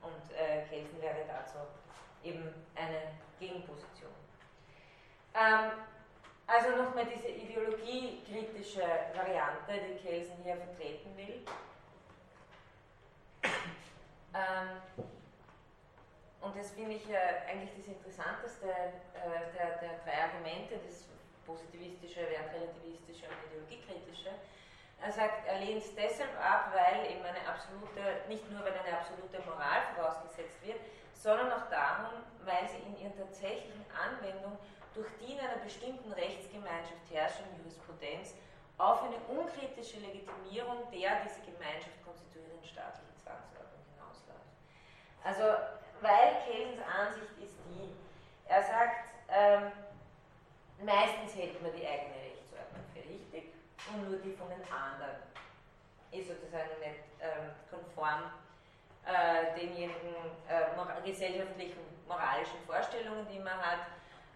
[0.02, 1.60] Und äh, Kelsen wäre dazu
[2.24, 4.12] eben eine Gegenposition.
[5.36, 5.72] Ähm,
[6.48, 8.82] also nochmal diese ideologiekritische
[9.14, 11.46] Variante, die Kelsen hier vertreten will.
[14.34, 14.82] Ähm,
[16.48, 21.04] und das finde ich äh, eigentlich das Interessanteste äh, der, der drei Argumente, das
[21.44, 24.32] positivistische, wertrelativistische und ideologiekritische.
[25.04, 28.96] Er sagt, er lehnt es deshalb ab, weil eben eine absolute, nicht nur weil eine
[28.96, 30.80] absolute Moral vorausgesetzt wird,
[31.14, 34.56] sondern auch darum, weil sie in ihrer tatsächlichen Anwendung
[34.96, 38.34] durch die in einer bestimmten Rechtsgemeinschaft herrschende Jurisprudenz
[38.80, 44.56] auf eine unkritische Legitimierung der diese Gemeinschaft konstituierenden staatlichen Zwangsordnung hinausläuft.
[45.28, 45.44] Also,
[46.02, 47.94] weil Kelsens Ansicht ist die,
[48.48, 49.72] er sagt, ähm,
[50.84, 53.54] meistens hält man die eigene Rechtsordnung für richtig
[53.90, 55.18] und nur die von den anderen
[56.12, 58.32] ist sozusagen nicht ähm, konform
[59.06, 60.16] äh, denjenigen
[60.48, 63.88] äh, gesellschaftlichen, moralischen Vorstellungen, die man hat.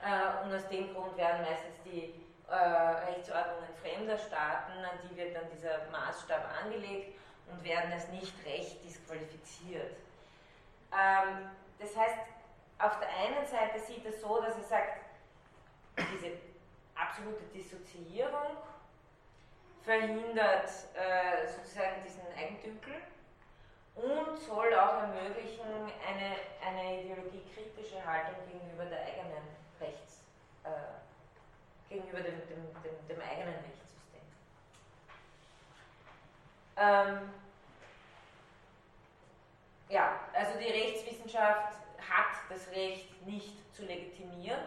[0.01, 2.13] Äh, und aus dem Grund werden meistens die
[2.49, 8.33] äh, Rechtsordnungen fremder Staaten, an die wird dann dieser Maßstab angelegt und werden als nicht
[8.45, 9.95] recht disqualifiziert.
[10.93, 11.49] Ähm,
[11.79, 12.17] das heißt,
[12.79, 15.01] auf der einen Seite sieht er so, dass er sagt,
[15.97, 16.37] diese
[16.95, 18.57] absolute Dissoziierung
[19.83, 23.01] verhindert äh, sozusagen diesen Eigendünkel
[23.95, 25.65] und soll auch ermöglichen
[26.07, 26.35] eine,
[26.65, 29.43] eine ideologiekritische Haltung gegenüber der eigenen
[29.79, 30.23] Rechts,
[30.63, 30.69] äh,
[31.89, 34.21] gegenüber dem, dem, dem, dem, eigenen Rechtssystem.
[36.77, 37.33] Ähm,
[39.89, 40.19] ja,
[40.51, 44.59] also die Rechtswissenschaft hat das Recht nicht zu legitimieren,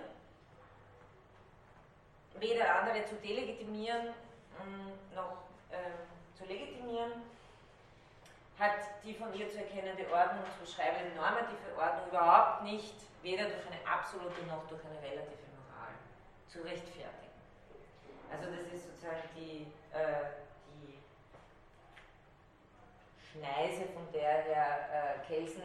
[2.39, 4.15] weder andere zu delegitimieren
[5.15, 7.13] noch äh, zu legitimieren
[8.59, 13.67] hat die von ihr zu erkennende Ordnung zu beschreibende normative Ordnung überhaupt nicht, weder durch
[13.67, 15.93] eine absolute noch durch eine relative Moral
[16.47, 17.35] zu rechtfertigen.
[18.31, 20.44] Also das ist sozusagen die, äh, die
[23.35, 25.63] Schneise, von der Herr äh, Kelsen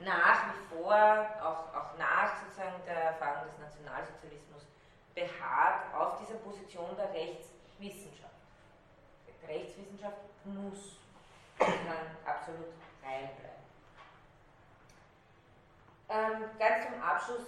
[0.00, 0.94] nach wie vor,
[1.40, 4.66] auch, auch nach sozusagen der Erfahrung des Nationalsozialismus,
[5.14, 8.34] beharrt auf dieser Position der Rechtswissenschaft.
[9.28, 10.96] Die Rechtswissenschaft muss
[11.58, 12.66] kann absolut
[13.02, 13.64] rein bleiben.
[16.08, 17.46] Ähm, ganz zum Abschluss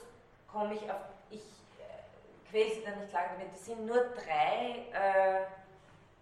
[0.51, 1.43] komme ich auf, ich
[1.78, 5.47] äh, quäle Sie dann nicht lange damit, das sind nur drei, äh,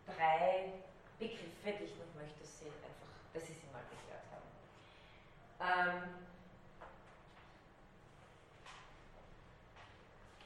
[0.07, 0.73] drei
[1.19, 4.49] Begriffe, die ich noch möchte, dass Sie einfach, dass Sie sie mal gehört haben.
[5.61, 6.03] Ähm,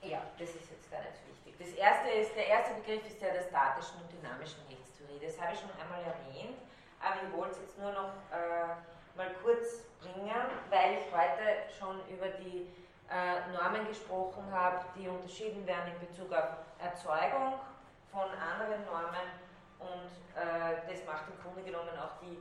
[0.03, 1.55] ja, das ist jetzt gar nicht wichtig.
[1.59, 5.19] Das erste ist, der erste Begriff ist der der statischen und dynamischen Rechtstheorie.
[5.21, 6.59] Das habe ich schon einmal erwähnt
[7.01, 8.75] aber ich wollte es jetzt nur noch äh,
[9.17, 10.35] mal kurz bringen,
[10.71, 12.67] weil ich heute schon über die
[13.11, 17.55] äh, Normen gesprochen habe, die unterschieden werden in Bezug auf Erzeugung
[18.13, 19.29] von anderen Normen
[19.79, 22.39] und äh, das macht im Grunde genommen auch die,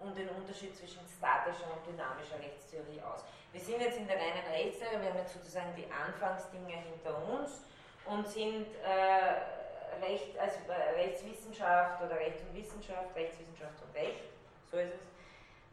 [0.00, 3.24] um den Unterschied zwischen statischer und dynamischer Rechtstheorie aus.
[3.52, 7.62] Wir sind jetzt in der reinen Rechtstheorie, wir haben jetzt sozusagen die Anfangsdinge hinter uns
[8.06, 10.56] und sind äh, Recht, also
[10.96, 14.24] Rechtswissenschaft oder Recht und Wissenschaft, Rechtswissenschaft und Recht,
[14.70, 15.00] so ist es,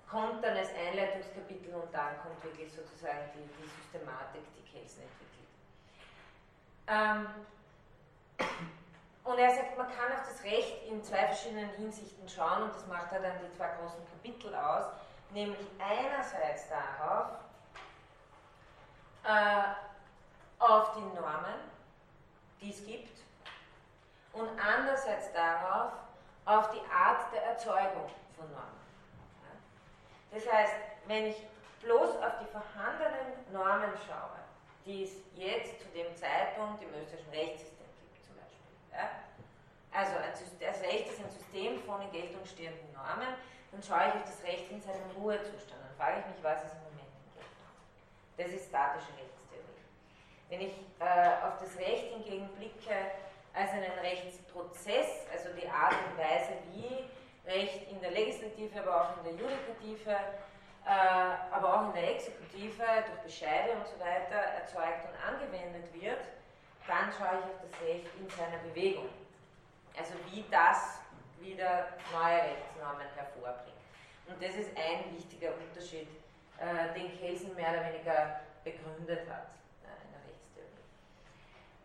[0.10, 5.48] kommt dann als Einleitungskapitel und dann kommt wirklich sozusagen die, die Systematik, die Kelsen entwickelt.
[6.88, 7.28] Ähm,
[9.28, 12.88] und er sagt, man kann auf das Recht in zwei verschiedenen Hinsichten schauen und das
[12.88, 14.86] macht er dann die zwei großen Kapitel aus,
[15.32, 17.28] nämlich einerseits darauf,
[19.26, 19.64] äh,
[20.60, 21.60] auf die Normen,
[22.62, 23.20] die es gibt,
[24.32, 25.92] und andererseits darauf,
[26.46, 28.78] auf die Art der Erzeugung von Normen.
[30.32, 30.74] Das heißt,
[31.08, 31.44] wenn ich
[31.82, 34.38] bloß auf die vorhandenen Normen schaue,
[34.86, 37.77] die es jetzt zu dem Zeitpunkt im österreichischen Rechtssystem.
[38.92, 39.10] Ja?
[39.92, 43.34] Also ein das Recht ist ein System von in Geltung stehenden Normen,
[43.72, 45.82] dann schaue ich auf das Recht in seinem Ruhezustand.
[45.82, 47.72] Dann frage ich mich, was ist im Moment in Geltung.
[48.38, 49.84] Das ist statische Rechtstheorie.
[50.50, 52.96] Wenn ich äh, auf das Recht hingegen blicke,
[53.54, 57.10] als einen Rechtsprozess, also die Art und Weise, wie
[57.50, 60.12] Recht in der Legislative, aber auch in der Judikative,
[60.86, 66.22] äh, aber auch in der Exekutive durch Bescheide und so weiter erzeugt und angewendet wird,
[66.88, 69.10] dann schaue ich auf das Recht in seiner Bewegung.
[69.98, 71.00] Also wie das
[71.40, 73.78] wieder neue Rechtsnormen hervorbringt.
[74.28, 76.08] Und das ist ein wichtiger Unterschied,
[76.60, 79.48] äh, den Kelsen mehr oder weniger begründet hat
[79.84, 80.86] äh, in der Rechtstheorie.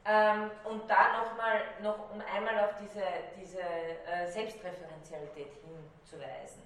[0.04, 3.04] Ähm, und da nochmal, noch um einmal auf diese,
[3.40, 6.62] diese äh, Selbstreferenzialität hinzuweisen.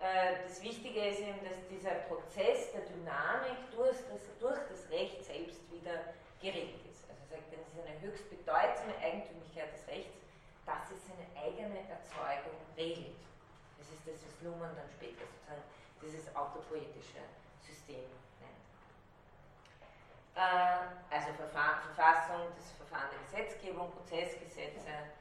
[0.00, 5.24] Äh, das Wichtige ist eben, dass dieser Prozess der Dynamik durch das, durch das Recht
[5.24, 6.00] selbst wieder
[6.40, 6.85] geregelt
[7.38, 7.46] ist.
[7.52, 10.16] Also er sagt, das ist eine höchst bedeutsame Eigentümlichkeit des Rechts,
[10.64, 13.20] dass es seine eigene Erzeugung regelt.
[13.78, 15.62] Das ist das, was Luhmann dann später sozusagen
[16.02, 17.22] dieses autopoetische
[17.62, 18.08] System
[18.40, 18.64] nennt.
[20.34, 25.14] Äh, also Verfassung, das Verfahren der Gesetzgebung, Prozessgesetze,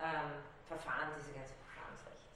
[0.00, 2.26] ähm, Verfahren, diese ganze Verfahrensrechts.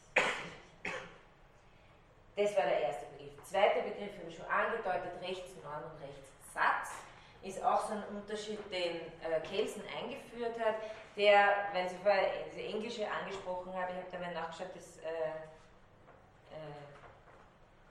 [2.37, 3.35] Das war der erste Begriff.
[3.45, 7.10] Zweiter Begriff habe ich schon angedeutet, Rechtsnorm und Rechtssatz.
[7.43, 10.75] Ist auch so ein Unterschied, den äh, Kelsen eingeführt hat,
[11.17, 15.31] der, wenn Sie vorher diese Englische angesprochen haben, ich habe da mal nachgeschaut, das äh,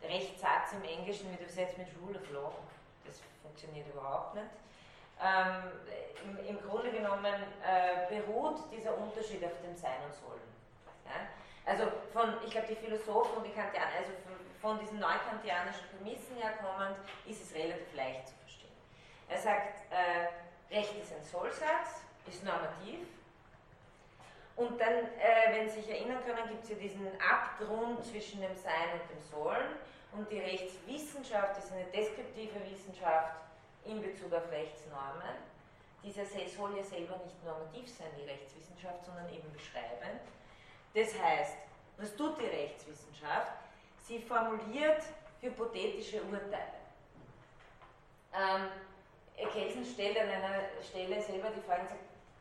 [0.04, 2.54] äh, Rechtssatz im Englischen wird übersetzt mit Rule of Law.
[3.06, 4.48] Das funktioniert überhaupt nicht.
[5.22, 5.72] Ähm,
[6.24, 10.40] im, im, Grunde genommen äh, beruht dieser Unterschied auf dem Sein und Sollen.
[11.06, 11.28] Ja?
[11.66, 16.38] Also von, ich glaube, die Philosophen und die Kantianer, also von, von diesen neukantianischen Prämissen
[16.38, 16.96] her kommend,
[17.26, 18.39] ist es relativ leicht zu.
[19.30, 23.08] Er sagt, äh, Recht ist ein Sollsatz, ist normativ.
[24.56, 28.56] Und dann, äh, wenn Sie sich erinnern können, gibt es ja diesen Abgrund zwischen dem
[28.56, 29.78] Sein und dem Sollen.
[30.12, 33.36] Und die Rechtswissenschaft ist eine deskriptive Wissenschaft
[33.86, 35.38] in Bezug auf Rechtsnormen.
[36.04, 40.22] Dieser soll ja selber nicht normativ sein, die Rechtswissenschaft, sondern eben beschreibend.
[40.94, 41.58] Das heißt,
[41.98, 43.54] was tut die Rechtswissenschaft?
[44.02, 45.04] Sie formuliert
[45.42, 46.80] hypothetische Urteile.
[48.34, 48.70] Ähm,
[49.48, 51.88] Kelsen stellt an einer Stelle selber die Frage,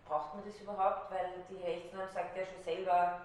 [0.07, 1.11] braucht man das überhaupt?
[1.11, 3.21] Weil die Rechtsnorm sagt ja schon selber,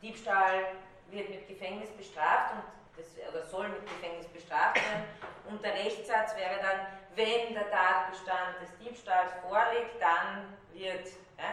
[0.00, 0.76] Diebstahl
[1.10, 2.62] wird mit Gefängnis bestraft und
[2.96, 5.04] das, oder soll mit Gefängnis bestraft werden.
[5.48, 11.06] Und der Rechtssatz wäre dann, wenn der Tatbestand des Diebstahls vorliegt, dann wird
[11.38, 11.52] ja,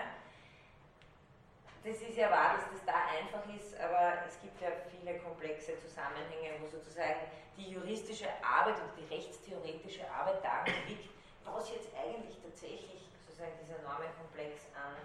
[1.84, 5.80] das ist ja wahr, dass das da einfach ist, aber es gibt ja viele komplexe
[5.80, 7.22] Zusammenhänge, wo sozusagen
[7.56, 11.17] die juristische Arbeit und die rechtstheoretische Arbeit darin liegt,
[11.56, 14.96] was jetzt eigentlich tatsächlich sozusagen dieser Normenkomplex an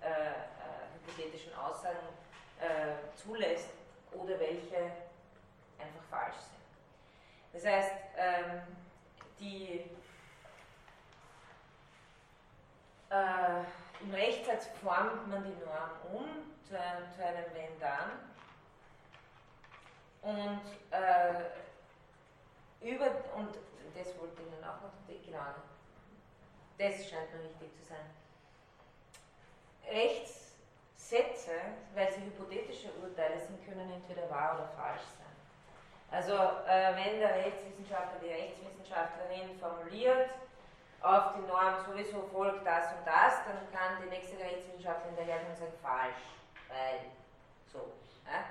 [0.00, 0.34] äh, äh,
[0.94, 2.08] hypothetischen Aussagen
[2.60, 3.68] äh, zulässt
[4.12, 4.76] oder welche
[5.78, 6.64] einfach falsch sind.
[7.52, 8.62] Das heißt, ähm,
[9.38, 9.90] die
[13.10, 13.64] äh,
[14.02, 16.24] im Rechtssatz formt man die Norm um
[16.66, 18.10] zu einem, zu einem Wenn-Dann.
[20.22, 21.44] Und äh,
[22.84, 23.06] über,
[23.36, 23.54] und
[23.94, 24.92] das wollte ich Ihnen auch noch,
[25.24, 25.54] genau,
[26.78, 28.06] das scheint mir wichtig zu sein.
[29.88, 31.52] Rechtssätze,
[31.94, 35.24] weil sie hypothetische Urteile sind, können entweder wahr oder falsch sein.
[36.10, 40.30] Also äh, wenn der Rechtswissenschaftler, die Rechtswissenschaftlerin formuliert,
[41.00, 45.56] auf die Norm sowieso folgt das und das, dann kann die nächste Rechtswissenschaftlerin hinterher und
[45.56, 46.22] sagen, falsch,
[46.68, 47.10] weil
[47.70, 47.92] so.
[48.24, 48.46] Ja?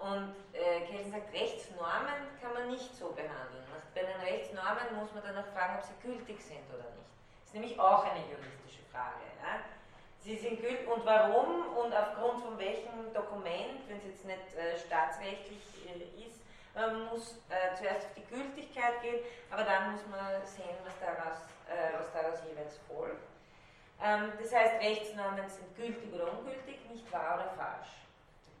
[0.00, 3.64] Und äh, Kelsen sagt, Rechtsnormen kann man nicht so behandeln.
[3.94, 7.19] Bei den Rechtsnormen muss man dann auch fragen, ob sie gültig sind oder nicht.
[7.50, 9.26] Ist nämlich auch eine juristische Frage.
[9.42, 9.58] Ja?
[10.20, 14.78] Sie sind gültig und warum und aufgrund von welchem Dokument, wenn es jetzt nicht äh,
[14.78, 16.38] staatsrechtlich äh, ist,
[16.76, 19.18] man muss äh, zuerst auf die Gültigkeit gehen,
[19.50, 23.26] aber dann muss man sehen, was daraus äh, was daraus jeweils folgt.
[24.00, 27.90] Ähm, das heißt, Rechtsnormen sind gültig oder ungültig, nicht wahr oder falsch.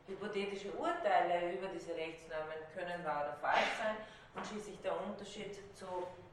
[0.08, 3.94] Hypothetische Urteile über diese Rechtsnormen können wahr oder falsch sein
[4.34, 5.86] und schließlich der Unterschied zu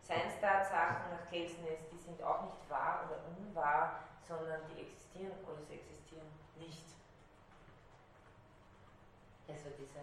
[0.07, 5.61] Seinstatsachen nach Kelsen ist, die sind auch nicht wahr oder unwahr, sondern die existieren oder
[5.67, 6.87] sie existieren nicht.
[9.49, 9.99] Also diese,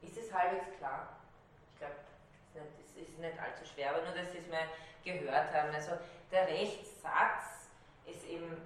[0.00, 1.16] ist es halbwegs klar?
[1.72, 1.96] Ich glaube,
[2.54, 4.68] es ist nicht allzu schwer, aber nur, dass Sie es mal
[5.04, 5.74] gehört haben.
[5.74, 5.92] Also
[6.30, 7.68] der Rechtssatz
[8.06, 8.56] ist eben,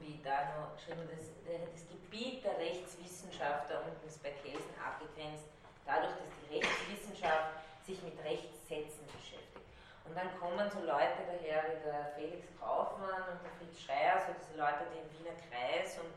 [0.00, 5.44] wie da noch geschrieben, das, das Gebiet der Rechtswissenschaft, unten ist bei Kelsen abgegrenzt,
[5.86, 9.51] dadurch, dass die Rechtswissenschaft sich mit Rechtssätzen beschäftigt.
[10.04, 14.34] Und dann kommen so Leute daher wie der Felix Kaufmann und der Fritz Schreier, so
[14.34, 16.12] diese Leute, die im Wiener Kreis und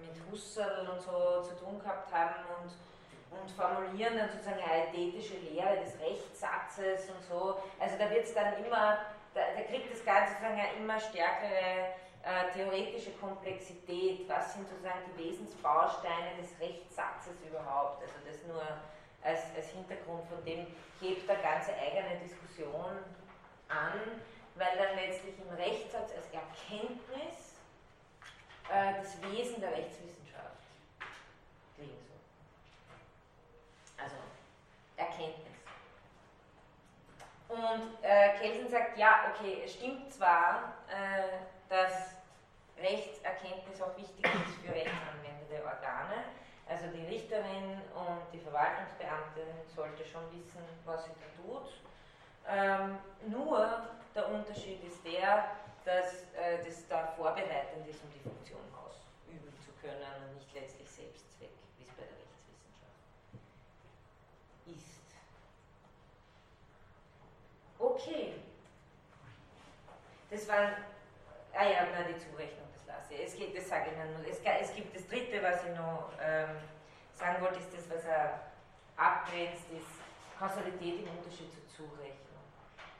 [0.00, 2.72] mit Husserl und so zu tun gehabt haben und
[3.30, 7.58] und formulieren dann sozusagen eine ethische Lehre des Rechtssatzes und so.
[7.78, 8.98] Also da wird es dann immer,
[9.34, 11.92] da, da, kriegt das Ganze sozusagen eine immer stärkere
[12.22, 14.28] äh, theoretische Komplexität.
[14.28, 18.02] Was sind sozusagen die Wesensbausteine des Rechtssatzes überhaupt?
[18.02, 18.62] Also das nur
[19.22, 20.66] als, als Hintergrund, von dem
[21.00, 22.98] hebt er ganze eigene Diskussion
[23.68, 24.00] an,
[24.54, 27.56] weil dann letztlich im Rechtssatz als Erkenntnis
[28.70, 30.58] äh, das Wesen der Rechtswissenschaft
[31.76, 32.16] klingt soll.
[34.02, 34.16] Also
[34.96, 35.46] Erkenntnis.
[37.48, 41.38] Und äh, Kelsen sagt, ja, okay, es stimmt zwar, äh,
[41.68, 42.18] dass
[42.78, 46.24] Rechtserkenntnis auch wichtig ist für rechtsanwendende Organe,
[46.68, 49.40] also die Richterin und die Verwaltungsbeamte
[49.74, 51.80] sollte schon wissen, was sie da tut.
[52.46, 52.98] Ähm,
[53.30, 55.48] nur der Unterschied ist der,
[55.86, 60.90] dass äh, das da vorbereitend ist, um die Funktion ausüben zu können und nicht letztlich
[60.90, 63.00] Selbstzweck, wie es bei der Rechtswissenschaft
[64.66, 65.00] ist.
[67.78, 68.34] Okay.
[70.30, 70.74] Das waren,
[71.54, 72.68] ah ja, na, die Zurechnung.
[73.10, 74.26] Es geht, das sage ich nur.
[74.30, 76.56] Es, es gibt das dritte, was ich noch ähm,
[77.14, 78.40] sagen wollte, ist das, was er
[78.96, 79.98] abgrenzt, ist
[80.38, 82.28] Kausalität im Unterschied zur Zurechnung.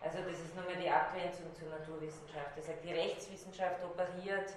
[0.00, 2.56] Also das ist nur mal die Abgrenzung zur Naturwissenschaft.
[2.56, 4.54] Er sagt, die Rechtswissenschaft operiert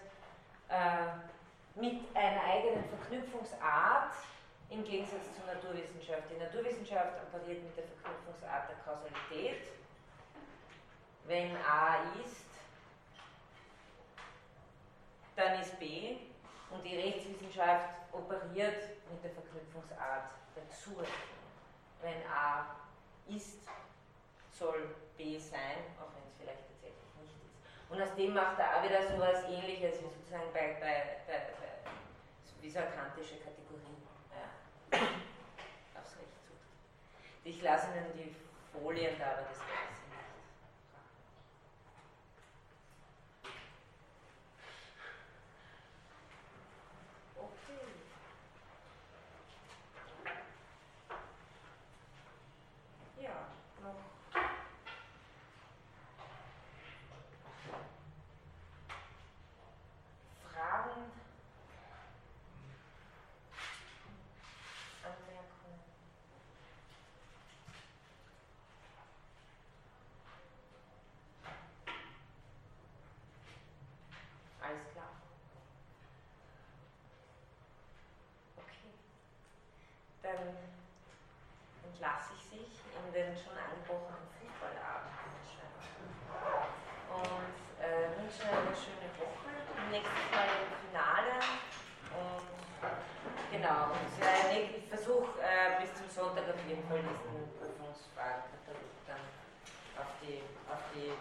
[0.69, 1.17] äh,
[1.75, 4.13] mit einer eigenen Verknüpfungsart
[4.69, 6.23] im Gegensatz zur Naturwissenschaft.
[6.29, 9.67] Die Naturwissenschaft operiert mit der Verknüpfungsart der Kausalität.
[11.25, 12.50] Wenn A ist,
[15.35, 16.17] dann ist B.
[16.69, 18.77] Und die Rechtswissenschaft operiert
[19.11, 21.45] mit der Verknüpfungsart der Zurechnung.
[22.01, 22.75] Wenn A
[23.27, 23.59] ist,
[24.51, 27.91] soll B sein, auch wenn es vielleicht tatsächlich nicht ist.
[27.91, 31.37] Und aus dem macht er auch wieder so etwas ähnliches wie sozusagen bei, bei, bei,
[31.59, 31.71] bei
[32.61, 33.97] wie so eine kantische Kategorie
[34.31, 34.97] ja,
[35.99, 36.59] aufs Recht sucht.
[37.43, 38.35] Ich lasse Ihnen die
[38.71, 40.21] Folien da, aber das weiß ich nicht.
[47.35, 47.79] Okay.
[53.23, 53.47] Ja,
[53.81, 53.95] noch
[60.53, 61.11] Fragen,
[65.03, 65.79] Anmerkungen?
[74.61, 75.09] Alles klar.
[78.57, 78.93] Okay.
[80.31, 80.55] Dann
[81.83, 85.11] entlasse ich sich in den schon angebrochenen Fußballabend.
[87.11, 89.51] Und äh, wünsche eine schöne Woche.
[89.91, 91.35] Nächstes Mal im Finale.
[92.15, 92.47] Und
[93.51, 99.27] genau, und ich versuche äh, bis zum Sonntag auf jeden Fall diesen Prüfungsfragenkatalog dann
[99.99, 100.39] auf die,
[100.71, 101.11] auf die,